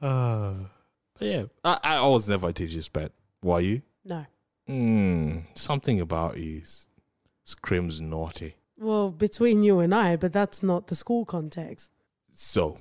Uh, 0.00 0.54
but 1.18 1.26
yeah, 1.28 1.42
I, 1.64 1.78
I 1.82 2.06
was 2.06 2.28
never 2.28 2.48
a 2.48 2.52
teacher's 2.52 2.88
pet. 2.88 3.10
Were 3.42 3.60
you? 3.60 3.82
No. 4.04 4.24
Mm, 4.68 5.42
something 5.54 6.00
about 6.00 6.38
you 6.38 6.62
screams 7.42 8.00
naughty. 8.00 8.54
Well, 8.80 9.10
between 9.10 9.62
you 9.62 9.78
and 9.80 9.94
I, 9.94 10.16
but 10.16 10.32
that's 10.32 10.62
not 10.62 10.86
the 10.88 10.94
school 10.96 11.24
context. 11.24 11.92
So, 12.32 12.78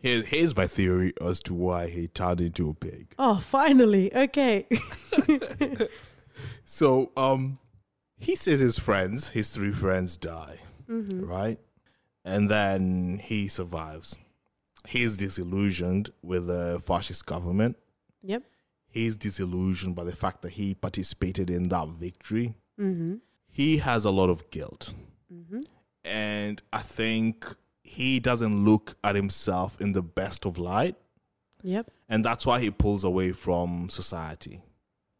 here, 0.00 0.22
here's 0.22 0.56
my 0.56 0.66
theory 0.66 1.12
as 1.20 1.40
to 1.42 1.54
why 1.54 1.88
he 1.88 2.08
turned 2.08 2.40
into 2.40 2.70
a 2.70 2.74
pig. 2.74 3.14
Oh, 3.18 3.36
finally. 3.38 4.12
Okay. 4.14 4.66
So, 6.64 7.12
um, 7.16 7.58
he 8.18 8.36
says 8.36 8.60
his 8.60 8.78
friends, 8.78 9.28
his 9.28 9.50
three 9.50 9.72
friends, 9.72 10.16
die, 10.16 10.58
right? 10.88 11.58
And 12.24 12.48
then 12.48 13.20
he 13.22 13.48
survives. 13.48 14.16
He's 14.88 15.16
disillusioned 15.16 16.10
with 16.22 16.46
the 16.46 16.80
fascist 16.84 17.26
government. 17.26 17.76
yep. 18.22 18.42
He's 18.88 19.16
disillusioned 19.16 19.94
by 19.94 20.04
the 20.04 20.14
fact 20.14 20.42
that 20.42 20.52
he 20.52 20.74
participated 20.74 21.48
in 21.48 21.68
that 21.68 21.88
victory. 21.88 22.54
Mm-hmm. 22.78 23.16
He 23.50 23.78
has 23.78 24.04
a 24.04 24.10
lot 24.10 24.28
of 24.30 24.50
guilt. 24.50 24.94
And 26.04 26.62
I 26.72 26.78
think 26.78 27.46
he 27.82 28.20
doesn't 28.20 28.64
look 28.64 28.96
at 29.04 29.14
himself 29.14 29.80
in 29.80 29.92
the 29.92 30.02
best 30.02 30.44
of 30.44 30.58
light. 30.58 30.96
Yep. 31.62 31.90
And 32.08 32.24
that's 32.24 32.44
why 32.44 32.60
he 32.60 32.70
pulls 32.70 33.04
away 33.04 33.32
from 33.32 33.88
society. 33.88 34.62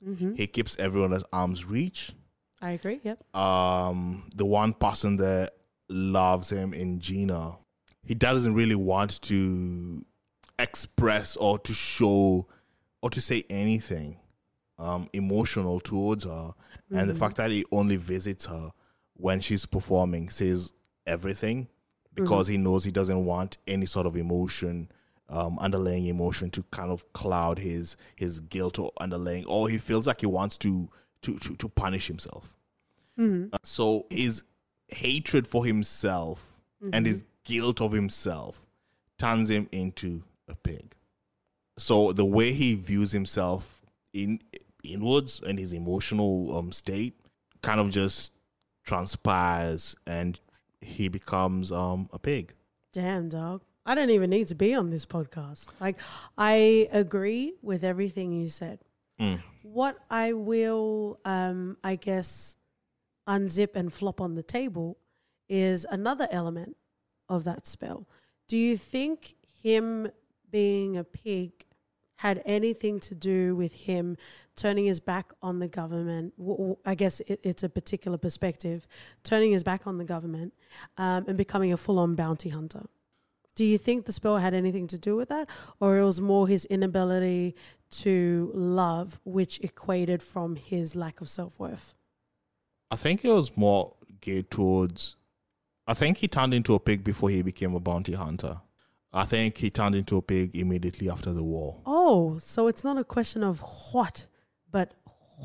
Mm-hmm. 0.06 0.34
He 0.34 0.46
keeps 0.46 0.76
everyone 0.78 1.12
at 1.12 1.22
arm's 1.32 1.64
reach. 1.64 2.12
I 2.60 2.72
agree. 2.72 3.00
Yep. 3.02 3.36
um 3.36 4.24
the 4.34 4.46
one 4.46 4.72
person 4.72 5.16
that 5.16 5.54
loves 5.88 6.50
him 6.50 6.72
in 6.72 7.00
Gina, 7.00 7.56
he 8.02 8.14
doesn't 8.14 8.54
really 8.54 8.74
want 8.74 9.20
to 9.22 10.04
express 10.58 11.36
or 11.36 11.58
to 11.58 11.72
show 11.72 12.46
or 13.02 13.10
to 13.10 13.20
say 13.20 13.44
anything 13.50 14.16
um 14.78 15.08
emotional 15.12 15.80
towards 15.80 16.24
her. 16.24 16.54
And 16.90 17.08
the 17.08 17.14
fact 17.14 17.36
that 17.36 17.50
he 17.50 17.64
only 17.72 17.96
visits 17.96 18.46
her 18.46 18.72
when 19.22 19.38
she's 19.40 19.64
performing 19.66 20.28
says 20.28 20.72
everything 21.06 21.68
because 22.14 22.48
he 22.48 22.56
knows 22.58 22.84
he 22.84 22.90
doesn't 22.90 23.24
want 23.24 23.56
any 23.66 23.86
sort 23.86 24.06
of 24.06 24.16
emotion 24.16 24.88
um, 25.28 25.58
underlying 25.60 26.06
emotion 26.06 26.50
to 26.50 26.62
kind 26.72 26.90
of 26.90 27.10
cloud 27.12 27.58
his 27.58 27.96
his 28.16 28.40
guilt 28.40 28.78
or 28.78 28.90
underlying 29.00 29.44
or 29.46 29.68
he 29.68 29.78
feels 29.78 30.06
like 30.06 30.20
he 30.20 30.26
wants 30.26 30.58
to 30.58 30.90
to 31.22 31.38
to, 31.38 31.54
to 31.56 31.68
punish 31.68 32.08
himself. 32.08 32.56
Uh, 33.52 33.58
so 33.62 34.06
his 34.10 34.42
hatred 34.88 35.46
for 35.46 35.64
himself 35.64 36.60
and 36.92 37.06
his 37.06 37.24
guilt 37.44 37.80
of 37.80 37.92
himself 37.92 38.66
turns 39.18 39.48
him 39.48 39.68
into 39.70 40.24
a 40.48 40.54
pig. 40.56 40.94
So 41.78 42.12
the 42.12 42.24
way 42.24 42.52
he 42.52 42.74
views 42.74 43.12
himself 43.12 43.80
in 44.12 44.40
inwards 44.82 45.40
and 45.46 45.58
his 45.58 45.72
emotional 45.72 46.56
um 46.58 46.72
state 46.72 47.14
kind 47.62 47.78
of 47.80 47.88
just 47.90 48.32
transpires 48.84 49.94
and 50.06 50.40
he 50.80 51.08
becomes 51.08 51.70
um 51.70 52.08
a 52.12 52.18
pig 52.18 52.54
Damn, 52.92 53.30
dog. 53.30 53.62
I 53.86 53.94
don't 53.94 54.10
even 54.10 54.30
need 54.30 54.48
to 54.48 54.54
be 54.54 54.74
on 54.74 54.90
this 54.90 55.06
podcast. 55.06 55.68
Like, 55.80 55.98
I 56.36 56.88
agree 56.92 57.54
with 57.62 57.82
everything 57.82 58.32
you 58.32 58.48
said. 58.48 58.80
Mm. 59.18 59.42
What 59.62 59.98
I 60.10 60.34
will, 60.34 61.18
um, 61.24 61.78
I 61.82 61.96
guess, 61.96 62.56
unzip 63.26 63.74
and 63.74 63.92
flop 63.92 64.20
on 64.20 64.34
the 64.34 64.42
table 64.42 64.98
is 65.48 65.86
another 65.90 66.28
element 66.30 66.76
of 67.28 67.44
that 67.44 67.66
spell. 67.66 68.06
Do 68.46 68.58
you 68.58 68.76
think 68.76 69.36
him 69.62 70.08
being 70.50 70.96
a 70.98 71.04
pig 71.04 71.64
had 72.22 72.40
anything 72.44 73.00
to 73.00 73.16
do 73.16 73.56
with 73.56 73.74
him 73.74 74.16
turning 74.54 74.84
his 74.84 75.00
back 75.00 75.32
on 75.42 75.58
the 75.58 75.66
government? 75.66 76.32
I 76.86 76.94
guess 76.94 77.18
it, 77.18 77.40
it's 77.42 77.64
a 77.64 77.68
particular 77.68 78.16
perspective, 78.16 78.86
turning 79.24 79.50
his 79.50 79.64
back 79.64 79.88
on 79.88 79.98
the 79.98 80.04
government 80.04 80.54
um, 80.96 81.24
and 81.26 81.36
becoming 81.36 81.72
a 81.72 81.76
full 81.76 81.98
on 81.98 82.14
bounty 82.14 82.48
hunter. 82.48 82.84
Do 83.56 83.64
you 83.64 83.76
think 83.76 84.06
the 84.06 84.12
spell 84.12 84.36
had 84.36 84.54
anything 84.54 84.86
to 84.86 84.98
do 84.98 85.16
with 85.16 85.30
that? 85.30 85.50
Or 85.80 85.98
it 85.98 86.04
was 86.04 86.20
more 86.20 86.46
his 86.46 86.64
inability 86.66 87.56
to 88.02 88.52
love, 88.54 89.18
which 89.24 89.58
equated 89.60 90.22
from 90.22 90.54
his 90.54 90.94
lack 90.94 91.20
of 91.20 91.28
self 91.28 91.58
worth? 91.58 91.94
I 92.92 92.96
think 92.96 93.24
it 93.24 93.32
was 93.32 93.56
more 93.56 93.96
geared 94.20 94.48
towards. 94.48 95.16
I 95.88 95.94
think 95.94 96.18
he 96.18 96.28
turned 96.28 96.54
into 96.54 96.74
a 96.74 96.78
pig 96.78 97.02
before 97.02 97.30
he 97.30 97.42
became 97.42 97.74
a 97.74 97.80
bounty 97.80 98.12
hunter. 98.12 98.60
I 99.12 99.24
think 99.24 99.58
he 99.58 99.68
turned 99.70 99.94
into 99.94 100.16
a 100.16 100.22
pig 100.22 100.54
immediately 100.56 101.10
after 101.10 101.32
the 101.32 101.42
war. 101.44 101.80
Oh, 101.84 102.38
so 102.38 102.66
it's 102.66 102.82
not 102.84 102.96
a 102.98 103.04
question 103.04 103.42
of 103.44 103.60
what, 103.92 104.26
but 104.70 104.94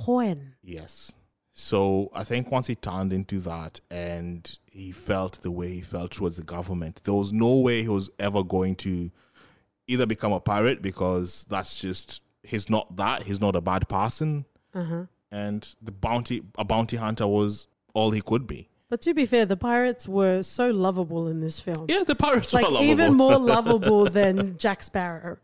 when. 0.05 0.53
Yes. 0.63 1.11
So 1.53 2.09
I 2.13 2.24
think 2.24 2.51
once 2.51 2.68
he 2.68 2.76
turned 2.76 3.11
into 3.11 3.39
that 3.39 3.80
and 3.89 4.57
he 4.72 4.91
felt 4.91 5.41
the 5.41 5.51
way 5.51 5.70
he 5.74 5.82
felt 5.82 6.11
towards 6.11 6.38
the 6.38 6.43
government, 6.43 7.01
there 7.03 7.13
was 7.15 7.34
no 7.34 7.57
way 7.57 7.82
he 7.82 7.89
was 7.89 8.09
ever 8.20 8.43
going 8.43 8.76
to 8.78 9.11
either 9.88 10.05
become 10.05 10.32
a 10.32 10.39
pirate 10.39 10.82
because 10.82 11.45
that's 11.49 11.80
just 11.80 12.22
he's 12.43 12.70
not 12.70 12.95
that 12.97 13.24
he's 13.24 13.41
not 13.41 13.55
a 13.55 13.61
bad 13.61 13.89
person, 13.89 14.45
Uh 14.74 14.84
huh. 14.84 15.05
and 15.32 15.74
the 15.82 15.91
bounty 15.91 16.43
a 16.57 16.63
bounty 16.63 16.97
hunter 16.97 17.26
was 17.28 17.68
all 17.93 18.11
he 18.11 18.22
could 18.22 18.45
be. 18.47 18.70
But 18.90 19.02
to 19.02 19.14
be 19.14 19.26
fair, 19.26 19.46
the 19.46 19.58
pirates 19.58 20.08
were 20.08 20.44
so 20.44 20.70
lovable 20.70 21.28
in 21.28 21.42
this 21.42 21.60
film. 21.60 21.88
Yeah, 21.90 22.04
the 22.06 22.16
pirates 22.16 22.54
like 22.54 22.66
were 22.66 22.72
lovable. 22.72 22.92
even 22.92 23.14
more 23.16 23.38
lovable 23.56 24.06
than 24.06 24.58
Jack 24.58 24.82
Sparrow. 24.82 25.38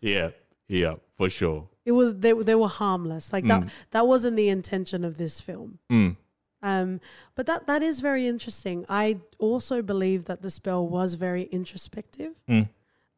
yeah, 0.00 0.30
yeah, 0.68 0.94
for 1.16 1.28
sure. 1.28 1.68
It 1.84 1.92
was 1.92 2.14
they 2.14 2.32
they 2.32 2.54
were 2.54 2.68
harmless. 2.68 3.32
Like 3.32 3.46
that 3.46 3.68
that 3.90 4.06
wasn't 4.06 4.36
the 4.36 4.48
intention 4.48 5.04
of 5.04 5.18
this 5.18 5.40
film. 5.40 5.78
Mm. 5.90 6.16
Um, 6.62 7.00
but 7.34 7.46
that 7.46 7.66
that 7.66 7.82
is 7.82 8.00
very 8.00 8.26
interesting. 8.26 8.84
I 8.88 9.20
also 9.38 9.82
believe 9.82 10.24
that 10.24 10.42
the 10.42 10.50
spell 10.50 10.86
was 10.86 11.14
very 11.14 11.44
introspective. 11.44 12.32
Mm. 12.48 12.68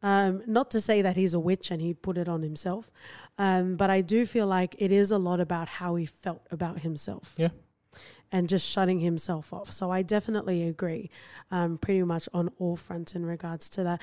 Um, 0.03 0.43
not 0.47 0.71
to 0.73 0.81
say 0.81 1.03
that 1.03 1.17
he's 1.17 1.35
a 1.35 1.41
witch 1.41 1.71
and 1.71 1.81
he 1.83 1.93
put 1.93 2.19
it 2.19 2.29
on 2.29 2.43
himself, 2.43 2.91
um, 3.37 3.77
but 3.77 3.91
I 3.91 4.01
do 4.01 4.27
feel 4.27 4.47
like 4.47 4.77
it 4.79 4.93
is 4.93 5.11
a 5.11 5.19
lot 5.19 5.41
about 5.41 5.69
how 5.69 5.97
he 5.97 6.07
felt 6.07 6.47
about 6.51 6.81
himself. 6.81 7.35
Yeah. 7.37 7.49
And 8.33 8.49
just 8.49 8.69
shutting 8.69 9.01
himself 9.01 9.53
off. 9.53 9.73
So 9.73 9.91
I 9.91 10.03
definitely 10.03 10.69
agree, 10.69 11.11
um, 11.51 11.79
pretty 11.79 12.03
much 12.03 12.29
on 12.33 12.51
all 12.59 12.77
fronts 12.77 13.15
in 13.15 13.25
regards 13.27 13.69
to 13.71 13.83
that. 13.85 14.03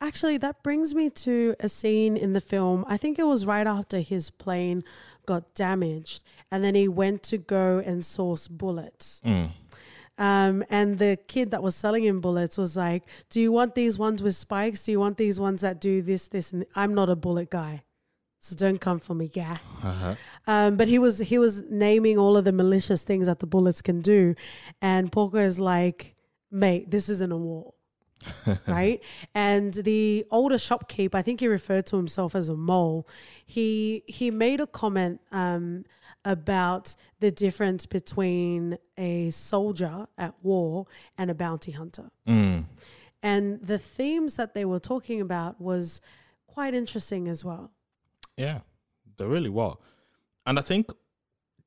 Actually, 0.00 0.36
that 0.38 0.62
brings 0.62 0.94
me 0.94 1.08
to 1.08 1.54
a 1.60 1.68
scene 1.68 2.16
in 2.16 2.32
the 2.32 2.40
film. 2.40 2.84
I 2.88 2.96
think 2.96 3.18
it 3.18 3.26
was 3.26 3.46
right 3.46 3.66
after 3.66 4.00
his 4.00 4.28
plane 4.30 4.84
got 5.24 5.54
damaged, 5.54 6.22
and 6.50 6.62
then 6.62 6.74
he 6.74 6.88
went 6.88 7.22
to 7.24 7.38
go 7.38 7.78
and 7.78 8.04
source 8.04 8.48
bullets. 8.48 9.22
Mm. 9.24 9.50
Um, 10.16 10.64
and 10.70 10.98
the 10.98 11.18
kid 11.26 11.50
that 11.50 11.62
was 11.62 11.74
selling 11.74 12.04
him 12.04 12.20
bullets 12.20 12.56
was 12.58 12.76
like, 12.76 13.04
"Do 13.30 13.40
you 13.40 13.50
want 13.50 13.74
these 13.74 13.98
ones 13.98 14.22
with 14.22 14.36
spikes? 14.36 14.84
Do 14.84 14.92
you 14.92 15.00
want 15.00 15.16
these 15.16 15.40
ones 15.40 15.62
that 15.62 15.80
do 15.80 16.02
this, 16.02 16.28
this, 16.28 16.52
and 16.52 16.64
I'm 16.76 16.94
not 16.94 17.08
a 17.08 17.16
bullet 17.16 17.50
guy, 17.50 17.82
so 18.44 18.54
don't 18.54 18.80
come 18.80 18.98
for 18.98 19.14
me, 19.14 19.28
guy." 19.28 19.58
Uh-huh. 19.82 20.14
Um, 20.46 20.76
but 20.76 20.88
he 20.88 20.98
was 20.98 21.18
he 21.18 21.38
was 21.38 21.62
naming 21.70 22.18
all 22.18 22.36
of 22.36 22.44
the 22.44 22.52
malicious 22.52 23.04
things 23.04 23.26
that 23.26 23.38
the 23.38 23.46
bullets 23.46 23.80
can 23.80 24.00
do, 24.00 24.34
and 24.82 25.10
Porco 25.10 25.38
is 25.38 25.58
like, 25.58 26.14
"Mate, 26.50 26.90
this 26.90 27.08
isn't 27.08 27.32
a 27.32 27.36
war." 27.36 27.74
right? 28.66 29.02
And 29.34 29.74
the 29.74 30.26
older 30.30 30.56
shopkeep, 30.56 31.14
I 31.14 31.22
think 31.22 31.40
he 31.40 31.48
referred 31.48 31.86
to 31.86 31.96
himself 31.96 32.34
as 32.34 32.48
a 32.48 32.54
mole. 32.54 33.08
He 33.46 34.02
he 34.06 34.30
made 34.30 34.60
a 34.60 34.66
comment 34.66 35.20
um, 35.32 35.84
about 36.24 36.94
the 37.20 37.30
difference 37.30 37.86
between 37.86 38.78
a 38.96 39.30
soldier 39.30 40.06
at 40.18 40.34
war 40.42 40.86
and 41.18 41.30
a 41.30 41.34
bounty 41.34 41.72
hunter. 41.72 42.10
Mm. 42.26 42.64
And 43.22 43.60
the 43.62 43.78
themes 43.78 44.36
that 44.36 44.52
they 44.52 44.64
were 44.64 44.80
talking 44.80 45.20
about 45.20 45.60
was 45.60 46.00
quite 46.46 46.74
interesting 46.74 47.28
as 47.28 47.44
well. 47.44 47.70
Yeah, 48.36 48.60
they 49.16 49.26
really 49.26 49.50
were. 49.50 49.74
And 50.46 50.58
I 50.58 50.62
think 50.62 50.90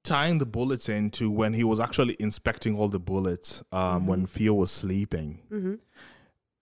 tying 0.03 0.37
the 0.37 0.45
bullets 0.45 0.87
into 0.89 1.29
when 1.29 1.53
he 1.53 1.63
was 1.63 1.79
actually 1.79 2.15
inspecting 2.19 2.77
all 2.77 2.87
the 2.89 2.99
bullets 2.99 3.63
um, 3.71 4.07
when 4.07 4.25
Fio 4.25 4.53
was 4.53 4.71
sleeping, 4.71 5.39
hmm 5.49 5.75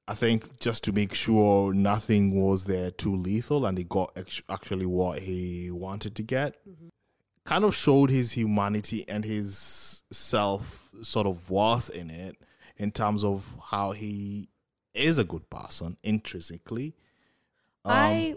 I 0.07 0.13
think 0.13 0.59
just 0.59 0.83
to 0.83 0.91
make 0.91 1.15
sure 1.15 1.73
nothing 1.73 2.39
was 2.39 2.65
there 2.65 2.91
too 2.91 3.15
lethal 3.15 3.65
and 3.65 3.75
he 3.75 3.85
got 3.85 4.15
act- 4.15 4.43
actually 4.47 4.85
what 4.85 5.17
he 5.17 5.71
wanted 5.71 6.15
to 6.17 6.21
get, 6.21 6.57
kind 7.43 7.63
of 7.63 7.75
showed 7.75 8.11
his 8.11 8.31
humanity 8.33 9.03
and 9.07 9.25
his 9.25 10.03
self 10.11 10.91
sort 11.01 11.25
of 11.25 11.49
worth 11.49 11.89
in 11.89 12.11
it 12.11 12.37
in 12.77 12.91
terms 12.91 13.23
of 13.23 13.51
how 13.71 13.93
he 13.93 14.47
is 14.93 15.17
a 15.17 15.23
good 15.23 15.49
person 15.49 15.97
intrinsically. 16.03 16.93
Um, 17.83 17.91
I 17.91 18.35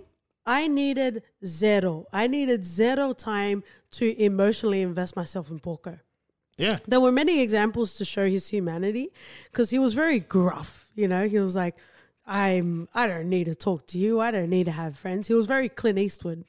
I 0.49 0.67
needed 0.67 1.23
zero. 1.45 2.07
I 2.11 2.27
needed 2.27 2.65
zero 2.65 3.13
time 3.13 3.63
to 3.93 4.05
emotionally 4.21 4.81
invest 4.81 5.15
myself 5.15 5.51
in 5.51 5.59
Porco. 5.59 5.99
yeah, 6.57 6.79
There 6.87 7.01
were 7.01 7.13
many 7.13 7.43
examples 7.43 7.95
to 7.99 8.05
show 8.05 8.27
his 8.27 8.49
humanity 8.49 9.11
because 9.53 9.69
he 9.69 9.79
was 9.79 9.93
very 9.93 10.21
gruff. 10.21 10.89
You 10.95 11.07
know, 11.07 11.29
he 11.29 11.39
was 11.39 11.55
like, 11.55 11.77
"I'm. 12.27 12.89
I 12.95 13.07
don't 13.07 13.29
need 13.29 13.45
to 13.45 13.55
talk 13.55 13.87
to 13.89 13.99
you. 13.99 14.21
I 14.21 14.31
don't 14.31 14.49
need 14.49 14.67
to 14.67 14.73
have 14.73 14.97
friends." 14.97 15.29
He 15.29 15.35
was 15.35 15.47
very 15.47 15.69
Clint 15.69 15.99
Eastwood 15.99 16.45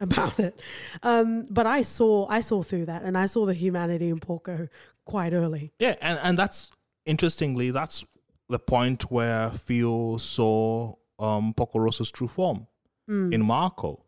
about 0.00 0.38
it. 0.40 0.58
Um, 1.02 1.46
but 1.48 1.66
I 1.66 1.82
saw 1.82 2.26
I 2.28 2.40
saw 2.40 2.62
through 2.62 2.86
that, 2.86 3.02
and 3.04 3.16
I 3.16 3.26
saw 3.26 3.46
the 3.46 3.54
humanity 3.54 4.08
in 4.08 4.18
Porco 4.18 4.68
quite 5.04 5.32
early. 5.32 5.72
Yeah, 5.78 5.94
and, 6.00 6.18
and 6.22 6.38
that's 6.38 6.70
interestingly, 7.06 7.70
that's 7.70 8.04
the 8.48 8.58
point 8.58 9.10
where 9.10 9.50
Fio 9.50 10.16
saw 10.18 10.94
um 11.18 11.54
Porco 11.54 11.78
Rosso's 11.78 12.10
true 12.10 12.28
form 12.28 12.66
in 13.08 13.42
Marco. 13.44 14.04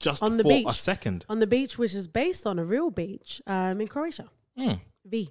Just. 0.00 0.22
On 0.22 0.36
the 0.36 0.42
for 0.42 0.50
a 0.50 0.64
beach. 0.64 0.72
second. 0.80 1.24
On 1.28 1.38
the 1.38 1.46
beach, 1.46 1.78
which 1.78 1.94
is 1.94 2.06
based 2.08 2.46
on 2.46 2.58
a 2.58 2.64
real 2.64 2.90
beach 2.90 3.40
um, 3.46 3.80
in 3.80 3.86
Croatia, 3.88 4.28
Hmm, 4.56 4.72
V. 5.04 5.30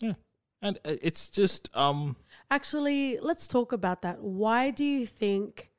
yeah. 0.00 0.14
And 0.62 0.78
uh, 0.84 0.96
it's 1.02 1.28
just 1.28 1.68
um 1.76 2.16
Actually, 2.50 3.18
let's 3.20 3.46
talk 3.48 3.72
about 3.72 4.02
that. 4.02 4.20
Why 4.22 4.70
do 4.70 4.84
you 4.84 5.04
think 5.06 5.70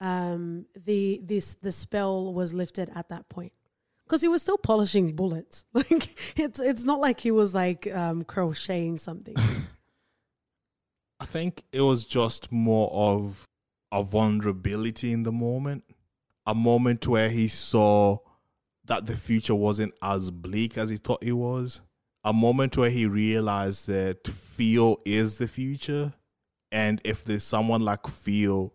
um, 0.00 0.66
the 0.74 1.20
this 1.22 1.54
the 1.54 1.72
spell 1.72 2.34
was 2.34 2.52
lifted 2.52 2.90
at 2.94 3.08
that 3.08 3.28
point? 3.28 3.52
Because 4.04 4.20
he 4.22 4.28
was 4.28 4.42
still 4.42 4.58
polishing 4.58 5.14
bullets. 5.16 5.64
Like 5.74 6.08
it's 6.38 6.58
it's 6.60 6.84
not 6.84 7.00
like 7.00 7.20
he 7.20 7.30
was 7.30 7.54
like 7.54 7.86
um, 7.94 8.24
crocheting 8.24 8.98
something. 8.98 9.36
I 11.20 11.24
think 11.24 11.62
it 11.72 11.80
was 11.80 12.04
just 12.04 12.52
more 12.52 12.90
of 12.92 13.46
a 13.90 14.02
vulnerability 14.02 15.12
in 15.12 15.22
the 15.22 15.32
moment. 15.32 15.84
A 16.46 16.54
moment 16.54 17.06
where 17.06 17.28
he 17.28 17.48
saw 17.48 18.18
that 18.84 19.06
the 19.06 19.16
future 19.16 19.54
wasn't 19.54 19.94
as 20.02 20.30
bleak 20.30 20.78
as 20.78 20.88
he 20.90 20.96
thought 20.96 21.22
it 21.22 21.32
was. 21.32 21.82
A 22.24 22.32
moment 22.32 22.76
where 22.76 22.90
he 22.90 23.06
realized 23.06 23.86
that 23.88 24.26
Fio 24.26 24.96
is 25.04 25.38
the 25.38 25.48
future. 25.48 26.12
And 26.72 27.00
if 27.04 27.24
there's 27.24 27.44
someone 27.44 27.82
like 27.82 28.06
Fio 28.06 28.72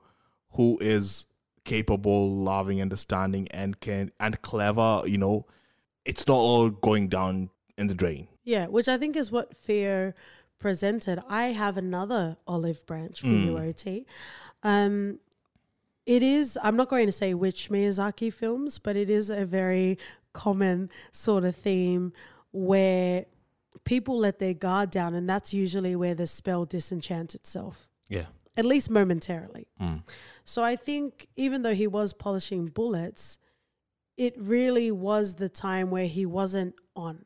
who 0.51 0.77
is 0.81 1.27
capable, 1.63 2.29
loving, 2.31 2.81
understanding, 2.81 3.47
and 3.51 3.79
can 3.79 4.11
and 4.19 4.41
clever, 4.41 5.01
you 5.05 5.17
know, 5.17 5.45
it's 6.05 6.27
not 6.27 6.35
all 6.35 6.69
going 6.69 7.07
down 7.07 7.49
in 7.77 7.87
the 7.87 7.93
drain. 7.95 8.27
yeah, 8.43 8.67
which 8.67 8.87
I 8.87 8.97
think 8.97 9.15
is 9.15 9.31
what 9.31 9.55
Fio 9.55 10.13
presented. 10.59 11.21
I 11.29 11.45
have 11.47 11.77
another 11.77 12.37
olive 12.47 12.85
branch 12.85 13.21
for 13.21 13.27
you, 13.27 13.57
OT. 13.57 14.05
Um, 14.63 15.19
it 16.05 16.23
is. 16.23 16.57
I'm 16.63 16.75
not 16.75 16.89
going 16.89 17.05
to 17.05 17.11
say 17.11 17.33
which 17.33 17.69
Miyazaki 17.69 18.33
films, 18.33 18.79
but 18.79 18.95
it 18.95 19.09
is 19.09 19.29
a 19.29 19.45
very 19.45 19.97
common 20.33 20.89
sort 21.11 21.43
of 21.43 21.55
theme 21.55 22.13
where 22.51 23.25
people 23.83 24.17
let 24.17 24.39
their 24.39 24.53
guard 24.53 24.89
down, 24.91 25.13
and 25.15 25.29
that's 25.29 25.53
usually 25.53 25.95
where 25.95 26.13
the 26.15 26.27
spell 26.27 26.65
disenchants 26.65 27.35
itself, 27.35 27.87
Yeah. 28.09 28.25
at 28.57 28.65
least 28.65 28.89
momentarily. 28.89 29.67
Mm. 29.79 30.03
So 30.45 30.63
I 30.63 30.75
think 30.75 31.27
even 31.35 31.61
though 31.61 31.73
he 31.73 31.87
was 31.87 32.13
polishing 32.13 32.67
bullets, 32.67 33.37
it 34.17 34.33
really 34.37 34.91
was 34.91 35.35
the 35.35 35.49
time 35.49 35.89
where 35.89 36.07
he 36.07 36.25
wasn't 36.25 36.75
on. 36.95 37.25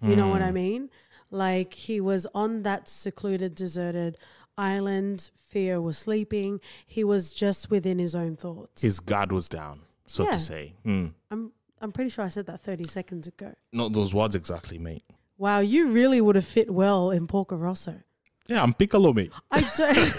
You 0.00 0.14
know 0.14 0.28
what 0.28 0.42
I 0.42 0.52
mean? 0.52 0.90
Like 1.28 1.74
he 1.74 2.00
was 2.00 2.24
on 2.32 2.62
that 2.62 2.88
secluded, 2.88 3.56
deserted 3.56 4.16
island. 4.58 5.30
Fio 5.38 5.80
was 5.80 5.96
sleeping. 5.96 6.60
He 6.86 7.04
was 7.04 7.32
just 7.32 7.70
within 7.70 7.98
his 7.98 8.14
own 8.14 8.36
thoughts. 8.36 8.82
His 8.82 9.00
guard 9.00 9.32
was 9.32 9.48
down, 9.48 9.80
so 10.06 10.24
Yeah. 10.24 10.32
to 10.32 10.38
say. 10.40 10.74
Mm. 10.84 11.14
I'm 11.30 11.52
I'm 11.80 11.92
pretty 11.92 12.10
sure 12.10 12.24
I 12.24 12.28
said 12.28 12.46
that 12.46 12.60
30 12.60 12.88
seconds 12.88 13.28
ago. 13.28 13.54
Not 13.72 13.92
those 13.92 14.12
words 14.14 14.34
exactly, 14.34 14.78
mate. 14.78 15.04
Wow, 15.38 15.60
you 15.60 15.88
really 15.90 16.20
would 16.20 16.34
have 16.34 16.44
fit 16.44 16.70
well 16.70 17.10
in 17.12 17.26
Porco 17.28 17.56
Rosso. 17.56 18.00
Yeah, 18.48 18.62
I'm 18.62 18.74
Piccolo, 18.74 19.12
mate. 19.12 19.30
I 19.50 19.60
don't 19.78 20.12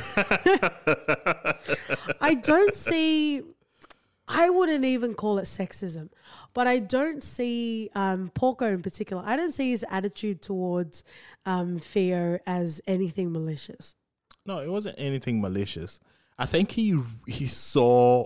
I 2.22 2.34
don't 2.36 2.74
see 2.74 3.42
I 4.28 4.50
wouldn't 4.50 4.86
even 4.86 5.14
call 5.16 5.40
it 5.40 5.46
sexism, 5.46 6.10
but 6.54 6.68
I 6.68 6.78
don't 6.80 7.24
see 7.24 7.90
um, 7.96 8.30
Porco 8.36 8.72
in 8.72 8.84
particular. 8.84 9.24
I 9.26 9.36
don't 9.36 9.52
see 9.52 9.72
his 9.72 9.84
attitude 9.90 10.42
towards 10.44 11.04
um, 11.48 11.80
Fio 11.80 12.38
as 12.46 12.80
anything 12.86 13.32
malicious. 13.32 13.96
No, 14.46 14.60
it 14.60 14.70
wasn't 14.72 14.96
anything 14.98 15.42
malicious. 15.42 16.00
I 16.38 16.46
think 16.46 16.72
he 16.72 17.00
he 17.28 17.48
saw 17.48 18.26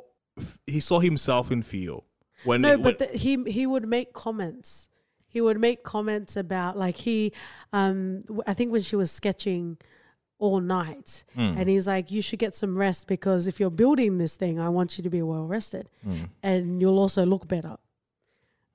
he 0.67 0.79
saw 0.79 0.99
himself 0.99 1.51
in 1.51 1.61
Fio 1.63 2.03
when 2.45 2.61
No, 2.61 2.73
it- 2.73 2.83
but 2.83 2.99
when- 2.99 3.11
the, 3.11 3.17
he 3.17 3.43
he 3.51 3.65
would 3.65 3.87
make 3.87 4.13
comments. 4.13 4.87
He 5.27 5.41
would 5.41 5.59
make 5.59 5.83
comments 5.83 6.37
about 6.37 6.77
like 6.77 6.97
he, 6.97 7.33
um, 7.71 8.21
I 8.45 8.53
think 8.53 8.71
when 8.71 8.83
she 8.83 8.95
was 8.95 9.09
sketching 9.11 9.77
all 10.37 10.59
night, 10.59 11.23
Hmm. 11.33 11.57
and 11.57 11.67
he's 11.69 11.87
like, 11.87 12.11
"You 12.11 12.21
should 12.21 12.37
get 12.37 12.53
some 12.53 12.77
rest 12.77 13.07
because 13.07 13.47
if 13.47 13.59
you're 13.59 13.71
building 13.71 14.19
this 14.19 14.35
thing, 14.35 14.59
I 14.59 14.69
want 14.69 14.97
you 14.97 15.03
to 15.03 15.09
be 15.09 15.23
well 15.23 15.47
rested, 15.47 15.89
Hmm. 16.03 16.25
and 16.43 16.79
you'll 16.81 16.99
also 16.99 17.25
look 17.25 17.47
better." 17.47 17.77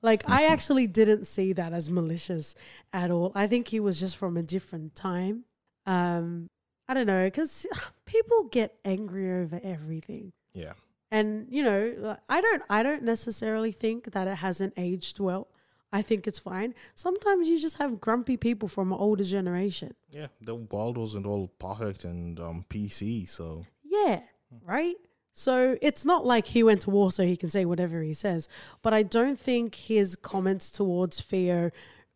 Like 0.02 0.28
I 0.28 0.46
actually 0.46 0.86
didn't 0.88 1.26
see 1.26 1.52
that 1.54 1.72
as 1.72 1.90
malicious 1.90 2.54
at 2.92 3.10
all. 3.12 3.30
I 3.36 3.46
think 3.46 3.68
he 3.68 3.78
was 3.80 4.00
just 4.00 4.16
from 4.16 4.36
a 4.36 4.42
different 4.42 4.96
time. 4.96 5.44
Um, 5.86 6.48
I 6.88 6.94
don't 6.94 7.06
know 7.06 7.24
because 7.24 7.66
people 8.06 8.44
get 8.44 8.74
angry 8.84 9.30
over 9.30 9.60
everything. 9.62 10.32
Yeah, 10.54 10.72
and 11.10 11.46
you 11.50 11.62
know 11.62 12.16
i 12.28 12.40
don't 12.40 12.62
i 12.68 12.82
don't 12.82 13.02
necessarily 13.02 13.72
think 13.72 14.12
that 14.12 14.26
it 14.26 14.36
hasn't 14.36 14.74
aged 14.76 15.20
well. 15.20 15.48
I 15.90 16.02
think 16.02 16.26
it's 16.26 16.38
fine. 16.38 16.74
Sometimes 16.94 17.48
you 17.48 17.58
just 17.58 17.78
have 17.78 17.98
grumpy 17.98 18.36
people 18.36 18.68
from 18.68 18.92
an 18.92 18.98
older 18.98 19.24
generation. 19.24 19.94
Yeah, 20.10 20.26
the 20.40 20.54
world 20.54 20.98
wasn't 20.98 21.24
all 21.24 21.48
perfect 21.58 22.04
and 22.04 22.38
um, 22.40 22.64
PC, 22.68 23.28
so. 23.28 23.64
Yeah 23.82 24.20
right? 24.64 24.96
So 25.32 25.76
it's 25.80 26.04
not 26.04 26.26
like 26.26 26.46
he 26.46 26.62
went 26.62 26.82
to 26.82 26.90
war 26.90 27.10
so 27.10 27.22
he 27.22 27.36
can 27.36 27.50
say 27.50 27.64
whatever 27.64 28.02
he 28.02 28.12
says 28.14 28.48
but 28.82 28.92
i 28.92 29.02
don't 29.02 29.38
think 29.38 29.74
his 29.74 30.16
comments 30.16 30.70
towards 30.72 31.20
fio 31.20 31.70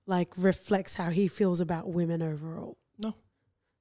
like 0.07 0.33
reflects 0.37 0.97
how 0.97 1.11
he 1.11 1.29
feels 1.29 1.61
about 1.61 1.89
women 1.89 2.23
overall. 2.23 2.77
No, 2.99 3.15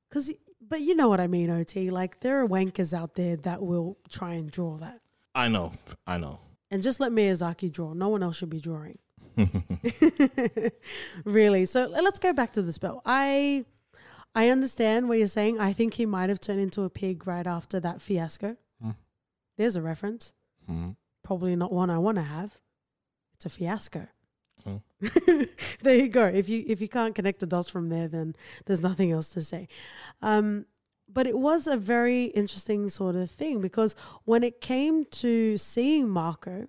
because 0.09 0.31
but 0.61 0.81
you 0.81 0.95
know 0.95 1.09
what 1.09 1.19
i 1.19 1.27
mean 1.27 1.49
ot 1.49 1.75
like 1.91 2.19
there 2.21 2.39
are 2.41 2.47
wankers 2.47 2.93
out 2.93 3.15
there 3.15 3.35
that 3.35 3.61
will 3.61 3.97
try 4.09 4.33
and 4.33 4.51
draw 4.51 4.77
that 4.77 4.99
I 5.33 5.47
know, 5.47 5.71
I 6.05 6.17
know. 6.17 6.39
and 6.69 6.83
just 6.83 6.99
let 6.99 7.11
miyazaki 7.11 7.71
draw 7.71 7.93
no 7.93 8.09
one 8.09 8.21
else 8.23 8.37
should 8.37 8.49
be 8.49 8.59
drawing 8.59 8.97
really. 11.25 11.65
So 11.65 11.87
let's 11.87 12.19
go 12.19 12.33
back 12.33 12.51
to 12.53 12.61
the 12.61 12.73
spell. 12.73 13.01
I 13.05 13.65
I 14.35 14.49
understand 14.49 15.07
what 15.09 15.17
you're 15.17 15.27
saying. 15.27 15.59
I 15.59 15.73
think 15.73 15.93
he 15.95 16.05
might 16.05 16.29
have 16.29 16.39
turned 16.39 16.59
into 16.59 16.83
a 16.83 16.89
pig 16.89 17.25
right 17.27 17.47
after 17.47 17.79
that 17.79 18.01
fiasco. 18.01 18.57
Mm. 18.83 18.95
There's 19.57 19.75
a 19.75 19.81
reference. 19.81 20.33
Mhm. 20.69 20.95
Probably 21.23 21.55
not 21.55 21.71
one 21.71 21.89
I 21.89 21.97
want 21.97 22.17
to 22.17 22.23
have. 22.23 22.57
It's 23.35 23.45
a 23.45 23.49
fiasco. 23.49 24.07
There 25.81 25.95
you 25.95 26.09
go. 26.09 26.25
If 26.25 26.47
you 26.47 26.63
if 26.67 26.79
you 26.81 26.87
can't 26.87 27.15
connect 27.15 27.39
the 27.39 27.47
dots 27.47 27.69
from 27.69 27.89
there, 27.89 28.07
then 28.07 28.35
there's 28.65 28.81
nothing 28.81 29.11
else 29.11 29.29
to 29.29 29.41
say. 29.41 29.67
Um, 30.21 30.65
but 31.11 31.27
it 31.27 31.37
was 31.37 31.67
a 31.67 31.75
very 31.77 32.25
interesting 32.25 32.89
sort 32.89 33.15
of 33.15 33.29
thing 33.29 33.61
because 33.61 33.95
when 34.25 34.43
it 34.43 34.61
came 34.61 35.05
to 35.05 35.57
seeing 35.57 36.07
Marco, 36.07 36.67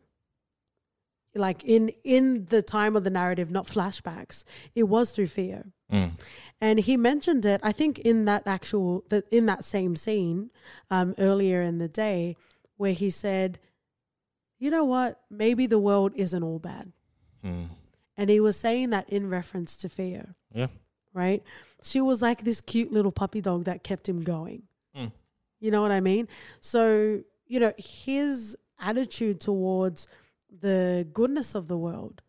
like 1.34 1.62
in 1.64 1.90
in 2.04 2.46
the 2.46 2.62
time 2.62 2.96
of 2.96 3.04
the 3.04 3.10
narrative, 3.10 3.50
not 3.50 3.66
flashbacks, 3.66 4.44
it 4.74 4.84
was 4.84 5.12
through 5.12 5.28
Fio. 5.28 5.64
Mm. 5.92 6.12
And 6.60 6.78
he 6.78 6.96
mentioned 6.96 7.44
it, 7.44 7.60
I 7.62 7.72
think, 7.72 7.98
in 7.98 8.24
that 8.26 8.46
actual, 8.46 9.04
that 9.10 9.24
in 9.30 9.46
that 9.46 9.64
same 9.64 9.96
scene 9.96 10.50
um, 10.90 11.14
earlier 11.18 11.60
in 11.60 11.78
the 11.78 11.88
day, 11.88 12.36
where 12.76 12.92
he 12.92 13.10
said, 13.10 13.58
"You 14.58 14.70
know 14.70 14.84
what? 14.84 15.20
Maybe 15.30 15.66
the 15.66 15.78
world 15.78 16.12
isn't 16.14 16.42
all 16.42 16.58
bad." 16.58 16.92
Mm. 17.44 17.68
And 18.22 18.30
he 18.30 18.38
was 18.38 18.56
saying 18.56 18.90
that 18.90 19.08
in 19.10 19.28
reference 19.28 19.76
to 19.78 19.88
Fio, 19.88 20.36
Yeah. 20.54 20.68
right? 21.12 21.42
She 21.82 22.00
was 22.00 22.22
like 22.22 22.44
this 22.44 22.60
cute 22.60 22.92
little 22.92 23.10
puppy 23.10 23.40
dog 23.40 23.64
that 23.64 23.82
kept 23.82 24.08
him 24.08 24.22
going. 24.22 24.62
Mm. 24.96 25.10
You 25.58 25.72
know 25.72 25.82
what 25.82 25.90
I 25.90 25.98
mean? 25.98 26.28
So, 26.60 27.24
you 27.48 27.58
know, 27.58 27.72
his 27.76 28.56
attitude 28.78 29.40
towards 29.40 30.06
the 30.48 31.04
goodness 31.12 31.56
of 31.56 31.66
the 31.66 31.76
world 31.76 32.22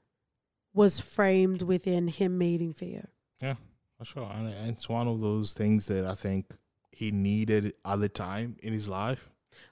was 0.73 0.99
framed 0.99 1.61
within 1.61 2.07
him 2.07 2.39
meeting 2.39 2.73
Fio. 2.73 3.07
Yeah, 3.39 3.53
for 3.99 4.05
sure. 4.05 4.31
And 4.33 4.47
it's 4.71 4.89
one 4.89 5.07
of 5.07 5.19
those 5.21 5.53
things 5.53 5.85
that 5.85 6.07
I 6.07 6.15
think 6.15 6.55
he 6.91 7.11
needed 7.11 7.75
at 7.85 7.99
the 7.99 8.09
time 8.09 8.55
in 8.63 8.73
his 8.73 8.89
life. 8.89 9.29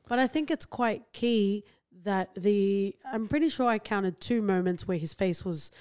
But 0.07 0.19
I 0.19 0.27
think 0.27 0.51
it's 0.51 0.67
quite 0.67 1.01
key 1.13 1.63
that 2.03 2.33
the 2.35 2.95
I'm 3.11 3.27
pretty 3.27 3.49
sure 3.49 3.67
I 3.67 3.79
counted 3.79 4.19
two 4.19 4.43
moments 4.43 4.87
where 4.87 4.97
his 4.99 5.13
face 5.15 5.43
was 5.43 5.71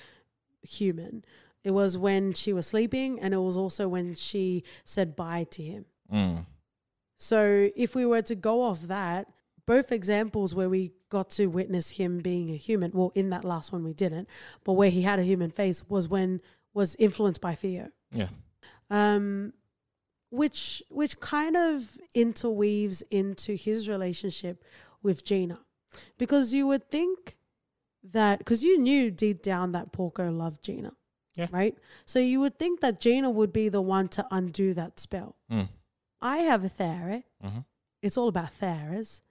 human. 0.62 1.24
It 1.62 1.72
was 1.72 1.98
when 1.98 2.32
she 2.32 2.52
was 2.52 2.66
sleeping 2.66 3.20
and 3.20 3.34
it 3.34 3.38
was 3.38 3.56
also 3.56 3.88
when 3.88 4.14
she 4.14 4.64
said 4.84 5.14
bye 5.16 5.44
to 5.50 5.62
him. 5.62 5.84
Mm. 6.12 6.46
So 7.16 7.68
if 7.76 7.94
we 7.94 8.06
were 8.06 8.22
to 8.22 8.34
go 8.34 8.62
off 8.62 8.82
that, 8.82 9.28
both 9.66 9.92
examples 9.92 10.54
where 10.54 10.68
we 10.68 10.92
got 11.10 11.30
to 11.30 11.46
witness 11.46 11.90
him 11.90 12.18
being 12.18 12.50
a 12.50 12.56
human, 12.56 12.90
well 12.92 13.12
in 13.14 13.30
that 13.30 13.44
last 13.44 13.72
one 13.72 13.84
we 13.84 13.92
didn't, 13.92 14.28
but 14.64 14.72
where 14.72 14.90
he 14.90 15.02
had 15.02 15.18
a 15.18 15.22
human 15.22 15.50
face 15.50 15.82
was 15.88 16.08
when 16.08 16.40
was 16.72 16.96
influenced 16.98 17.40
by 17.40 17.54
Fio. 17.54 17.88
Yeah. 18.10 18.28
um, 18.90 19.52
which 20.30 20.82
which 20.90 21.20
kind 21.20 21.56
of 21.56 21.98
interweaves 22.14 23.02
into 23.10 23.54
his 23.54 23.88
relationship 23.88 24.64
with 25.02 25.24
Gina, 25.24 25.60
because 26.18 26.54
you 26.54 26.66
would 26.66 26.88
think 26.88 27.36
that 28.02 28.38
because 28.38 28.62
you 28.64 28.78
knew 28.78 29.10
deep 29.10 29.42
down 29.42 29.72
that 29.72 29.92
Porco 29.92 30.30
loved 30.30 30.62
Gina, 30.64 30.92
Yeah. 31.36 31.48
right? 31.50 31.76
So 32.06 32.18
you 32.18 32.40
would 32.40 32.58
think 32.58 32.80
that 32.80 33.00
Gina 33.00 33.30
would 33.30 33.52
be 33.52 33.68
the 33.68 33.82
one 33.82 34.08
to 34.08 34.26
undo 34.30 34.72
that 34.74 34.98
spell. 34.98 35.36
Mm. 35.50 35.68
I 36.20 36.38
have 36.38 36.64
a 36.64 36.68
theory. 36.68 37.26
Mhm. 37.44 37.64
It's 38.02 38.16
all 38.16 38.28
about 38.28 38.52
theories. 38.52 39.22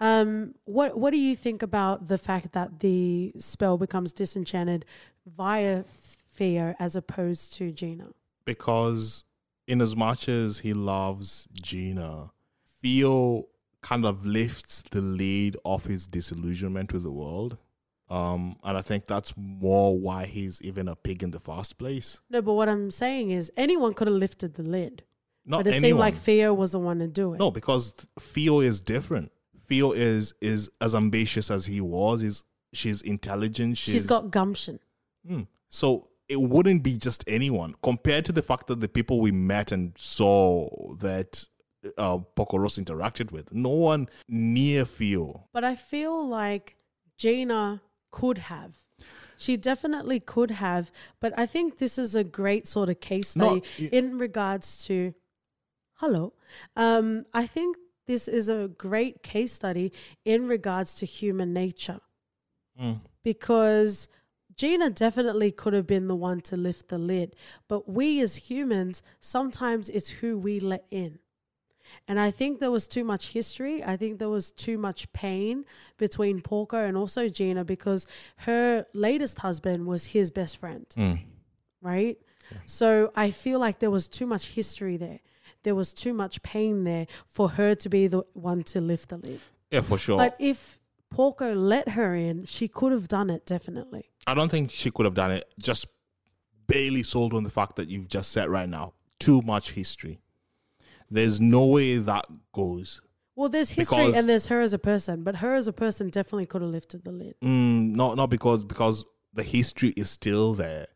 Um, 0.00 0.54
what 0.64 0.98
what 0.98 1.10
do 1.12 1.18
you 1.18 1.36
think 1.36 1.62
about 1.62 2.08
the 2.08 2.18
fact 2.18 2.52
that 2.52 2.80
the 2.80 3.32
spell 3.38 3.78
becomes 3.78 4.12
disenchanted 4.12 4.84
via 5.24 5.84
Fio 5.84 6.74
as 6.78 6.96
opposed 6.96 7.52
to 7.54 7.70
Gina? 7.72 8.10
Because 8.44 9.24
in 9.66 9.80
as 9.80 9.94
much 9.96 10.28
as 10.28 10.58
he 10.60 10.74
loves 10.74 11.48
Gina, 11.52 12.32
Fio 12.62 13.48
kind 13.82 14.04
of 14.04 14.24
lifts 14.26 14.82
the 14.90 15.00
lid 15.00 15.56
off 15.64 15.86
his 15.86 16.06
disillusionment 16.06 16.92
with 16.92 17.02
the 17.04 17.12
world. 17.12 17.56
Um, 18.10 18.56
and 18.62 18.76
I 18.76 18.82
think 18.82 19.06
that's 19.06 19.32
more 19.36 19.98
why 19.98 20.26
he's 20.26 20.60
even 20.62 20.88
a 20.88 20.94
pig 20.96 21.22
in 21.22 21.30
the 21.30 21.40
first 21.40 21.78
place. 21.78 22.20
No, 22.28 22.42
but 22.42 22.52
what 22.52 22.68
I'm 22.68 22.90
saying 22.90 23.30
is 23.30 23.50
anyone 23.56 23.94
could 23.94 24.08
have 24.08 24.16
lifted 24.16 24.54
the 24.54 24.62
lid, 24.62 25.04
Not 25.46 25.58
but 25.58 25.68
it 25.68 25.70
anyone. 25.70 25.88
seemed 25.88 25.98
like 25.98 26.16
Fio 26.16 26.52
was 26.52 26.72
the 26.72 26.78
one 26.78 26.98
to 26.98 27.08
do 27.08 27.34
it. 27.34 27.38
No, 27.38 27.50
because 27.50 28.06
Fio 28.20 28.60
is 28.60 28.80
different. 28.80 29.32
Fio 29.64 29.92
is 29.92 30.34
is 30.42 30.70
as 30.80 30.94
ambitious 30.94 31.50
as 31.50 31.64
he 31.64 31.80
was. 31.80 32.22
Is 32.22 32.44
she's 32.74 33.00
intelligent. 33.00 33.78
She's, 33.78 33.94
she's 33.94 34.06
got 34.06 34.30
gumption. 34.30 34.80
Mm. 35.28 35.46
So 35.70 36.08
it 36.28 36.40
wouldn't 36.40 36.82
be 36.82 36.98
just 36.98 37.24
anyone 37.26 37.74
compared 37.82 38.26
to 38.26 38.32
the 38.32 38.42
fact 38.42 38.66
that 38.66 38.80
the 38.80 38.88
people 38.88 39.20
we 39.20 39.32
met 39.32 39.72
and 39.72 39.92
saw 39.96 40.68
that 40.96 41.46
uh, 41.98 42.18
Porco 42.18 42.58
Rosso 42.58 42.82
interacted 42.82 43.32
with. 43.32 43.52
No 43.52 43.70
one 43.70 44.08
near 44.28 44.84
Fio. 44.84 45.48
But 45.52 45.64
I 45.64 45.74
feel 45.74 46.26
like 46.26 46.76
Gina 47.16 47.80
could 48.20 48.38
have. 48.54 48.72
She 49.36 49.56
definitely 49.56 50.20
could 50.34 50.52
have, 50.66 50.84
but 51.22 51.32
I 51.42 51.46
think 51.54 51.66
this 51.78 51.98
is 51.98 52.14
a 52.14 52.24
great 52.40 52.64
sort 52.74 52.88
of 52.88 53.00
case 53.00 53.28
study 53.30 53.60
y- 53.80 53.88
in 53.98 54.06
regards 54.26 54.68
to. 54.86 54.96
Hello, 56.02 56.32
um, 56.76 57.06
I 57.42 57.44
think 57.54 57.76
this 58.06 58.28
is 58.28 58.48
a 58.48 58.68
great 58.86 59.22
case 59.22 59.52
study 59.60 59.92
in 60.24 60.40
regards 60.48 60.94
to 60.96 61.06
human 61.06 61.52
nature 61.52 62.00
Mm. 62.80 63.00
because 63.22 64.08
Gina 64.60 64.90
definitely 64.90 65.50
could 65.52 65.72
have 65.78 65.86
been 65.86 66.06
the 66.08 66.16
one 66.30 66.40
to 66.50 66.56
lift 66.56 66.88
the 66.88 66.98
lid, 66.98 67.28
but 67.68 67.88
we 67.88 68.20
as 68.26 68.32
humans 68.50 69.02
sometimes 69.20 69.88
it's 69.88 70.10
who 70.20 70.30
we 70.46 70.60
let 70.60 70.84
in. 70.90 71.18
And 72.08 72.18
I 72.20 72.30
think 72.30 72.60
there 72.60 72.70
was 72.70 72.86
too 72.86 73.04
much 73.04 73.28
history. 73.28 73.82
I 73.84 73.96
think 73.96 74.18
there 74.18 74.28
was 74.28 74.50
too 74.50 74.78
much 74.78 75.12
pain 75.12 75.64
between 75.98 76.40
Porco 76.40 76.76
and 76.78 76.96
also 76.96 77.28
Gina 77.28 77.64
because 77.64 78.06
her 78.38 78.86
latest 78.94 79.38
husband 79.40 79.86
was 79.86 80.06
his 80.06 80.30
best 80.30 80.56
friend, 80.56 80.86
Mm. 80.96 81.20
right? 81.80 82.18
So 82.66 83.10
I 83.16 83.30
feel 83.30 83.58
like 83.58 83.78
there 83.78 83.90
was 83.90 84.06
too 84.08 84.26
much 84.26 84.48
history 84.48 84.96
there. 84.96 85.20
There 85.62 85.74
was 85.74 85.94
too 85.94 86.12
much 86.12 86.42
pain 86.42 86.84
there 86.84 87.06
for 87.26 87.48
her 87.50 87.74
to 87.76 87.88
be 87.88 88.06
the 88.06 88.22
one 88.34 88.62
to 88.64 88.80
lift 88.80 89.08
the 89.08 89.16
lid. 89.16 89.40
Yeah, 89.70 89.80
for 89.80 89.96
sure. 89.98 90.18
But 90.18 90.36
if 90.38 90.78
Porco 91.10 91.54
let 91.54 91.90
her 91.90 92.14
in, 92.14 92.44
she 92.44 92.68
could 92.68 92.92
have 92.92 93.08
done 93.08 93.30
it 93.30 93.46
definitely. 93.46 94.10
I 94.26 94.34
don't 94.34 94.50
think 94.50 94.70
she 94.70 94.90
could 94.90 95.06
have 95.06 95.14
done 95.14 95.30
it. 95.30 95.44
Just 95.58 95.86
barely 96.66 97.02
sold 97.02 97.32
on 97.34 97.44
the 97.44 97.50
fact 97.50 97.76
that 97.76 97.88
you've 97.88 98.08
just 98.08 98.30
said 98.32 98.48
right 98.48 98.68
now. 98.68 98.92
Too 99.18 99.40
much 99.42 99.72
history. 99.72 100.20
There's 101.14 101.40
no 101.40 101.66
way 101.66 101.96
that 101.98 102.26
goes. 102.52 103.00
Well, 103.36 103.48
there's 103.48 103.70
history 103.70 103.98
Because- 103.98 104.16
and 104.16 104.28
there's 104.28 104.46
her 104.46 104.60
as 104.60 104.72
a 104.72 104.78
person, 104.78 105.22
but 105.22 105.36
her 105.36 105.54
as 105.54 105.68
a 105.68 105.72
person 105.72 106.10
definitely 106.10 106.46
could 106.46 106.62
have 106.62 106.70
lifted 106.70 107.04
the 107.04 107.12
lid. 107.12 107.36
Mm, 107.42 107.94
not 107.94 108.16
not 108.16 108.30
because 108.30 108.64
because 108.64 109.04
the 109.32 109.44
history 109.44 109.92
is 109.96 110.10
still 110.10 110.54
there. 110.54 110.86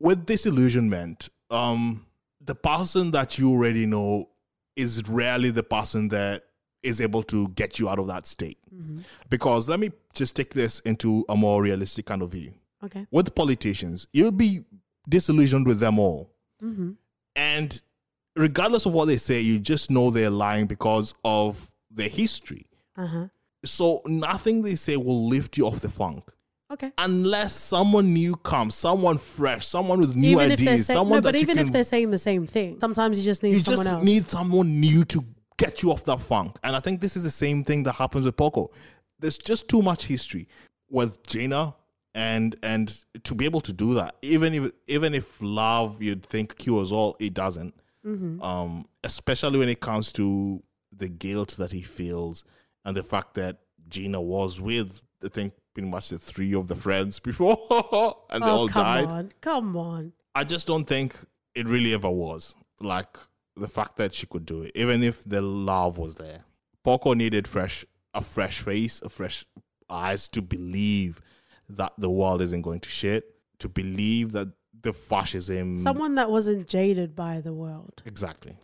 With 0.00 0.26
disillusionment, 0.26 1.28
um, 1.50 2.06
the 2.40 2.54
person 2.54 3.12
that 3.12 3.38
you 3.38 3.50
already 3.50 3.86
know 3.86 4.28
is 4.76 5.02
rarely 5.08 5.50
the 5.50 5.62
person 5.62 6.08
that 6.08 6.44
is 6.82 7.00
able 7.00 7.22
to 7.24 7.48
get 7.50 7.78
you 7.78 7.88
out 7.88 7.98
of 7.98 8.06
that 8.08 8.26
state. 8.26 8.58
Because 9.28 9.68
let 9.68 9.80
me 9.80 9.90
just 10.14 10.36
take 10.36 10.54
this 10.54 10.78
into 10.80 11.24
a 11.28 11.36
more 11.36 11.60
realistic 11.62 12.06
kind 12.06 12.22
of 12.22 12.30
view. 12.32 12.54
Okay. 12.84 13.06
With 13.10 13.34
politicians, 13.34 14.06
you'll 14.12 14.30
be 14.30 14.64
disillusioned 15.08 15.66
with 15.66 15.80
them 15.80 15.98
all. 15.98 16.30
Mm-hmm. 16.62 16.92
And 17.34 17.82
regardless 18.38 18.86
of 18.86 18.92
what 18.92 19.06
they 19.06 19.16
say, 19.16 19.40
you 19.40 19.58
just 19.58 19.90
know 19.90 20.10
they're 20.10 20.30
lying 20.30 20.66
because 20.66 21.14
of 21.24 21.70
their 21.90 22.08
history. 22.08 22.66
Uh 22.96 23.06
huh. 23.06 23.26
So 23.64 24.02
nothing 24.06 24.62
they 24.62 24.76
say 24.76 24.96
will 24.96 25.28
lift 25.28 25.56
you 25.58 25.66
off 25.66 25.80
the 25.80 25.88
funk 25.88 26.30
Okay. 26.70 26.92
unless 26.98 27.54
someone 27.54 28.12
new 28.12 28.36
comes, 28.36 28.74
someone 28.74 29.18
fresh, 29.18 29.66
someone 29.66 29.98
with 30.00 30.14
new 30.14 30.30
even 30.40 30.52
ideas, 30.52 30.86
saying, 30.86 30.98
someone 30.98 31.18
no, 31.18 31.22
but 31.22 31.32
that 31.32 31.40
even 31.40 31.56
you 31.56 31.64
if 31.64 31.72
they're 31.72 31.82
saying 31.82 32.10
the 32.10 32.18
same 32.18 32.46
thing, 32.46 32.78
sometimes 32.78 33.18
you 33.18 33.24
just 33.24 33.42
need 33.42 33.54
you 33.54 33.60
someone 33.60 33.84
just 33.86 33.96
else. 33.96 34.04
need 34.04 34.28
someone 34.28 34.78
new 34.78 35.04
to 35.06 35.24
get 35.56 35.82
you 35.82 35.90
off 35.90 36.04
that 36.04 36.20
funk. 36.20 36.56
And 36.62 36.76
I 36.76 36.80
think 36.80 37.00
this 37.00 37.16
is 37.16 37.24
the 37.24 37.30
same 37.30 37.64
thing 37.64 37.82
that 37.84 37.94
happens 37.94 38.24
with 38.26 38.36
Porco. 38.36 38.70
There's 39.18 39.38
just 39.38 39.68
too 39.68 39.82
much 39.82 40.06
history 40.06 40.46
with 40.90 41.26
Jaina, 41.26 41.74
and 42.14 42.54
and 42.62 43.04
to 43.24 43.34
be 43.34 43.44
able 43.44 43.62
to 43.62 43.72
do 43.72 43.94
that, 43.94 44.16
even 44.22 44.54
if 44.54 44.70
even 44.86 45.14
if 45.14 45.40
love 45.40 46.02
you'd 46.02 46.24
think 46.24 46.56
cures 46.58 46.92
all, 46.92 47.16
it 47.18 47.34
doesn't. 47.34 47.74
Mm-hmm. 48.06 48.40
Um, 48.42 48.86
especially 49.04 49.58
when 49.58 49.68
it 49.68 49.80
comes 49.80 50.12
to 50.14 50.62
the 50.92 51.08
guilt 51.08 51.56
that 51.58 51.72
he 51.72 51.82
feels 51.82 52.44
and 52.84 52.96
the 52.96 53.02
fact 53.02 53.34
that 53.34 53.58
Gina 53.88 54.20
was 54.20 54.60
with 54.60 55.00
I 55.24 55.28
think 55.28 55.52
pretty 55.74 55.88
much 55.88 56.10
the 56.10 56.18
three 56.18 56.54
of 56.54 56.68
the 56.68 56.76
friends 56.76 57.18
before 57.20 57.58
and 58.30 58.42
they 58.42 58.48
oh, 58.48 58.56
all 58.56 58.68
come 58.68 58.84
died. 58.84 59.06
on, 59.06 59.32
come 59.40 59.76
on. 59.76 60.12
I 60.34 60.44
just 60.44 60.66
don't 60.66 60.84
think 60.84 61.16
it 61.54 61.66
really 61.66 61.92
ever 61.92 62.10
was. 62.10 62.54
Like 62.80 63.16
the 63.56 63.68
fact 63.68 63.96
that 63.96 64.14
she 64.14 64.26
could 64.26 64.46
do 64.46 64.62
it, 64.62 64.72
even 64.74 65.02
if 65.02 65.24
the 65.24 65.42
love 65.42 65.98
was 65.98 66.16
there. 66.16 66.44
Porco 66.84 67.12
needed 67.12 67.48
fresh, 67.48 67.84
a 68.14 68.22
fresh 68.22 68.60
face, 68.60 69.02
a 69.02 69.08
fresh 69.08 69.44
eyes 69.90 70.28
to 70.28 70.40
believe 70.40 71.20
that 71.68 71.92
the 71.98 72.10
world 72.10 72.40
isn't 72.40 72.62
going 72.62 72.80
to 72.80 72.88
shit, 72.88 73.34
to 73.58 73.68
believe 73.68 74.32
that 74.32 74.48
the 74.82 74.92
fascism 74.92 75.76
Someone 75.76 76.14
that 76.16 76.30
wasn't 76.30 76.68
jaded 76.68 77.14
by 77.16 77.40
the 77.40 77.52
world. 77.52 78.02
exactly. 78.06 78.56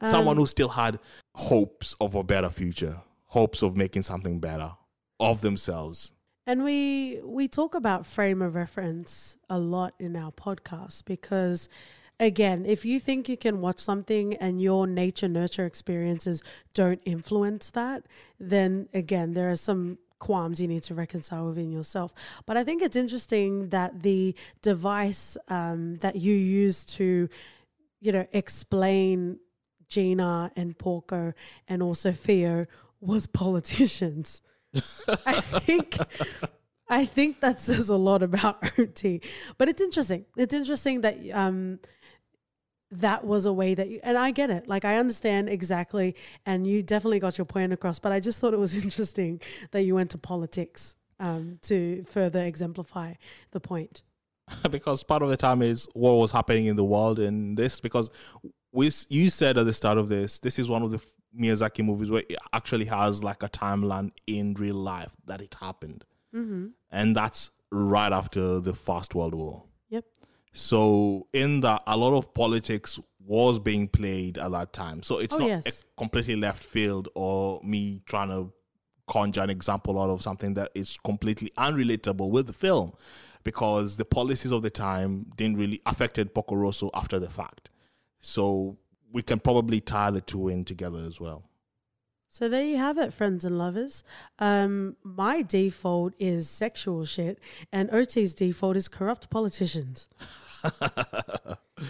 Um, 0.00 0.08
Someone 0.08 0.36
who 0.36 0.46
still 0.46 0.68
had 0.68 0.98
hopes 1.34 1.94
of 2.00 2.14
a 2.14 2.22
better 2.22 2.50
future, 2.50 3.00
hopes 3.26 3.62
of 3.62 3.76
making 3.76 4.02
something 4.02 4.38
better 4.40 4.72
of 5.18 5.40
themselves. 5.40 6.12
And 6.46 6.64
we 6.64 7.20
we 7.24 7.46
talk 7.48 7.74
about 7.74 8.06
frame 8.06 8.40
of 8.40 8.54
reference 8.54 9.36
a 9.50 9.58
lot 9.58 9.94
in 9.98 10.16
our 10.16 10.32
podcast 10.32 11.04
because 11.04 11.68
again, 12.20 12.64
if 12.64 12.84
you 12.84 12.98
think 13.00 13.28
you 13.28 13.36
can 13.36 13.60
watch 13.60 13.80
something 13.80 14.34
and 14.36 14.62
your 14.62 14.86
nature 14.86 15.28
nurture 15.28 15.66
experiences 15.66 16.42
don't 16.74 17.00
influence 17.04 17.70
that, 17.70 18.04
then 18.40 18.88
again, 18.94 19.34
there 19.34 19.50
are 19.50 19.56
some 19.56 19.98
qualms 20.18 20.60
you 20.60 20.68
need 20.68 20.82
to 20.84 20.94
reconcile 20.94 21.46
within 21.46 21.70
yourself. 21.70 22.12
But 22.46 22.56
I 22.56 22.64
think 22.64 22.82
it's 22.82 22.96
interesting 22.96 23.68
that 23.70 24.02
the 24.02 24.34
device 24.62 25.36
um, 25.48 25.96
that 25.96 26.16
you 26.16 26.34
use 26.34 26.84
to, 26.96 27.28
you 28.00 28.12
know, 28.12 28.26
explain 28.32 29.38
Gina 29.88 30.52
and 30.56 30.76
Porco 30.76 31.32
and 31.68 31.82
also 31.82 32.12
Theo 32.12 32.66
was 33.00 33.26
politicians. 33.42 34.40
I 35.26 35.40
think 35.40 35.96
I 36.90 37.04
think 37.04 37.40
that 37.40 37.60
says 37.60 37.88
a 37.88 37.96
lot 37.96 38.22
about 38.22 38.78
OT. 38.78 39.20
But 39.56 39.68
it's 39.68 39.80
interesting. 39.80 40.26
It's 40.36 40.54
interesting 40.54 41.00
that 41.02 41.16
um 41.32 41.80
that 42.90 43.24
was 43.24 43.44
a 43.46 43.52
way 43.52 43.74
that 43.74 43.88
you 43.88 44.00
and 44.02 44.16
I 44.16 44.30
get 44.30 44.50
it. 44.50 44.66
Like 44.68 44.84
I 44.84 44.96
understand 44.98 45.48
exactly 45.48 46.16
and 46.46 46.66
you 46.66 46.82
definitely 46.82 47.18
got 47.20 47.36
your 47.38 47.44
point 47.44 47.72
across, 47.72 47.98
but 47.98 48.12
I 48.12 48.20
just 48.20 48.40
thought 48.40 48.54
it 48.54 48.58
was 48.58 48.74
interesting 48.84 49.40
that 49.72 49.82
you 49.82 49.94
went 49.94 50.10
to 50.10 50.18
politics 50.18 50.94
um 51.20 51.58
to 51.62 52.04
further 52.04 52.42
exemplify 52.42 53.14
the 53.50 53.60
point. 53.60 54.02
because 54.70 55.02
part 55.02 55.22
of 55.22 55.28
the 55.28 55.36
time 55.36 55.60
is 55.60 55.86
what 55.92 56.12
was 56.12 56.32
happening 56.32 56.66
in 56.66 56.76
the 56.76 56.84
world 56.84 57.18
and 57.18 57.56
this 57.58 57.80
because 57.80 58.08
we 58.72 58.90
you 59.10 59.28
said 59.28 59.58
at 59.58 59.66
the 59.66 59.72
start 59.74 59.98
of 59.98 60.08
this 60.08 60.38
this 60.38 60.58
is 60.58 60.70
one 60.70 60.82
of 60.82 60.90
the 60.90 61.00
Miyazaki 61.38 61.84
movies 61.84 62.10
where 62.10 62.22
it 62.30 62.38
actually 62.54 62.86
has 62.86 63.22
like 63.22 63.42
a 63.42 63.48
timeline 63.50 64.10
in 64.26 64.54
real 64.54 64.76
life 64.76 65.14
that 65.26 65.42
it 65.42 65.54
happened 65.60 66.04
Mm-hmm. 66.34 66.68
and 66.90 67.16
that's 67.16 67.50
right 67.70 68.12
after 68.12 68.60
the 68.60 68.74
First 68.74 69.14
World 69.14 69.34
War. 69.34 69.64
So 70.52 71.28
in 71.32 71.60
that, 71.60 71.82
a 71.86 71.96
lot 71.96 72.16
of 72.16 72.32
politics 72.34 72.98
was 73.24 73.58
being 73.58 73.88
played 73.88 74.38
at 74.38 74.50
that 74.52 74.72
time. 74.72 75.02
So 75.02 75.18
it's 75.18 75.34
Oh, 75.34 75.38
not 75.38 75.48
yes. 75.48 75.82
a 75.82 75.98
completely 75.98 76.36
left 76.36 76.62
field 76.62 77.08
or 77.14 77.60
me 77.62 78.00
trying 78.06 78.28
to 78.30 78.52
conjure 79.06 79.42
an 79.42 79.50
example 79.50 80.00
out 80.00 80.10
of 80.10 80.22
something 80.22 80.54
that 80.54 80.70
is 80.74 80.98
completely 81.04 81.50
unrelatable 81.56 82.30
with 82.30 82.46
the 82.46 82.52
film, 82.52 82.92
because 83.44 83.96
the 83.96 84.04
policies 84.04 84.50
of 84.50 84.62
the 84.62 84.70
time 84.70 85.26
didn't 85.36 85.56
really 85.56 85.80
affected 85.86 86.34
Porco 86.34 86.56
Rosso 86.56 86.90
after 86.94 87.18
the 87.18 87.30
fact. 87.30 87.70
So 88.20 88.78
we 89.12 89.22
can 89.22 89.40
probably 89.40 89.80
tie 89.80 90.10
the 90.10 90.20
two 90.20 90.48
in 90.48 90.64
together 90.64 91.04
as 91.06 91.20
well. 91.20 91.47
So 92.38 92.48
there 92.48 92.62
you 92.62 92.76
have 92.76 92.98
it, 92.98 93.12
friends 93.12 93.44
and 93.44 93.58
lovers. 93.58 94.04
Um, 94.38 94.94
my 95.02 95.42
default 95.42 96.14
is 96.20 96.48
sexual 96.48 97.04
shit, 97.04 97.40
and 97.72 97.90
OT's 97.90 98.32
default 98.32 98.76
is 98.76 98.86
corrupt 98.86 99.28
politicians. 99.28 100.08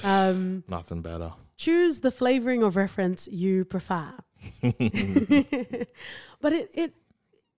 Um, 0.05 0.65
Nothing 0.69 1.01
better. 1.01 1.33
choose 1.57 2.01
the 2.01 2.11
flavoring 2.11 2.63
of 2.63 2.77
reference 2.77 3.27
you 3.27 3.65
prefer. 3.65 4.13
but 4.63 6.53
it, 6.53 6.69
it 6.75 6.93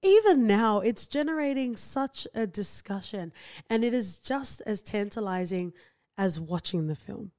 even 0.01 0.47
now 0.47 0.79
it's 0.79 1.07
generating 1.07 1.75
such 1.75 2.29
a 2.33 2.47
discussion, 2.47 3.33
and 3.69 3.83
it 3.85 3.93
is 3.93 4.17
just 4.19 4.63
as 4.65 4.81
tantalizing 4.81 5.73
as 6.17 6.39
watching 6.39 6.87
the 6.87 6.95
film. 6.95 7.33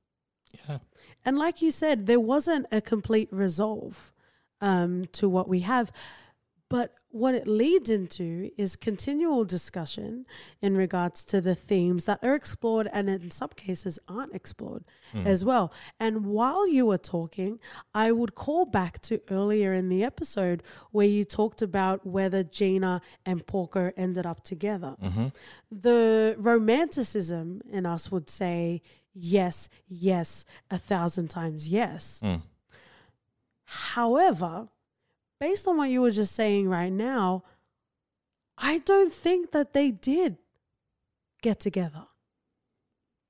Yeah. 0.68 0.80
And 1.24 1.40
like 1.40 1.62
you 1.62 1.72
said, 1.72 2.06
there 2.06 2.20
wasn't 2.20 2.66
a 2.70 2.82
complete 2.82 3.30
resolve 3.32 4.12
um, 4.62 5.06
to 5.14 5.28
what 5.28 5.48
we 5.48 5.62
have. 5.62 5.92
But 6.72 6.94
what 7.10 7.36
it 7.36 7.48
leads 7.48 7.90
into 7.90 8.50
is 8.58 8.78
continual 8.78 9.44
discussion 9.44 10.26
in 10.62 10.78
regards 10.78 11.26
to 11.26 11.42
the 11.42 11.54
themes 11.54 12.06
that 12.06 12.20
are 12.24 12.34
explored 12.34 12.88
and 12.94 13.10
in 13.10 13.30
some 13.30 13.50
cases 13.50 14.00
aren't 14.08 14.34
explored 14.34 14.86
hmm. 15.12 15.28
as 15.28 15.44
well. 15.44 15.74
And 16.00 16.26
while 16.26 16.66
you 16.66 16.86
were 16.86 16.98
talking, 16.98 17.60
I 17.94 18.14
would 18.14 18.36
call 18.36 18.66
back 18.66 19.02
to 19.02 19.22
earlier 19.30 19.74
in 19.74 19.90
the 19.90 20.06
episode 20.06 20.64
where 20.92 21.08
you 21.08 21.26
talked 21.26 21.62
about 21.62 22.08
whether 22.08 22.42
Gina 22.42 23.02
and 23.26 23.46
Porco 23.46 23.92
ended 23.98 24.26
up 24.26 24.46
together. 24.46 24.96
Mm-hmm. 25.04 25.28
The 25.72 26.36
romanticism 26.38 27.64
in 27.70 27.86
us 27.86 28.10
would 28.14 28.30
say, 28.30 28.82
yes, 29.14 29.68
yes, 29.90 30.46
a 30.70 30.78
thousand 30.78 31.30
times 31.30 31.68
yes. 31.68 32.22
Hmm. 32.24 32.36
However, 33.72 34.68
based 35.40 35.66
on 35.68 35.78
what 35.78 35.90
you 35.90 36.02
were 36.02 36.12
just 36.12 36.36
saying 36.36 36.68
right 36.68 36.92
now, 36.92 37.44
I 38.58 38.80
don't 38.80 39.14
think 39.14 39.52
that 39.52 39.72
they 39.72 39.92
did 39.92 40.38
get 41.42 41.60
together. 41.62 42.06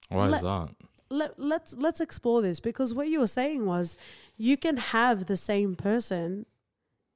Why 0.10 0.28
Let- 0.28 0.38
is 0.38 0.44
that? 0.44 0.70
Let, 1.10 1.38
let's 1.38 1.76
let's 1.76 2.00
explore 2.00 2.42
this 2.42 2.62
because 2.62 2.94
what 2.94 3.10
you 3.10 3.20
were 3.20 3.28
saying 3.28 3.66
was 3.66 3.98
you 4.38 4.56
can 4.56 4.78
have 4.78 5.26
the 5.26 5.36
same 5.36 5.76
person, 5.76 6.46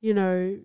you 0.01 0.13
know, 0.13 0.59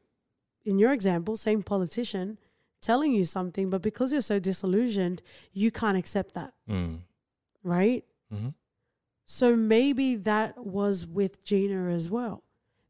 in 0.64 0.78
your 0.80 0.92
example, 0.92 1.36
same 1.36 1.62
politician 1.62 2.38
telling 2.82 3.12
you 3.12 3.24
something, 3.24 3.70
but 3.70 3.82
because 3.82 4.11
you're 4.12 4.20
so 4.20 4.40
disillusioned, 4.40 5.22
you 5.52 5.70
can't 5.70 5.96
accept 5.96 6.34
that, 6.34 6.52
Mm. 6.68 6.98
right? 7.62 8.04
hmm 8.32 8.48
So 9.26 9.54
maybe 9.54 10.16
that 10.16 10.58
was 10.66 11.06
with 11.06 11.44
Gina 11.44 11.88
as 11.90 12.11
well. 12.11 12.42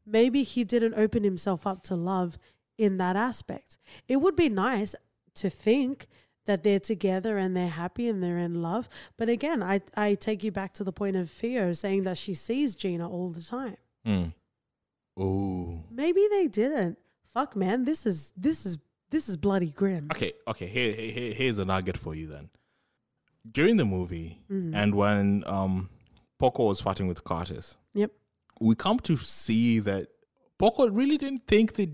Maybe 0.05 0.43
he 0.43 0.63
didn't 0.63 0.95
open 0.95 1.23
himself 1.23 1.65
up 1.67 1.83
to 1.83 1.95
love 1.95 2.37
in 2.77 2.97
that 2.97 3.15
aspect. 3.15 3.77
It 4.07 4.17
would 4.17 4.35
be 4.35 4.49
nice 4.49 4.95
to 5.35 5.49
think 5.49 6.07
that 6.45 6.63
they're 6.63 6.79
together 6.79 7.37
and 7.37 7.55
they're 7.55 7.67
happy 7.69 8.07
and 8.07 8.23
they're 8.23 8.39
in 8.39 8.61
love. 8.63 8.89
But 9.17 9.29
again, 9.29 9.61
I, 9.61 9.81
I 9.95 10.15
take 10.15 10.43
you 10.43 10.51
back 10.51 10.73
to 10.75 10.83
the 10.83 10.91
point 10.91 11.15
of 11.15 11.29
Fio 11.29 11.73
saying 11.73 12.03
that 12.03 12.17
she 12.17 12.33
sees 12.33 12.73
Gina 12.75 13.07
all 13.09 13.29
the 13.29 13.43
time. 13.43 13.77
Mm. 14.07 14.33
Oh. 15.17 15.83
Maybe 15.91 16.27
they 16.31 16.47
didn't. 16.47 16.97
Fuck 17.33 17.55
man, 17.55 17.85
this 17.85 18.05
is 18.05 18.33
this 18.35 18.65
is 18.65 18.77
this 19.09 19.29
is 19.29 19.37
bloody 19.37 19.69
grim. 19.69 20.07
Okay, 20.11 20.33
okay. 20.47 20.67
Here, 20.67 20.91
here, 20.93 21.11
here- 21.11 21.33
here's 21.33 21.59
a 21.59 21.65
nugget 21.65 21.97
for 21.97 22.15
you 22.15 22.27
then. 22.27 22.49
During 23.49 23.77
the 23.77 23.85
movie, 23.85 24.39
Mhm. 24.49 24.75
and 24.75 24.95
when 24.95 25.43
um, 25.47 25.89
Porco 26.39 26.65
was 26.65 26.81
fighting 26.81 27.07
with 27.07 27.23
Curtis, 27.23 27.77
Yep. 27.93 28.11
We 28.61 28.75
come 28.75 28.99
to 29.01 29.17
see 29.17 29.79
that 29.79 30.07
Porco 30.59 30.87
really 30.89 31.17
didn't 31.17 31.47
think 31.47 31.73
that 31.73 31.89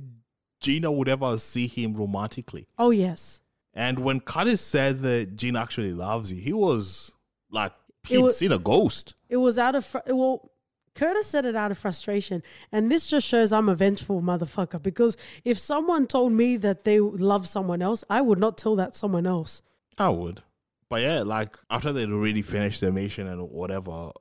Gina 0.59 0.91
would 0.91 1.07
ever 1.07 1.37
see 1.37 1.67
him 1.67 1.95
romantically. 1.95 2.67
Oh 2.77 2.91
yes. 2.91 3.41
And 3.73 3.99
when 3.99 4.19
Curtis 4.19 4.59
said 4.59 4.99
that 4.99 5.35
Gina 5.35 5.61
actually 5.61 5.93
loves 5.93 6.33
you, 6.33 6.41
he 6.41 6.51
was 6.53 7.13
like 7.49 7.71
he'd 8.07 8.17
wa- 8.19 8.29
seen 8.29 8.51
a 8.51 8.57
ghost. 8.57 9.13
It 9.29 9.37
was 9.37 9.57
out 9.57 9.75
of 9.75 9.85
fr- 9.85 9.99
well, 10.07 10.51
Curtis 10.95 11.27
said 11.27 11.45
it 11.45 11.55
out 11.55 11.69
of 11.71 11.77
frustration, 11.77 12.41
and 12.71 12.91
this 12.91 13.07
just 13.07 13.27
shows 13.27 13.53
I'm 13.53 13.69
a 13.69 13.75
vengeful 13.75 14.21
motherfucker. 14.21 14.81
Because 14.81 15.15
if 15.45 15.59
someone 15.59 16.07
told 16.07 16.33
me 16.33 16.57
that 16.57 16.83
they 16.83 16.99
love 16.99 17.47
someone 17.47 17.81
else, 17.83 18.03
I 18.09 18.19
would 18.21 18.39
not 18.39 18.57
tell 18.57 18.75
that 18.77 18.95
someone 18.95 19.27
else. 19.27 19.61
I 19.97 20.09
would. 20.09 20.41
But 20.89 21.03
yeah, 21.03 21.21
like 21.21 21.55
after 21.69 21.93
they'd 21.93 22.09
already 22.11 22.41
finished 22.41 22.81
their 22.81 22.91
mission 22.91 23.27
and 23.27 23.49
whatever, 23.51 24.11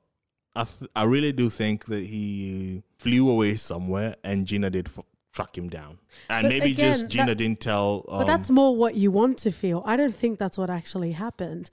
I 0.61 0.63
th- 0.63 0.89
I 0.95 1.03
really 1.15 1.31
do 1.31 1.49
think 1.49 1.85
that 1.85 2.03
he 2.03 2.83
flew 2.97 3.29
away 3.29 3.55
somewhere 3.55 4.15
and 4.23 4.45
Gina 4.45 4.69
did 4.69 4.87
f- 4.87 5.05
track 5.33 5.55
him 5.57 5.69
down. 5.69 5.99
And 6.29 6.45
But 6.45 6.49
maybe 6.49 6.71
again, 6.71 6.93
just 6.93 7.07
Gina 7.09 7.27
that- 7.27 7.37
didn't 7.37 7.59
tell. 7.59 8.05
Um, 8.09 8.19
But 8.19 8.27
that's 8.27 8.49
more 8.49 8.75
what 8.75 8.95
you 8.95 9.11
want 9.11 9.37
to 9.45 9.51
feel. 9.51 9.83
I 9.85 9.95
don't 9.95 10.15
think 10.15 10.39
that's 10.39 10.57
what 10.57 10.69
actually 10.69 11.11
happened. 11.11 11.69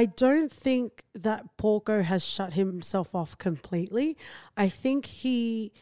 I 0.00 0.04
don't 0.04 0.52
think 0.52 1.02
that 1.14 1.40
Porco 1.56 2.02
has 2.02 2.22
shut 2.24 2.52
himself 2.52 3.14
off 3.14 3.38
completely. 3.38 4.16
I 4.56 4.68
think 4.68 5.06
he. 5.06 5.72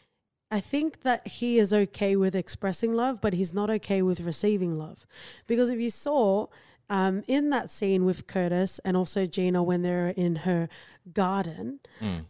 I 0.50 0.60
think 0.60 0.90
that 1.02 1.26
he 1.26 1.58
is 1.58 1.72
okay 1.72 2.14
with 2.14 2.34
expressing 2.36 2.92
love, 2.94 3.20
but 3.20 3.32
he's 3.34 3.52
not 3.52 3.68
okay 3.70 4.00
with 4.02 4.20
receiving 4.20 4.78
love. 4.78 5.04
Because 5.48 5.68
if 5.70 5.80
you 5.80 5.90
saw 5.90 6.46
um, 6.90 7.22
in 7.26 7.50
that 7.50 7.70
scene 7.70 8.04
with 8.04 8.26
Curtis 8.26 8.78
and 8.84 8.96
also 8.96 9.26
Gina 9.26 9.62
when 9.62 9.82
they're 9.82 10.08
in 10.08 10.36
her 10.36 10.68
garden, 11.12 11.80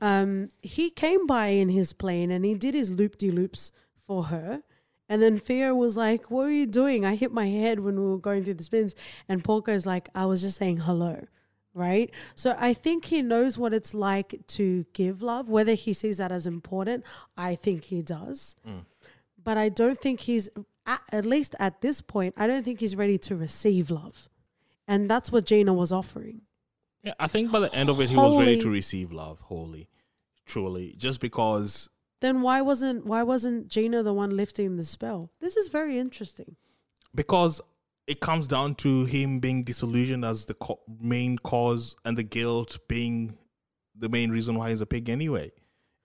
um, 0.01 0.49
he 0.63 0.91
came 0.91 1.27
by 1.27 1.47
in 1.49 1.69
his 1.69 1.93
plane 1.93 2.31
and 2.31 2.45
he 2.45 2.55
did 2.55 2.75
his 2.75 2.91
loop 2.91 3.19
de 3.19 3.31
loops 3.31 3.73
for 4.07 4.25
her. 4.25 4.63
And 5.09 5.21
then 5.21 5.39
Fio 5.39 5.75
was 5.75 5.97
like, 5.97 6.31
What 6.31 6.45
were 6.45 6.51
you 6.51 6.67
doing? 6.67 7.05
I 7.05 7.15
hit 7.15 7.31
my 7.33 7.47
head 7.47 7.81
when 7.81 8.01
we 8.01 8.07
were 8.07 8.19
going 8.19 8.43
through 8.45 8.55
the 8.55 8.65
spins. 8.65 8.95
And 9.29 9.45
Porco's 9.45 9.85
like, 9.87 10.09
I 10.15 10.27
was 10.27 10.41
just 10.41 10.57
saying 10.57 10.79
hello. 10.79 11.27
Right. 11.75 12.11
So 12.37 12.55
I 12.59 12.73
think 12.73 13.07
he 13.07 13.21
knows 13.21 13.59
what 13.59 13.75
it's 13.75 13.95
like 13.95 14.35
to 14.49 14.87
give 14.93 15.23
love. 15.23 15.49
Whether 15.51 15.75
he 15.75 15.93
sees 15.93 16.19
that 16.19 16.31
as 16.33 16.47
important, 16.47 17.05
I 17.37 17.55
think 17.57 17.85
he 17.85 18.01
does. 18.01 18.55
But 19.43 19.59
I 19.59 19.69
don't 19.69 19.99
think 19.99 20.21
he's, 20.21 20.49
at, 20.87 21.03
at 21.13 21.27
least 21.27 21.55
at 21.59 21.81
this 21.81 22.01
point, 22.01 22.35
I 22.37 22.47
don't 22.47 22.65
think 22.65 22.81
he's 22.81 22.97
ready 22.97 23.19
to 23.19 23.37
receive 23.37 23.91
love 23.91 24.29
And 24.87 25.09
that's 25.11 25.33
what 25.33 25.47
Jaina 25.47 25.73
was 25.73 25.93
offering. 25.93 26.43
Yeah, 27.03 27.15
I 27.19 27.27
think 27.27 27.51
by 27.53 27.61
the 27.61 27.75
end 27.75 27.89
of 27.89 28.01
it, 28.01 28.09
he 28.11 28.17
was 28.17 28.39
ready 28.39 28.59
to 28.61 28.69
receive 28.71 29.13
love 29.13 29.41
wholly, 29.41 29.89
truly, 30.47 30.95
just 30.97 31.21
because. 31.21 31.89
Then 32.21 32.41
why 32.43 32.63
wasn't 32.63 33.05
why 33.05 33.23
wasn't 33.23 33.69
Jaina 33.69 34.03
the 34.03 34.15
one 34.15 34.37
lifting 34.37 34.77
the 34.77 34.85
spell? 34.85 35.31
This 35.41 35.57
is 35.57 35.69
very 35.69 35.99
interesting. 35.99 36.57
because 37.15 37.61
it 38.07 38.21
comes 38.21 38.47
down 38.49 38.75
to 38.75 39.05
him 39.07 39.41
being 39.41 39.65
disillusioned 39.65 40.25
as 40.25 40.45
the 40.47 40.55
co- 40.55 40.81
main 41.01 41.39
cause 41.39 41.97
and 42.05 42.19
the 42.19 42.23
guilt 42.23 42.79
being 42.89 43.37
the 43.95 44.09
main 44.11 44.31
reason 44.31 44.57
why 44.57 44.69
he's 44.71 44.83
a 44.83 44.87
pig 44.87 45.09
anyway 45.09 45.51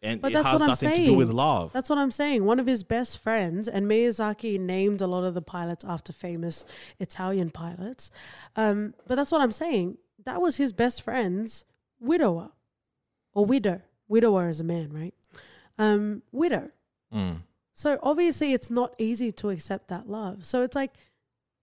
and 0.02 0.22
But 0.22 0.32
it 0.32 0.36
that's 0.36 0.45
has 0.45 0.54
what 0.54 0.62
I'm 0.62 0.68
nothing 0.70 0.89
to 0.91 1.06
do 1.06 1.14
with 1.14 1.28
saying. 1.28 1.36
love 1.36 1.74
That's 1.74 1.89
what 1.89 2.00
I'm 2.00 2.12
saying. 2.12 2.45
One 2.45 2.60
of 2.60 2.68
his 2.68 2.84
best 2.84 3.18
friends, 3.20 3.68
and 3.68 3.86
Miyazaki 3.89 4.60
named 4.60 5.02
a 5.02 5.08
lot 5.08 5.24
of 5.24 5.34
the 5.34 5.41
pilots 5.41 5.84
after 5.86 6.14
famous 6.14 6.64
Italian 7.00 7.52
pilots. 7.52 8.10
Um, 8.56 8.93
but 9.08 9.16
that's 9.16 9.32
what 9.32 9.41
I'm 9.41 9.52
saying. 9.52 9.97
That 10.26 10.41
was 10.41 10.58
his 10.58 10.72
best 10.74 11.02
friend's 11.02 11.66
widower 12.00 12.52
or 13.34 13.45
widow. 13.45 13.82
Widower 14.08 14.50
is 14.50 14.60
a 14.60 14.64
man, 14.64 14.91
right? 14.91 15.14
Um, 15.78 16.24
widow. 16.32 16.70
Mm. 17.14 17.43
So 17.74 18.00
obviously, 18.04 18.54
it's 18.54 18.70
not 18.70 18.93
easy 18.97 19.32
to 19.34 19.50
accept 19.50 19.88
that 19.89 20.08
love. 20.10 20.45
So 20.45 20.64
it's 20.64 20.76
like 20.76 20.91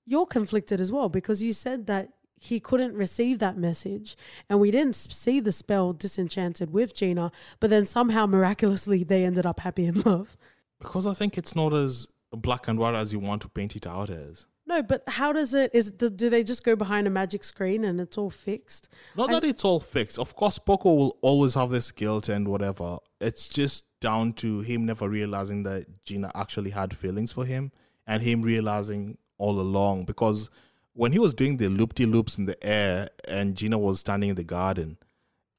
you're 0.07 0.26
conflicted 0.26 0.80
as 0.80 0.93
well 0.93 1.09
because 1.09 1.43
you 1.43 1.53
said 1.53 1.87
that 1.89 2.09
he 2.39 2.61
couldn't 2.61 2.95
receive 2.95 3.39
that 3.39 3.57
message, 3.57 4.16
and 4.49 4.61
we 4.61 4.70
didn't 4.70 4.95
see 4.95 5.41
the 5.41 5.53
spell 5.53 5.93
disenchanted 5.93 6.70
with 6.72 6.95
Gina, 6.95 7.32
but 7.61 7.70
then 7.70 7.87
somehow 7.87 8.26
miraculously 8.26 9.05
they 9.05 9.24
ended 9.24 9.47
up 9.47 9.61
happy 9.61 9.87
in 9.87 10.01
love. 10.03 10.37
because 10.78 11.07
i 11.07 11.14
think 11.14 11.39
it's 11.39 11.57
not 11.57 11.72
as 11.72 12.07
black 12.32 12.68
and 12.68 12.78
white 12.78 12.95
as 12.95 13.12
you 13.12 13.18
want 13.18 13.41
to 13.43 13.49
paint 13.49 13.74
it 13.76 13.87
out 13.87 14.11
as 14.11 14.47
No, 14.66 14.82
but 14.82 15.03
how 15.07 15.32
does 15.32 15.55
it? 15.55 15.70
Is 15.72 15.91
do, 15.93 16.11
they 16.28 16.43
just 16.43 16.64
go 16.64 16.74
behind 16.76 17.07
a 17.07 17.11
magic 17.11 17.45
screen 17.45 17.84
and 17.84 18.01
it's 18.01 18.18
all 18.18 18.30
fixed? 18.30 18.89
not 19.16 19.30
I- 19.30 19.34
that 19.34 19.45
it's 19.45 19.64
all 19.64 19.80
fixed 19.80 20.18
of 20.18 20.34
course 20.37 20.59
porco 20.59 20.93
will 20.95 21.16
always 21.22 21.55
have 21.55 21.70
this 21.70 21.91
guilt 21.93 22.28
and 22.28 22.49
whatever 22.49 22.99
it's 23.20 23.49
just 23.49 23.84
down 24.01 24.32
to 24.34 24.61
him 24.61 24.84
never 24.84 25.09
realizing 25.09 25.62
that 25.62 25.87
gina 26.05 26.30
actually 26.34 26.70
had 26.70 26.95
feelings 26.95 27.32
for 27.32 27.45
him 27.47 27.70
and 28.07 28.22
him 28.22 28.43
realizing 28.43 29.16
all 29.39 29.59
along 29.61 30.05
because 30.05 30.51
when 30.97 31.12
he 31.12 31.18
was 31.18 31.34
doing 31.34 31.59
the 31.59 31.68
loop-de-loops 31.68 32.38
in 32.38 32.47
the 32.47 32.57
air 32.66 33.11
and 33.28 33.55
Gina 33.57 33.78
was 33.78 34.01
standing 34.01 34.30
in 34.30 34.36
the 34.36 34.44
garden, 34.44 34.97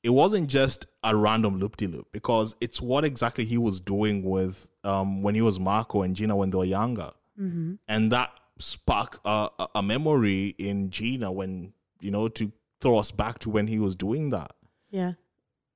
it 0.04 0.10
wasn't 0.10 0.50
just 0.50 0.88
a 1.04 1.16
random 1.16 1.60
loop-de-loop 1.60 2.08
because 2.12 2.56
it's 2.60 2.82
what 2.82 3.06
exactly 3.06 3.46
he 3.46 3.58
was 3.58 3.80
doing 3.80 4.24
with 4.24 4.68
um, 4.84 5.22
when 5.22 5.36
he 5.36 5.42
was 5.42 5.60
Marco 5.60 6.02
and 6.02 6.16
Gina 6.16 6.36
when 6.36 6.50
they 6.50 6.58
were 6.58 6.66
younger, 6.66 7.12
Mm-hmm. 7.40 7.76
and 7.88 8.12
that 8.12 8.32
sparked 8.58 9.20
a, 9.26 9.50
a- 9.60 9.68
a 9.76 9.84
memory 9.84 10.56
in 10.58 10.90
Gina 10.90 11.32
when 11.32 11.72
you 12.02 12.10
know 12.10 12.28
to 12.30 12.52
throw 12.82 12.98
us 12.98 13.12
back 13.12 13.38
to 13.40 13.50
when 13.52 13.68
he 13.68 13.78
was 13.80 13.96
doing 13.96 14.32
that. 14.32 14.54
Yeah. 14.90 15.14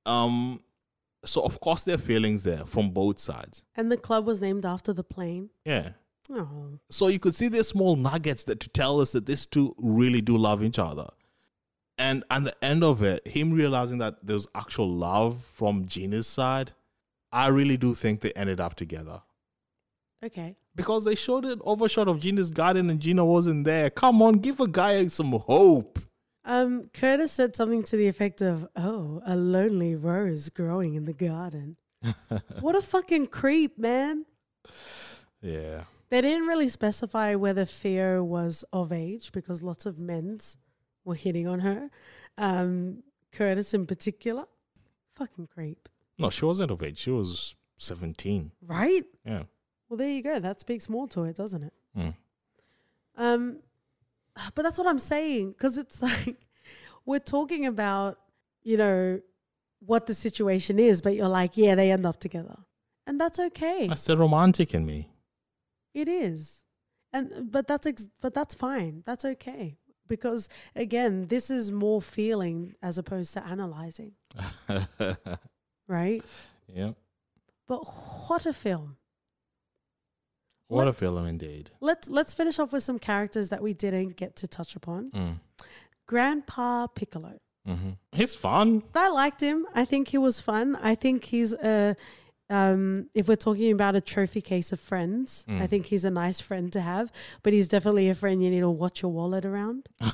Um, 0.06 0.60
so 1.24 1.42
of 1.42 1.60
course 1.60 1.84
there 1.84 1.94
are 1.94 1.98
feelings 1.98 2.42
there 2.42 2.64
from 2.64 2.90
both 2.90 3.20
sides. 3.20 3.64
And 3.76 3.92
the 3.92 3.96
club 3.96 4.26
was 4.26 4.40
named 4.40 4.64
after 4.66 4.92
the 4.92 5.04
plane. 5.04 5.50
Yeah. 5.64 5.90
Oh, 6.34 6.78
So 6.88 7.08
you 7.08 7.18
could 7.18 7.34
see 7.34 7.48
these 7.48 7.68
small 7.68 7.94
nuggets 7.96 8.44
that 8.44 8.60
to 8.60 8.68
tell 8.70 9.00
us 9.00 9.12
that 9.12 9.26
these 9.26 9.44
two 9.46 9.74
really 9.78 10.20
do 10.20 10.36
love 10.36 10.62
each 10.62 10.78
other. 10.78 11.08
And 11.98 12.24
at 12.30 12.44
the 12.44 12.64
end 12.64 12.82
of 12.82 13.02
it, 13.02 13.28
him 13.28 13.52
realizing 13.52 13.98
that 13.98 14.16
there's 14.22 14.46
actual 14.54 14.88
love 14.88 15.44
from 15.54 15.86
Gina's 15.86 16.26
side, 16.26 16.72
I 17.30 17.48
really 17.48 17.76
do 17.76 17.94
think 17.94 18.20
they 18.20 18.32
ended 18.32 18.60
up 18.60 18.74
together. 18.74 19.20
okay. 20.24 20.56
Because 20.74 21.04
they 21.04 21.14
showed 21.14 21.44
an 21.44 21.60
overshot 21.64 22.08
of 22.08 22.20
Gina's 22.20 22.50
garden 22.50 22.88
and 22.88 22.98
Gina 22.98 23.24
wasn't 23.26 23.64
there. 23.64 23.90
Come 23.90 24.22
on, 24.22 24.38
give 24.38 24.58
a 24.58 24.66
guy 24.66 25.06
some 25.08 25.32
hope. 25.32 25.98
Um, 26.46 26.88
Curtis 26.94 27.30
said 27.30 27.54
something 27.54 27.82
to 27.84 27.96
the 27.96 28.08
effect 28.08 28.40
of, 28.40 28.66
"Oh, 28.74 29.20
a 29.26 29.36
lonely 29.36 29.94
rose 29.94 30.48
growing 30.48 30.94
in 30.94 31.04
the 31.04 31.12
garden." 31.12 31.76
what 32.60 32.74
a 32.74 32.80
fucking 32.80 33.26
creep, 33.26 33.78
man. 33.78 34.24
Yeah. 35.42 35.84
They 36.12 36.20
didn't 36.20 36.46
really 36.46 36.68
specify 36.68 37.36
whether 37.36 37.64
Fio 37.64 38.22
was 38.22 38.66
of 38.70 38.92
age 38.92 39.32
because 39.32 39.62
lots 39.62 39.86
of 39.86 39.98
men's 39.98 40.58
were 41.06 41.14
hitting 41.14 41.48
on 41.48 41.60
her. 41.60 41.88
Um, 42.36 43.02
Curtis 43.32 43.72
in 43.72 43.86
particular. 43.86 44.44
Fucking 45.14 45.46
creep. 45.46 45.88
No, 46.18 46.28
she 46.28 46.44
wasn't 46.44 46.70
of 46.70 46.82
age. 46.82 46.98
She 46.98 47.10
was 47.10 47.56
17. 47.78 48.52
Right? 48.60 49.04
Yeah. 49.24 49.44
Well, 49.88 49.96
there 49.96 50.10
you 50.10 50.22
go. 50.22 50.38
That 50.38 50.60
speaks 50.60 50.86
more 50.86 51.08
to 51.08 51.24
it, 51.24 51.36
doesn't 51.38 51.62
it? 51.62 51.72
Mm. 51.96 52.14
Um, 53.16 53.56
but 54.54 54.64
that's 54.64 54.76
what 54.76 54.88
I'm 54.88 54.98
saying 54.98 55.52
because 55.52 55.78
it's 55.78 56.02
like 56.02 56.36
we're 57.06 57.20
talking 57.20 57.64
about, 57.64 58.18
you 58.62 58.76
know, 58.76 59.18
what 59.80 60.06
the 60.06 60.14
situation 60.14 60.78
is, 60.78 61.00
but 61.00 61.14
you're 61.14 61.26
like, 61.26 61.56
yeah, 61.56 61.74
they 61.74 61.90
end 61.90 62.04
up 62.04 62.20
together, 62.20 62.58
and 63.06 63.18
that's 63.18 63.38
okay. 63.38 63.86
That's 63.88 64.04
the 64.04 64.18
romantic 64.18 64.74
in 64.74 64.84
me. 64.84 65.08
It 65.94 66.08
is, 66.08 66.64
and 67.12 67.50
but 67.50 67.66
that's 67.66 67.86
ex- 67.86 68.08
but 68.20 68.34
that's 68.34 68.54
fine. 68.54 69.02
That's 69.04 69.24
okay 69.24 69.76
because 70.08 70.48
again, 70.74 71.26
this 71.28 71.50
is 71.50 71.70
more 71.70 72.00
feeling 72.02 72.74
as 72.82 72.98
opposed 72.98 73.32
to 73.34 73.44
analyzing, 73.46 74.12
right? 75.88 76.22
yeah. 76.72 76.92
But 77.68 77.78
what 78.28 78.46
a 78.46 78.52
film! 78.52 78.96
What 80.68 80.84
a 80.84 80.86
Let's- 80.86 80.98
film 81.00 81.26
indeed. 81.26 81.70
Let's 81.80 82.08
let's 82.08 82.34
finish 82.34 82.58
off 82.58 82.72
with 82.72 82.82
some 82.82 82.98
characters 82.98 83.48
that 83.50 83.62
we 83.62 83.72
didn't 83.74 84.16
get 84.16 84.36
to 84.36 84.46
touch 84.48 84.76
upon. 84.76 85.10
Mm. 85.10 85.40
Grandpa 86.06 86.86
Piccolo. 86.88 87.38
hmm 87.66 87.90
He's 88.12 88.34
fun. 88.34 88.82
I 88.94 89.08
liked 89.08 89.40
him. 89.40 89.66
I 89.74 89.84
think 89.84 90.08
he 90.08 90.18
was 90.18 90.40
fun. 90.40 90.76
I 90.76 90.94
think 90.94 91.24
he's 91.24 91.52
a. 91.54 91.96
Um, 92.52 93.08
if 93.14 93.28
we're 93.28 93.36
talking 93.48 93.72
about 93.72 93.94
a 93.96 94.00
trophy 94.00 94.40
case 94.42 94.72
of 94.72 94.80
friends, 94.80 95.44
I 95.48 95.52
Mm. 95.52 95.68
think 95.70 95.86
he's 95.86 96.04
a 96.04 96.10
nice 96.10 96.40
friend 96.40 96.70
to 96.72 96.80
have. 96.82 97.10
But 97.42 97.52
he's 97.54 97.68
definitely 97.68 98.08
a 98.10 98.14
friend 98.14 98.42
you 98.44 98.50
need 98.50 98.60
to 98.60 98.70
watch 98.70 99.00
your 99.02 99.10
wallet 99.12 99.44
around. 99.44 99.88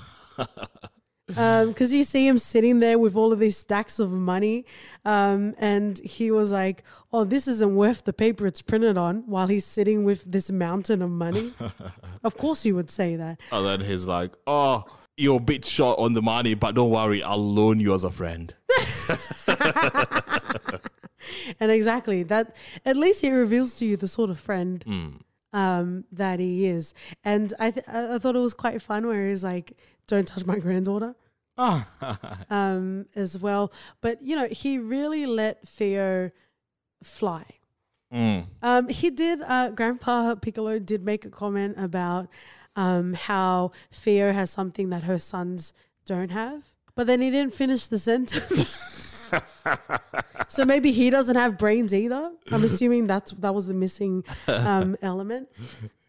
Because 1.28 1.93
you 1.93 2.05
see 2.05 2.26
him 2.26 2.39
sitting 2.39 2.78
there 2.78 2.99
with 2.99 3.14
all 3.14 3.34
of 3.34 3.39
these 3.39 3.59
stacks 3.59 3.99
of 3.99 4.11
money, 4.11 4.64
um, 5.05 5.55
and 5.59 5.99
he 5.99 6.30
was 6.30 6.51
like, 6.51 6.82
"Oh, 7.12 7.24
this 7.24 7.47
isn't 7.47 7.76
worth 7.76 8.05
the 8.05 8.14
paper 8.14 8.47
it's 8.47 8.62
printed 8.62 8.97
on." 8.97 9.24
While 9.26 9.49
he's 9.49 9.66
sitting 9.66 10.05
with 10.05 10.24
this 10.24 10.51
mountain 10.51 11.03
of 11.03 11.11
money, 11.11 11.53
of 12.24 12.39
course 12.39 12.64
you 12.64 12.74
would 12.76 12.91
say 12.91 13.14
that. 13.16 13.39
And 13.53 13.66
then 13.66 13.80
he's 13.82 14.07
like, 14.07 14.34
"Oh, 14.47 14.84
you're 15.18 15.36
a 15.36 15.41
bit 15.53 15.66
short 15.66 15.99
on 15.99 16.14
the 16.14 16.22
money, 16.22 16.55
but 16.55 16.74
don't 16.74 16.89
worry, 16.91 17.22
I'll 17.22 17.36
loan 17.36 17.78
you 17.78 17.93
as 17.93 18.05
a 18.05 18.11
friend." 18.11 18.55
And 21.60 21.70
exactly 21.70 22.22
that. 22.24 22.56
At 22.84 22.96
least 22.96 23.20
he 23.22 23.30
reveals 23.30 23.74
to 23.78 23.84
you 23.84 23.96
the 23.96 24.08
sort 24.08 24.30
of 24.30 24.38
friend 24.40 24.84
Mm. 24.86 25.20
um, 25.52 26.04
that 26.12 26.38
he 26.40 26.66
is. 26.66 26.94
And 27.24 27.52
I, 27.58 27.70
th- 27.70 27.86
I 27.88 28.18
thought 28.18 28.36
it 28.36 28.40
was 28.40 28.54
quite 28.54 28.80
fun 28.82 29.06
where 29.06 29.28
he's 29.28 29.42
like, 29.44 29.76
"Don't 30.06 30.26
touch 30.28 30.44
my 30.46 30.58
granddaughter," 30.58 31.14
um, 32.50 33.06
as 33.14 33.38
well. 33.38 33.72
But 34.00 34.22
you 34.22 34.36
know, 34.36 34.48
he 34.50 34.78
really 34.78 35.26
let 35.26 35.66
Fio 35.66 36.30
fly. 37.02 37.44
Mm. 38.12 38.46
Um, 38.62 38.88
he 38.88 39.10
did. 39.10 39.42
Uh, 39.42 39.70
Grandpa 39.70 40.34
Piccolo 40.36 40.78
did 40.78 41.02
make 41.02 41.24
a 41.24 41.30
comment 41.30 41.74
about 41.78 42.28
um, 42.76 43.14
how 43.14 43.72
Fio 43.90 44.32
has 44.32 44.50
something 44.50 44.90
that 44.90 45.04
her 45.04 45.18
sons 45.18 45.72
don't 46.06 46.30
have, 46.30 46.72
but 46.94 47.06
then 47.06 47.20
he 47.20 47.30
didn't 47.30 47.52
finish 47.54 47.86
the 47.86 47.98
sentence. 47.98 49.32
so 50.49 50.64
maybe 50.64 50.90
he 50.92 51.11
doesn't 51.11 51.36
have 51.36 51.57
brains 51.59 51.92
either. 51.94 52.32
I'm 52.53 52.64
assuming 52.64 53.07
that's 53.07 53.32
that 53.32 53.55
was 53.55 53.66
the 53.66 53.74
missing 53.74 54.24
um, 54.49 54.96
element. 55.03 55.49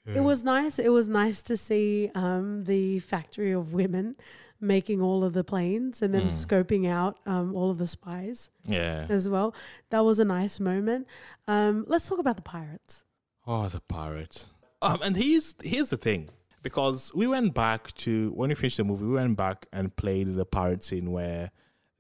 It 0.06 0.22
was 0.22 0.44
nice. 0.44 0.80
It 0.80 0.90
was 0.90 1.08
nice 1.08 1.44
to 1.44 1.56
see 1.58 2.10
um, 2.16 2.64
the 2.64 3.00
factory 3.00 3.52
of 3.52 3.74
women 3.74 4.16
making 4.62 5.02
all 5.02 5.24
of 5.24 5.32
the 5.34 5.44
planes 5.44 6.02
and 6.02 6.14
then 6.14 6.24
Mm. 6.24 6.32
scoping 6.46 6.86
out 6.90 7.18
um, 7.26 7.56
all 7.56 7.70
of 7.72 7.78
the 7.78 7.88
spies 7.88 8.50
Yeah. 8.66 9.06
as 9.10 9.30
well. 9.30 9.54
That 9.90 10.04
was 10.04 10.20
a 10.20 10.26
nice 10.26 10.60
moment. 10.60 11.08
Um, 11.48 11.86
let's 11.88 12.10
talk 12.10 12.20
about 12.20 12.36
the 12.36 12.42
pirates. 12.42 13.04
Oh, 13.48 13.68
the 13.70 13.80
pirate. 13.82 14.46
Um, 14.82 15.00
and 15.04 15.16
here's 15.16 15.56
here's 15.64 15.90
the 15.92 15.98
thing, 15.98 16.30
because 16.62 17.12
we 17.16 17.26
went 17.28 17.54
back 17.54 17.94
to 18.06 18.32
when 18.32 18.50
we 18.50 18.56
finished 18.56 18.78
the 18.78 18.84
movie, 18.84 19.06
we 19.06 19.14
went 19.14 19.38
back 19.38 19.66
and 19.72 19.96
played 19.96 20.28
the 20.36 20.46
pirate 20.46 20.84
scene 20.84 21.12
where 21.12 21.52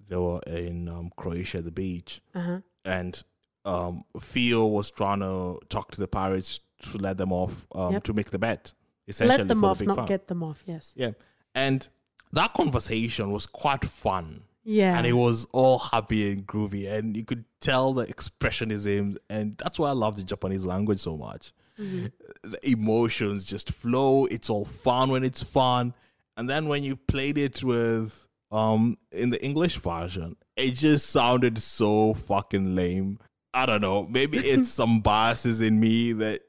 they 0.09 0.17
were 0.17 0.41
in 0.47 0.89
um, 0.89 1.11
Croatia, 1.15 1.61
the 1.61 1.71
beach, 1.71 2.21
Uh-huh. 2.35 2.59
and 2.83 3.23
um, 3.65 4.03
Fio 4.19 4.65
was 4.67 4.89
trying 4.91 5.19
to 5.19 5.59
talk 5.69 5.91
to 5.91 5.99
the 6.01 6.07
pirates 6.07 6.59
to 6.83 6.97
let 6.97 7.17
them 7.17 7.31
off 7.31 7.65
um, 7.75 7.93
Yep. 7.93 8.03
to 8.05 8.13
make 8.13 8.29
the 8.31 8.39
bet. 8.39 8.73
Essentially, 9.07 9.37
Let 9.37 9.47
them 9.47 9.61
for 9.61 9.75
the 9.75 9.85
not 9.85 10.07
get 10.07 10.27
them 10.27 10.43
off. 10.43 10.63
Yes. 10.65 10.93
Yeah, 10.95 11.11
and 11.55 11.87
that 12.31 12.53
conversation 12.53 13.31
was 13.31 13.45
quite 13.47 13.85
fun. 13.85 14.43
Yeah. 14.65 14.97
and 14.97 15.07
it 15.07 15.13
was 15.13 15.47
all 15.51 15.79
happy 15.79 16.31
and 16.31 16.45
groovy 16.45 16.87
and 16.91 17.17
you 17.17 17.23
could 17.25 17.45
tell 17.59 17.93
the 17.93 18.05
expressionism 18.05 19.17
and 19.29 19.57
that's 19.57 19.79
why 19.79 19.89
i 19.89 19.93
love 19.93 20.15
the 20.15 20.23
japanese 20.23 20.63
language 20.65 20.99
so 20.99 21.17
much 21.17 21.53
Mhm. 21.79 22.11
the 22.43 22.59
emotions 22.69 23.45
just 23.45 23.71
flow 23.71 24.25
it's 24.25 24.49
all 24.49 24.65
fun 24.65 25.09
when 25.09 25.23
it's 25.23 25.41
fun 25.41 25.93
and 26.37 26.47
then 26.49 26.67
when 26.67 26.83
you 26.83 26.97
played 26.97 27.37
it 27.37 27.63
with 27.63 28.27
um 28.51 28.97
in 29.11 29.29
the 29.29 29.43
English 29.43 29.77
version, 29.79 30.35
it 30.55 30.71
just 30.71 31.09
sounded 31.09 31.59
so 31.59 32.13
fucking 32.13 32.75
lame. 32.75 33.19
I 33.53 33.65
don't 33.65 33.81
know. 33.81 34.05
Maybe 34.07 34.37
it's 34.39 34.69
some 34.69 35.01
biases 35.01 35.61
in 35.61 35.79
me 35.79 36.13
that 36.13 36.41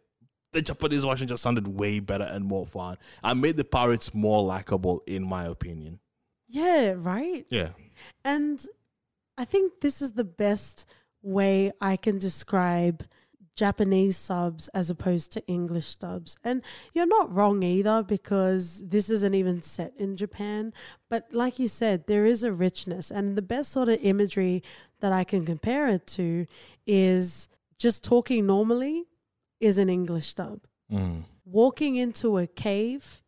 the 0.53 0.62
Japanese 0.62 1.05
version 1.05 1.28
just 1.28 1.42
sounded 1.42 1.68
way 1.68 2.01
better 2.01 2.24
and 2.24 2.44
more 2.44 2.66
fun. 2.66 2.96
I 3.22 3.34
made 3.34 3.57
the 3.57 3.64
pirates 3.64 4.12
more 4.14 4.42
likable, 4.42 5.03
in 5.07 5.22
my 5.24 5.44
opinion. 5.46 6.01
Yeah, 6.48 6.94
right. 6.96 7.46
Yeah. 7.48 7.70
And 8.24 8.64
I 9.38 9.44
think 9.44 9.80
this 9.80 10.03
is 10.03 10.12
the 10.12 10.24
best 10.24 10.86
way 11.22 11.70
I 11.80 11.96
can 11.96 12.18
describe 12.18 13.05
Japanese 13.61 14.16
subs 14.16 14.68
as 14.68 14.88
opposed 14.88 15.32
to 15.32 15.46
English 15.46 15.98
subs. 15.98 16.34
And 16.42 16.62
you're 16.94 17.06
not 17.18 17.30
wrong 17.30 17.62
either 17.62 18.02
because 18.02 18.82
this 18.88 19.11
isn't 19.11 19.34
even 19.34 19.61
set 19.61 19.92
in 19.98 20.16
Japan. 20.16 20.72
But 21.11 21.26
like 21.30 21.58
you 21.58 21.68
said, 21.68 22.06
there 22.06 22.24
is 22.24 22.42
a 22.42 22.52
richness. 22.52 23.11
And 23.11 23.36
the 23.36 23.42
best 23.42 23.70
sort 23.70 23.90
of 23.90 23.98
imagery 24.00 24.62
that 25.00 25.12
I 25.12 25.24
can 25.24 25.44
compare 25.44 25.88
it 25.88 26.06
to 26.18 26.46
is 26.86 27.50
just 27.76 28.02
talking 28.02 28.46
normally 28.46 29.04
is 29.61 29.76
an 29.76 29.90
English 29.90 30.32
dub. 30.32 30.61
Mm. 30.90 31.24
Walking 31.44 31.96
into 31.96 32.38
a 32.38 32.46
cave 32.46 33.22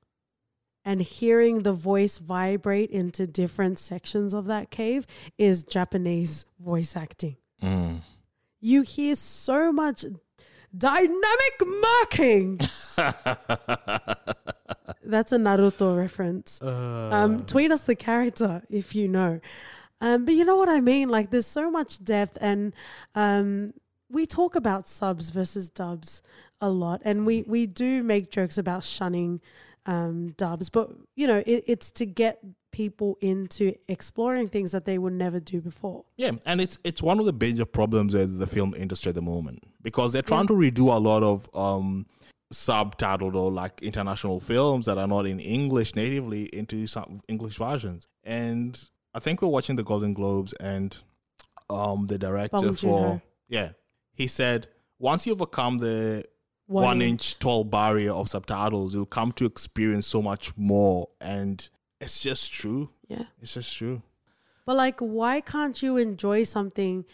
and 0.83 1.03
hearing 1.03 1.63
the 1.63 1.75
voice 1.75 2.17
vibrate 2.17 2.89
into 2.89 3.27
different 3.27 3.79
sections 3.79 4.33
of 4.33 4.47
that 4.47 4.71
cave 4.71 5.07
is 5.37 5.63
Japanese 5.63 6.47
voice 6.59 6.97
acting. 6.97 7.37
Mm. 7.63 8.01
You 8.65 8.83
hear 8.83 9.17
so 9.17 9.73
much 9.73 10.05
dynamic 10.77 11.63
marking. 11.67 12.59
That's 15.05 15.33
a 15.33 15.39
Naruto 15.39 15.97
reference. 15.97 16.61
Um, 16.63 17.45
tweet 17.47 17.71
us 17.71 17.85
the 17.85 17.95
character 17.95 18.63
if 18.71 18.95
you 18.95 19.09
know. 19.09 19.41
Um, 20.01 20.25
but 20.25 20.35
you 20.35 20.45
know 20.45 20.57
what 20.57 20.69
I 20.69 20.81
mean? 20.81 21.09
Like, 21.09 21.31
there's 21.31 21.47
so 21.47 21.71
much 21.71 22.03
depth, 22.03 22.37
and 22.41 22.75
um, 23.15 23.71
we 24.11 24.27
talk 24.27 24.57
about 24.57 24.89
subs 24.89 25.31
versus 25.31 25.69
dubs 25.69 26.23
a 26.61 26.69
lot, 26.69 27.03
and 27.05 27.25
we 27.25 27.43
we 27.47 27.67
do 27.67 28.03
make 28.03 28.31
jokes 28.31 28.59
about 28.59 28.83
shunning 28.83 29.41
um, 29.87 30.31
dubs, 30.37 30.71
but 30.71 30.91
you 31.15 31.27
know, 31.27 31.43
it, 31.47 31.65
it's 31.67 31.91
to 31.93 32.07
get 32.07 32.41
people 32.73 33.17
into 33.21 33.75
exploring 33.89 34.49
things 34.49 34.73
that 34.73 34.85
they 34.85 34.99
would 34.99 35.13
never 35.13 35.39
do 35.39 35.61
before. 35.61 36.05
Yeah, 36.17 36.33
and 36.47 36.61
it's 36.61 36.79
it's 36.83 37.03
one 37.03 37.21
of 37.21 37.27
the 37.27 37.33
major 37.33 37.65
problems 37.65 38.15
with 38.15 38.39
the 38.39 38.47
film 38.47 38.75
industry 38.75 39.11
at 39.11 39.15
the 39.15 39.23
moment 39.23 39.63
because 39.83 40.13
they're 40.13 40.23
trying 40.23 40.49
to 40.49 40.55
redo 40.55 40.93
a 40.93 40.99
lot 40.99 41.23
of 41.23 41.49
um, 41.55 42.07
subtitled 42.53 43.35
or 43.35 43.51
like 43.51 43.83
international 43.83 44.41
films 44.41 44.87
that 44.87 44.99
are 44.99 45.07
not 45.07 45.27
in 45.27 45.39
English 45.39 45.95
natively 45.95 46.45
into 46.47 46.87
some 46.87 47.21
English 47.29 47.57
versions. 47.59 48.09
And 48.25 48.79
I 49.15 49.21
think 49.21 49.43
we're 49.43 49.49
watching 49.49 49.77
the 49.77 49.85
Golden 49.85 50.15
Globes, 50.15 50.53
and 50.55 50.99
um, 51.71 52.07
the 52.07 52.19
director 52.19 52.73
for 52.73 53.23
yeah, 53.49 53.71
he 54.15 54.27
said 54.27 54.67
once 54.99 55.27
you 55.27 55.33
overcome 55.33 55.79
the 55.79 56.25
One 56.67 56.85
one, 56.85 57.03
inch. 57.03 57.11
inch 57.11 57.39
tall 57.39 57.65
barrier 57.65 58.13
of 58.13 58.29
subtitles, 58.29 58.95
you'll 58.95 59.07
come 59.07 59.33
to 59.33 59.45
experience 59.45 60.07
so 60.07 60.23
much 60.23 60.57
more, 60.57 61.09
and 61.21 61.69
it's 62.03 62.21
just 62.21 62.53
true. 62.53 62.91
Yeah. 63.09 63.25
It's 63.41 63.55
just 63.55 63.77
true. 63.77 64.03
But 64.67 64.77
like, 64.77 64.99
why 65.01 65.41
can't 65.41 65.81
you 65.83 65.97
enjoy 65.97 66.43
something 66.43 67.05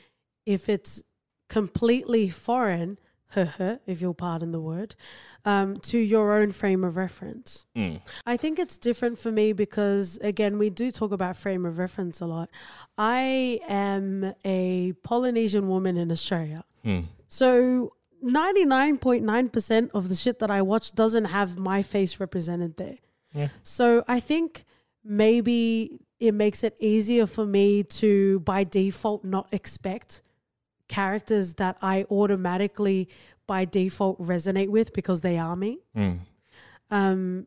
if 0.47 0.69
it's 0.69 1.03
completely 1.49 2.31
foreign, 2.31 2.99
if 3.37 4.01
you'll 4.01 4.15
pardon 4.15 4.53
the 4.53 4.61
word, 4.61 4.97
um, 5.45 5.79
to 5.81 5.99
your 5.99 6.33
own 6.33 6.53
frame 6.53 6.85
of 6.85 6.97
reference? 6.97 7.67
Mm. 7.77 8.01
I 8.27 8.39
think 8.39 8.59
it's 8.59 8.79
different 8.79 9.19
for 9.19 9.31
me 9.31 9.53
because, 9.53 10.19
again, 10.23 10.59
we 10.59 10.71
do 10.71 10.91
talk 10.91 11.13
about 11.13 11.37
frame 11.37 11.67
of 11.67 11.79
reference 11.79 12.21
a 12.21 12.27
lot. 12.27 12.49
I 12.97 13.61
am 13.69 14.33
a 14.45 14.95
Polynesian 15.03 15.69
woman 15.69 15.99
in 15.99 16.11
Australia. 16.11 16.65
Mm. 16.85 17.05
So 17.29 17.93
99.9% 18.25 19.91
of 19.93 20.09
the 20.09 20.15
shit 20.15 20.39
that 20.39 20.51
I 20.51 20.63
watch 20.63 20.93
doesn't 20.93 21.27
have 21.27 21.59
my 21.59 21.83
face 21.83 22.19
represented 22.19 22.79
there. 22.79 22.97
Yeah. 23.35 23.49
So 23.63 24.03
I 24.09 24.21
think 24.21 24.65
maybe 25.09 25.99
it 26.21 26.35
makes 26.35 26.63
it 26.63 26.77
easier 26.79 27.27
for 27.27 27.47
me 27.47 27.83
to, 27.83 28.41
by 28.41 28.65
default, 28.65 29.25
not 29.25 29.49
expect 29.53 30.23
characters 30.89 31.55
that 31.55 31.77
I 31.83 32.05
automatically, 32.11 33.09
by 33.47 33.65
default, 33.65 34.21
resonate 34.21 34.69
with 34.69 34.93
because 34.93 35.23
they 35.23 35.39
are 35.39 35.57
me. 35.57 35.81
Mm. 35.97 36.19
Um, 36.91 37.47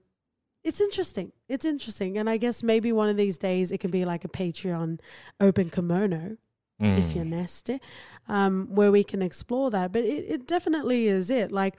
it's 0.64 0.82
interesting. 0.82 1.32
It's 1.47 1.66
interesting. 1.66 2.18
And 2.18 2.30
I 2.30 2.38
guess 2.38 2.64
maybe 2.64 2.91
one 2.91 3.09
of 3.09 3.18
these 3.18 3.38
days 3.38 3.72
it 3.72 3.80
can 3.80 3.91
be 3.91 4.05
like 4.05 4.26
a 4.26 4.30
Patreon 4.30 4.99
open 5.39 5.70
kimono 5.70 6.38
if 6.80 7.03
Mm. 7.12 7.16
you're 7.16 7.26
nasty, 7.26 7.80
um, 8.28 8.68
where 8.74 8.91
we 8.91 9.03
can 9.03 9.22
explore 9.22 9.70
that. 9.70 9.91
But 9.91 10.03
it, 10.03 10.26
it 10.28 10.47
definitely 10.47 11.05
is 11.05 11.30
it. 11.30 11.51
Like, 11.51 11.76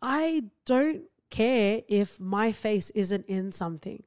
I 0.00 0.44
don't 0.66 1.02
care 1.30 1.82
if 1.88 2.20
my 2.20 2.52
face 2.52 2.90
isn't 2.90 3.26
in 3.26 3.50
something. 3.50 4.04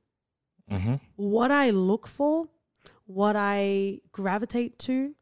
Mm-hmm. 0.72 0.95
What 1.15 1.51
I 1.51 1.70
look 1.70 2.07
for, 2.07 2.47
what 3.05 3.36
I 3.36 4.01
gravitate 4.11 4.78
to, 4.80 5.15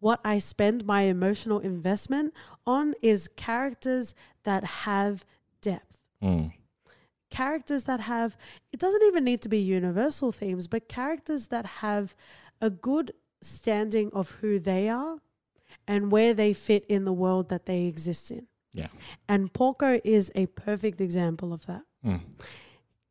what 0.00 0.20
I 0.24 0.38
spend 0.38 0.84
my 0.84 1.02
emotional 1.02 1.60
investment 1.60 2.34
on 2.66 2.94
is 3.02 3.28
characters 3.36 4.14
that 4.44 4.64
have 4.64 5.24
depth. 5.62 5.98
Mm. 6.22 6.52
Characters 7.30 7.84
that 7.84 8.00
have, 8.00 8.36
it 8.72 8.78
doesn't 8.78 9.02
even 9.04 9.24
need 9.24 9.42
to 9.42 9.48
be 9.48 9.58
universal 9.58 10.30
themes, 10.30 10.66
but 10.66 10.88
characters 10.88 11.48
that 11.48 11.66
have 11.66 12.14
a 12.60 12.70
good 12.70 13.12
standing 13.40 14.10
of 14.12 14.30
who 14.40 14.58
they 14.58 14.88
are 14.88 15.18
and 15.86 16.10
where 16.10 16.34
they 16.34 16.52
fit 16.52 16.84
in 16.86 17.04
the 17.04 17.12
world 17.12 17.48
that 17.48 17.66
they 17.66 17.86
exist 17.86 18.30
in. 18.30 18.46
Yeah. 18.72 18.88
And 19.28 19.52
Porco 19.52 20.00
is 20.04 20.30
a 20.34 20.46
perfect 20.46 21.00
example 21.00 21.52
of 21.52 21.66
that. 21.66 21.82
Mm. 22.04 22.20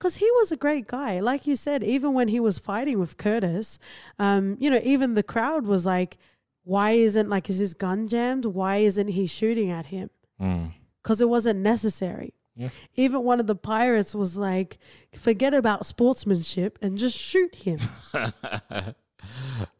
Because 0.04 0.18
he 0.18 0.30
was 0.32 0.51
a 0.51 0.58
great 0.58 0.88
guy. 0.88 1.22
Like 1.22 1.47
you 1.47 1.56
said, 1.56 1.82
even 1.82 2.14
when 2.14 2.28
he 2.28 2.41
was 2.41 2.60
fighting 2.60 2.99
with 2.99 3.16
Curtis, 3.16 3.80
um, 4.20 4.58
you 4.60 4.70
know, 4.70 4.82
even 4.84 5.14
the 5.14 5.24
crowd 5.24 5.66
was 5.66 5.86
like, 5.86 6.18
why 6.66 6.91
isn't, 6.91 7.30
like, 7.30 7.49
is 7.49 7.60
his 7.60 7.74
gun 7.74 8.10
jammed? 8.10 8.43
Why 8.45 8.78
isn't 8.78 9.08
he 9.08 9.28
shooting 9.28 9.72
at 9.72 9.86
him? 9.86 10.10
Mm. 10.41 10.74
Because 11.01 11.22
it 11.22 11.30
wasn't 11.30 11.60
necessary. 11.60 12.34
Yeah. 12.54 12.68
Even 12.95 13.24
one 13.24 13.39
of 13.39 13.47
the 13.47 13.56
pirates 13.56 14.14
was 14.14 14.36
like, 14.36 14.78
forget 15.14 15.54
about 15.54 15.86
sportsmanship 15.86 16.78
and 16.82 16.97
just 16.97 17.18
shoot 17.18 17.56
him. 17.56 17.80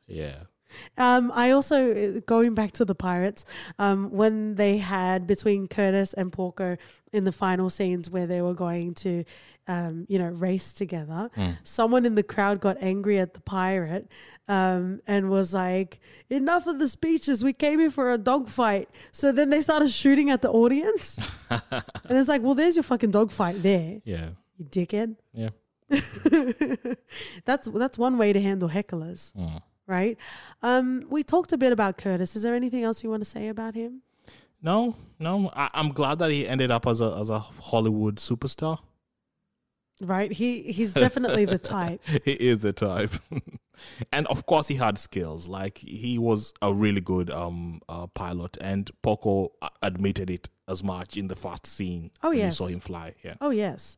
yeah. 0.07 0.36
Um, 0.98 1.32
I 1.34 1.52
also 1.52 2.20
going 2.22 2.54
back 2.54 2.72
to 2.74 2.86
the 2.86 2.96
pirates, 2.96 3.46
um, 3.80 4.12
when 4.12 4.56
they 4.56 4.78
had 4.78 5.26
between 5.28 5.68
Curtis 5.68 6.14
and 6.14 6.32
Porco 6.32 6.78
in 7.12 7.24
the 7.24 7.32
final 7.32 7.70
scenes 7.70 8.10
where 8.10 8.28
they 8.28 8.41
were 8.41 8.54
going 8.54 8.94
to, 8.96 9.24
um, 9.68 10.06
you 10.10 10.20
know, 10.20 10.30
race 10.30 10.74
together. 10.74 11.30
Someone 11.64 12.06
in 12.06 12.16
the 12.16 12.24
crowd 12.24 12.60
got 12.60 12.78
angry 12.82 13.18
at 13.20 13.34
the 13.34 13.39
pirate, 13.41 14.08
um, 14.48 15.00
and 15.08 15.30
was 15.30 15.54
like, 15.54 16.00
"Enough 16.30 16.68
of 16.68 16.78
the 16.80 16.88
speeches. 16.88 17.44
We 17.44 17.54
came 17.54 17.80
here 17.80 17.91
for 17.91 18.12
a 18.14 18.18
dogfight." 18.18 18.89
So 19.12 19.32
then 19.32 19.50
they 19.50 19.62
started 19.62 19.89
shooting 19.89 20.30
at 20.30 20.41
the 20.41 20.52
audience, 20.52 21.18
and 21.50 22.18
it's 22.20 22.30
like, 22.30 22.41
"Well, 22.44 22.56
there's 22.56 22.76
your 22.76 22.84
fucking 22.84 23.12
dogfight 23.12 23.62
there, 23.64 24.02
Yeah. 24.06 24.30
you 24.58 24.66
dickhead." 24.66 25.16
Yeah. 25.34 25.50
that's 27.46 27.68
that's 27.68 27.98
one 27.98 28.18
way 28.18 28.34
to 28.34 28.41
handle 28.41 28.70
hecklers 28.70 29.34
Mm. 29.36 29.62
Right? 29.86 30.17
Um, 30.61 31.05
we 31.09 31.23
talked 31.23 31.51
a 31.51 31.57
bit 31.57 31.73
about 31.73 31.97
Curtis. 31.97 32.36
Is 32.36 32.43
there 32.43 32.55
anything 32.55 32.84
else 32.84 33.03
you 33.03 33.09
want 33.09 33.21
to 33.21 33.29
say 33.29 33.47
about 33.49 33.75
him? 33.75 34.01
No, 34.61 34.95
no. 35.19 35.51
I, 35.55 35.69
I'm 35.73 35.89
glad 35.89 36.19
that 36.19 36.31
he 36.31 36.47
ended 36.47 36.71
up 36.71 36.88
as 36.88 37.01
a 37.01 37.15
as 37.19 37.29
a 37.29 37.39
Hollywood 37.39 38.15
superstar. 38.15 38.79
Right? 40.01 40.31
He 40.31 40.61
he's 40.63 40.93
definitely 41.05 41.45
the 41.45 41.57
type. 41.57 42.01
he 42.23 42.31
is 42.31 42.61
the 42.61 42.71
type, 42.71 43.11
and 44.13 44.25
of 44.27 44.45
course 44.45 44.69
he 44.69 44.75
had 44.75 44.97
skills. 44.97 45.49
Like 45.49 45.77
he 45.79 46.17
was 46.17 46.53
a 46.61 46.73
really 46.73 47.01
good 47.01 47.29
um 47.29 47.81
uh, 47.89 48.07
pilot, 48.07 48.57
and 48.61 48.89
Porco 49.01 49.51
uh, 49.61 49.67
admitted 49.81 50.29
it 50.29 50.47
as 50.67 50.81
much 50.84 51.17
in 51.17 51.27
the 51.27 51.36
first 51.36 51.67
scene. 51.67 52.11
Oh, 52.23 52.31
yes. 52.31 52.57
saw 52.57 52.67
him 52.67 52.79
fly. 52.79 53.15
Yeah. 53.23 53.36
Oh 53.41 53.49
yes. 53.49 53.97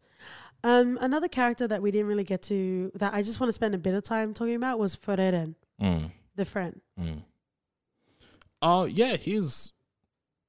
Um, 0.64 0.98
another 1.00 1.28
character 1.28 1.68
that 1.68 1.84
we 1.84 1.92
didn't 1.92 2.08
really 2.08 2.24
get 2.24 2.42
to 2.44 2.92
that 2.96 3.14
I 3.14 3.22
just 3.22 3.40
want 3.40 3.50
to 3.50 3.54
spend 3.54 3.76
a 3.76 3.78
bit 3.78 3.94
of 3.94 4.04
time 4.04 4.34
talking 4.34 4.56
about 4.56 4.80
was 4.80 4.96
Ferrarin, 4.96 5.54
Mm, 5.82 6.12
the 6.36 6.46
friend. 6.46 6.82
mm. 7.00 7.24
Uh 8.62 8.88
yeah, 8.90 9.16
he's 9.16 9.74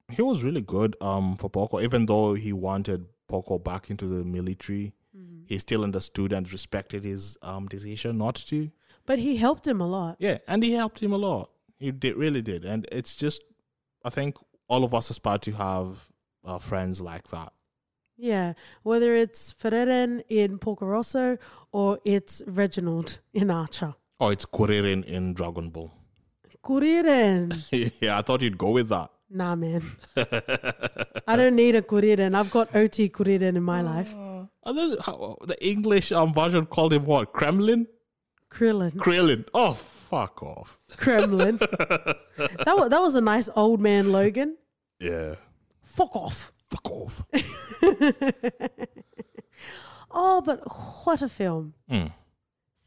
he 0.09 0.21
was 0.21 0.43
really 0.43 0.61
good 0.61 0.95
um 1.01 1.35
for 1.37 1.49
Porco, 1.49 1.79
even 1.81 2.05
though 2.05 2.33
he 2.33 2.53
wanted 2.53 3.05
Porco 3.27 3.59
back 3.59 3.89
into 3.89 4.07
the 4.07 4.23
military. 4.23 4.93
He 5.45 5.57
still 5.57 5.83
understood 5.83 6.33
and 6.33 6.51
respected 6.51 7.03
his 7.03 7.37
um 7.41 7.67
decision 7.67 8.17
not 8.17 8.35
to. 8.47 8.69
But 9.05 9.19
he 9.19 9.37
helped 9.37 9.65
him 9.67 9.79
a 9.81 9.87
lot. 9.87 10.17
Yeah, 10.19 10.39
and 10.47 10.61
he 10.63 10.73
helped 10.73 11.01
him 11.01 11.13
a 11.13 11.17
lot. 11.17 11.49
He 11.79 11.91
did 11.91 12.17
really 12.17 12.41
did, 12.41 12.65
and 12.65 12.85
it's 12.91 13.15
just 13.15 13.41
I 14.03 14.09
think 14.09 14.37
all 14.67 14.83
of 14.83 14.93
us 14.93 15.09
aspire 15.09 15.37
to 15.39 15.51
have 15.53 16.09
uh, 16.43 16.57
friends 16.59 16.99
like 17.01 17.27
that. 17.29 17.53
Yeah, 18.17 18.53
whether 18.83 19.13
it's 19.13 19.53
Ferrarin 19.53 20.23
in 20.27 20.57
Porco 20.59 20.85
Rosso 20.85 21.37
or 21.71 21.99
it's 22.03 22.41
Reginald 22.47 23.19
in 23.33 23.49
Archer. 23.51 23.95
Oh, 24.19 24.29
it's 24.29 24.45
Kuririn 24.45 25.03
in 25.05 25.33
Dragon 25.33 25.69
Ball. 25.69 25.91
Kuriren. 26.63 27.53
yeah, 28.01 28.17
I 28.17 28.21
thought 28.21 28.41
you'd 28.41 28.57
go 28.57 28.71
with 28.71 28.89
that. 28.89 29.11
Nah, 29.29 29.55
man. 29.55 29.83
I 31.27 31.35
don't 31.35 31.55
need 31.55 31.75
a 31.75 31.81
Kuriren. 31.81 32.33
I've 32.33 32.51
got 32.51 32.75
OT 32.75 33.09
Kuriren 33.09 33.55
in 33.55 33.63
my 33.63 33.81
life. 33.81 34.11
And 34.13 34.77
then 34.77 34.95
how, 35.05 35.37
the 35.41 35.57
English 35.65 36.11
um, 36.11 36.33
version 36.33 36.65
called 36.65 36.93
him 36.93 37.05
what? 37.05 37.31
Kremlin? 37.33 37.87
Krillin. 38.49 38.95
Krillin. 38.95 39.45
Oh, 39.53 39.73
fuck 39.73 40.41
off. 40.41 40.79
Kremlin. 40.97 41.57
that, 41.57 42.17
was, 42.67 42.89
that 42.89 42.99
was 42.99 43.15
a 43.15 43.21
nice 43.21 43.49
old 43.55 43.79
man 43.81 44.11
Logan. 44.11 44.57
Yeah. 44.99 45.35
Fuck 45.83 46.15
off. 46.15 46.51
Fuck 46.69 46.91
off. 46.91 47.23
Oh, 50.11 50.41
but 50.41 50.59
what 51.05 51.21
a 51.21 51.29
film. 51.29 51.73
Mm. 51.91 52.11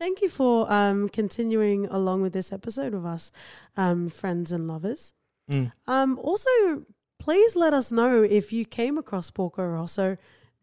Thank 0.00 0.22
you 0.22 0.30
for 0.30 0.72
um, 0.72 1.10
continuing 1.10 1.84
along 1.86 2.22
with 2.22 2.32
this 2.32 2.54
episode 2.54 2.94
with 2.94 3.04
us, 3.04 3.30
um, 3.76 4.08
friends 4.08 4.50
and 4.50 4.66
lovers. 4.66 5.12
Mm. 5.52 5.72
Um, 5.86 6.18
also, 6.18 6.86
please 7.18 7.54
let 7.54 7.74
us 7.74 7.92
know 7.92 8.22
if 8.22 8.50
you 8.50 8.64
came 8.64 8.96
across 8.96 9.30
Porco 9.30 9.62
Rosso 9.62 10.16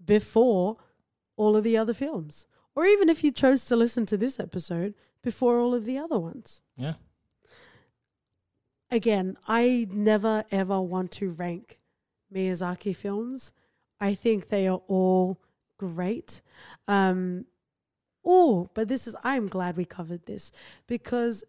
before 0.04 0.78
all 1.36 1.56
of 1.56 1.64
the 1.64 1.78
other 1.78 1.94
films, 1.94 2.48
or 2.76 2.88
even 2.88 3.10
if 3.10 3.24
you 3.24 3.32
chose 3.32 3.64
to 3.66 3.76
listen 3.76 4.08
to 4.08 4.18
this 4.18 4.40
episode 4.40 4.96
before 5.22 5.60
all 5.60 5.76
of 5.76 5.86
the 5.86 6.00
other 6.00 6.18
ones. 6.18 6.64
Yeah. 6.76 6.96
Again, 8.90 9.38
I 9.48 9.86
never 9.92 10.46
ever 10.50 10.82
want 10.82 11.12
to 11.12 11.30
rank 11.30 11.78
Miyazaki 12.34 12.96
films. 12.96 13.52
I 14.02 14.16
think 14.16 14.48
they 14.48 14.68
are 14.68 14.82
all 14.88 15.40
great. 15.78 16.42
Um, 16.88 17.46
oh, 18.28 18.70
but 18.74 18.90
this 18.90 19.08
is, 19.08 19.16
I'm 19.24 19.48
glad 19.48 19.78
we 19.78 19.86
covered 19.86 20.26
this 20.26 20.52
because, 20.86 21.44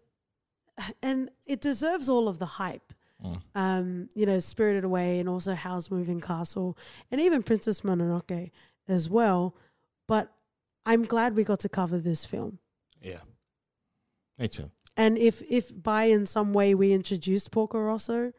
and 1.03 1.31
it 1.45 1.61
deserves 1.61 2.09
all 2.09 2.29
of 2.29 2.39
the 2.39 2.47
hype. 2.47 2.93
Mm. 3.23 3.43
Um, 3.57 4.09
you 4.15 4.27
know, 4.27 4.39
Spirited 4.39 4.85
Away 4.85 5.19
and 5.19 5.29
also 5.29 5.55
Howl's 5.55 5.91
Moving 5.91 6.21
Castle 6.21 6.79
and 7.11 7.21
even 7.21 7.43
Princess 7.43 7.81
Mononoke 7.81 8.53
as 8.87 9.11
well. 9.11 9.57
But 10.07 10.33
I'm 10.87 11.05
glad 11.05 11.35
we 11.35 11.43
got 11.43 11.59
to 11.61 11.69
cover 11.69 11.99
this 11.99 12.25
film. 12.25 12.61
Yeah. 13.03 13.19
Me 14.39 14.47
too. 14.47 14.71
And 14.97 15.19
if 15.19 15.43
if 15.51 15.71
by 15.83 16.05
in 16.05 16.27
some 16.27 16.53
way 16.53 16.77
we 16.77 16.93
introduced 16.93 17.51
Porco 17.51 17.81
Rosso, 17.81 18.33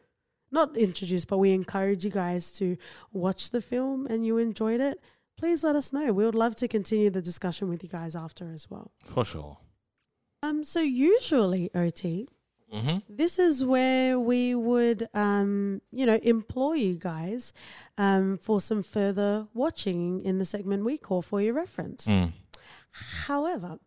not 0.50 0.76
introduced, 0.76 1.28
but 1.28 1.38
we 1.38 1.52
encourage 1.52 2.04
you 2.04 2.10
guys 2.10 2.50
to 2.52 2.76
watch 3.12 3.50
the 3.50 3.60
film 3.60 4.06
and 4.06 4.24
you 4.24 4.38
enjoyed 4.38 4.80
it, 4.80 4.98
please 5.40 5.64
let 5.64 5.74
us 5.74 5.92
know. 5.92 6.12
We 6.12 6.24
would 6.26 6.34
love 6.34 6.54
to 6.56 6.68
continue 6.68 7.10
the 7.10 7.22
discussion 7.22 7.68
with 7.70 7.82
you 7.82 7.88
guys 7.88 8.14
after 8.14 8.44
as 8.52 8.64
well. 8.70 8.90
For 9.06 9.24
sure. 9.24 9.56
Um, 10.42 10.64
so 10.64 10.80
usually, 10.80 11.70
OT, 11.74 12.28
Mm-hmm. 12.72 12.98
this 13.08 13.36
is 13.40 13.64
where 13.64 14.20
we 14.20 14.54
would, 14.54 15.08
um, 15.12 15.80
you 15.90 16.06
know, 16.06 16.20
implore 16.22 16.76
you 16.76 16.94
guys 16.94 17.52
um, 17.98 18.38
for 18.38 18.60
some 18.60 18.82
further 18.84 19.48
watching 19.54 20.24
in 20.24 20.38
the 20.38 20.44
segment 20.44 20.84
we 20.84 20.96
call 20.96 21.20
for 21.20 21.40
your 21.42 21.54
reference. 21.54 22.06
Mm. 22.06 22.32
However, 23.26 23.78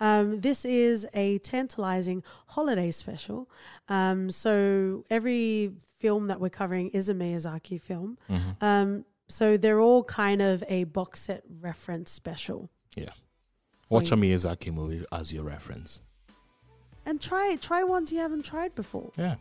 um, 0.00 0.40
this 0.40 0.64
is 0.64 1.06
a 1.12 1.36
tantalizing 1.40 2.22
holiday 2.46 2.90
special. 2.92 3.50
Um, 3.90 4.30
so 4.30 5.04
every 5.10 5.72
film 5.98 6.28
that 6.28 6.40
we're 6.40 6.48
covering 6.48 6.88
is 6.90 7.10
a 7.10 7.14
Miyazaki 7.14 7.78
film. 7.78 8.16
Mhm. 8.30 8.56
Um, 8.62 9.04
so 9.30 9.56
they're 9.56 9.80
all 9.80 10.04
kind 10.04 10.42
of 10.42 10.64
a 10.68 10.84
box 10.84 11.20
set 11.20 11.42
reference 11.60 12.10
special. 12.10 12.70
Yeah. 12.96 13.10
Watch 13.88 14.12
a 14.12 14.16
Miyazaki 14.16 14.72
movie 14.72 15.04
as 15.12 15.32
your 15.32 15.44
reference. 15.44 16.00
And 17.06 17.20
try 17.20 17.56
try 17.60 17.82
ones 17.82 18.12
you 18.12 18.18
haven't 18.18 18.44
tried 18.44 18.74
before. 18.74 19.10
Yeah. 19.16 19.36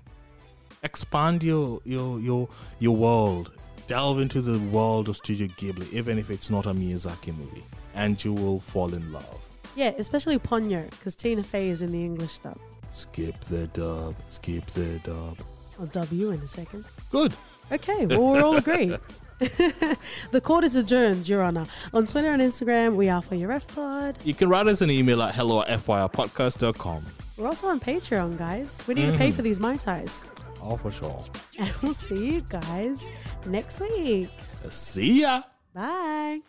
Expand 0.84 1.44
your 1.44 1.80
your 1.84 2.20
your 2.20 2.48
your 2.80 2.96
world. 2.96 3.52
Delve 3.88 4.20
into 4.20 4.42
the 4.42 4.60
world 4.70 5.10
of 5.10 5.18
Studio 5.18 5.48
Ghibli, 5.58 5.92
even 5.94 6.20
if 6.20 6.30
it's 6.30 6.50
not 6.52 6.68
a 6.68 6.74
Miyazaki 6.74 7.36
movie, 7.36 7.66
and 7.96 8.24
you 8.24 8.34
will 8.34 8.60
fall 8.60 8.94
in 8.94 9.12
love. 9.12 9.40
Yeah, 9.76 9.94
especially 9.98 10.38
Ponyo, 10.38 10.90
because 10.92 11.16
Tina 11.16 11.44
Fey 11.44 11.70
is 11.70 11.82
in 11.82 11.92
the 11.92 12.04
English 12.04 12.40
dub. 12.40 12.60
Skip 12.94 13.40
the 13.42 13.68
dub. 13.68 14.16
Skip 14.28 14.66
the 14.68 15.00
dub. 15.04 15.38
I'll 15.80 15.88
dub 15.88 16.12
you 16.12 16.32
in 16.32 16.40
a 16.42 16.48
second. 16.48 16.86
Good. 17.10 17.34
Okay, 17.72 18.06
well, 18.06 18.32
we're 18.34 18.44
all 18.44 18.58
agreed. 18.64 18.98
the 20.32 20.42
court 20.44 20.64
is 20.66 20.76
adjourned, 20.76 21.30
Your 21.30 21.42
Honor. 21.42 21.66
On 21.94 22.06
Twitter 22.06 22.28
and 22.30 22.42
Instagram, 22.42 22.96
we 22.96 23.08
are 23.10 23.22
for 23.22 23.36
your 23.36 23.52
F 23.52 23.74
pod. 23.74 24.18
You 24.24 24.34
can 24.34 24.50
write 24.50 24.68
us 24.68 24.82
an 24.82 24.92
email 24.92 25.22
at 25.22 25.34
hello 25.34 25.62
at 25.62 25.80
fyrpodcast.com. 25.80 27.06
We're 27.38 27.48
also 27.48 27.68
on 27.68 27.80
Patreon, 27.80 28.38
guys. 28.38 28.84
We 28.86 28.96
need 28.96 29.12
to 29.12 29.18
pay 29.18 29.30
mm. 29.30 29.34
for 29.34 29.42
these 29.42 29.60
Mai 29.60 29.78
Tais. 29.78 30.26
Oh, 30.62 30.76
for 30.76 30.92
sure. 30.92 31.24
And 31.60 31.74
we'll 31.82 31.94
see 31.94 32.34
you 32.34 32.42
guys 32.42 33.12
next 33.46 33.80
week. 33.80 34.30
See 34.70 35.22
ya. 35.22 35.44
Bye. 35.74 36.42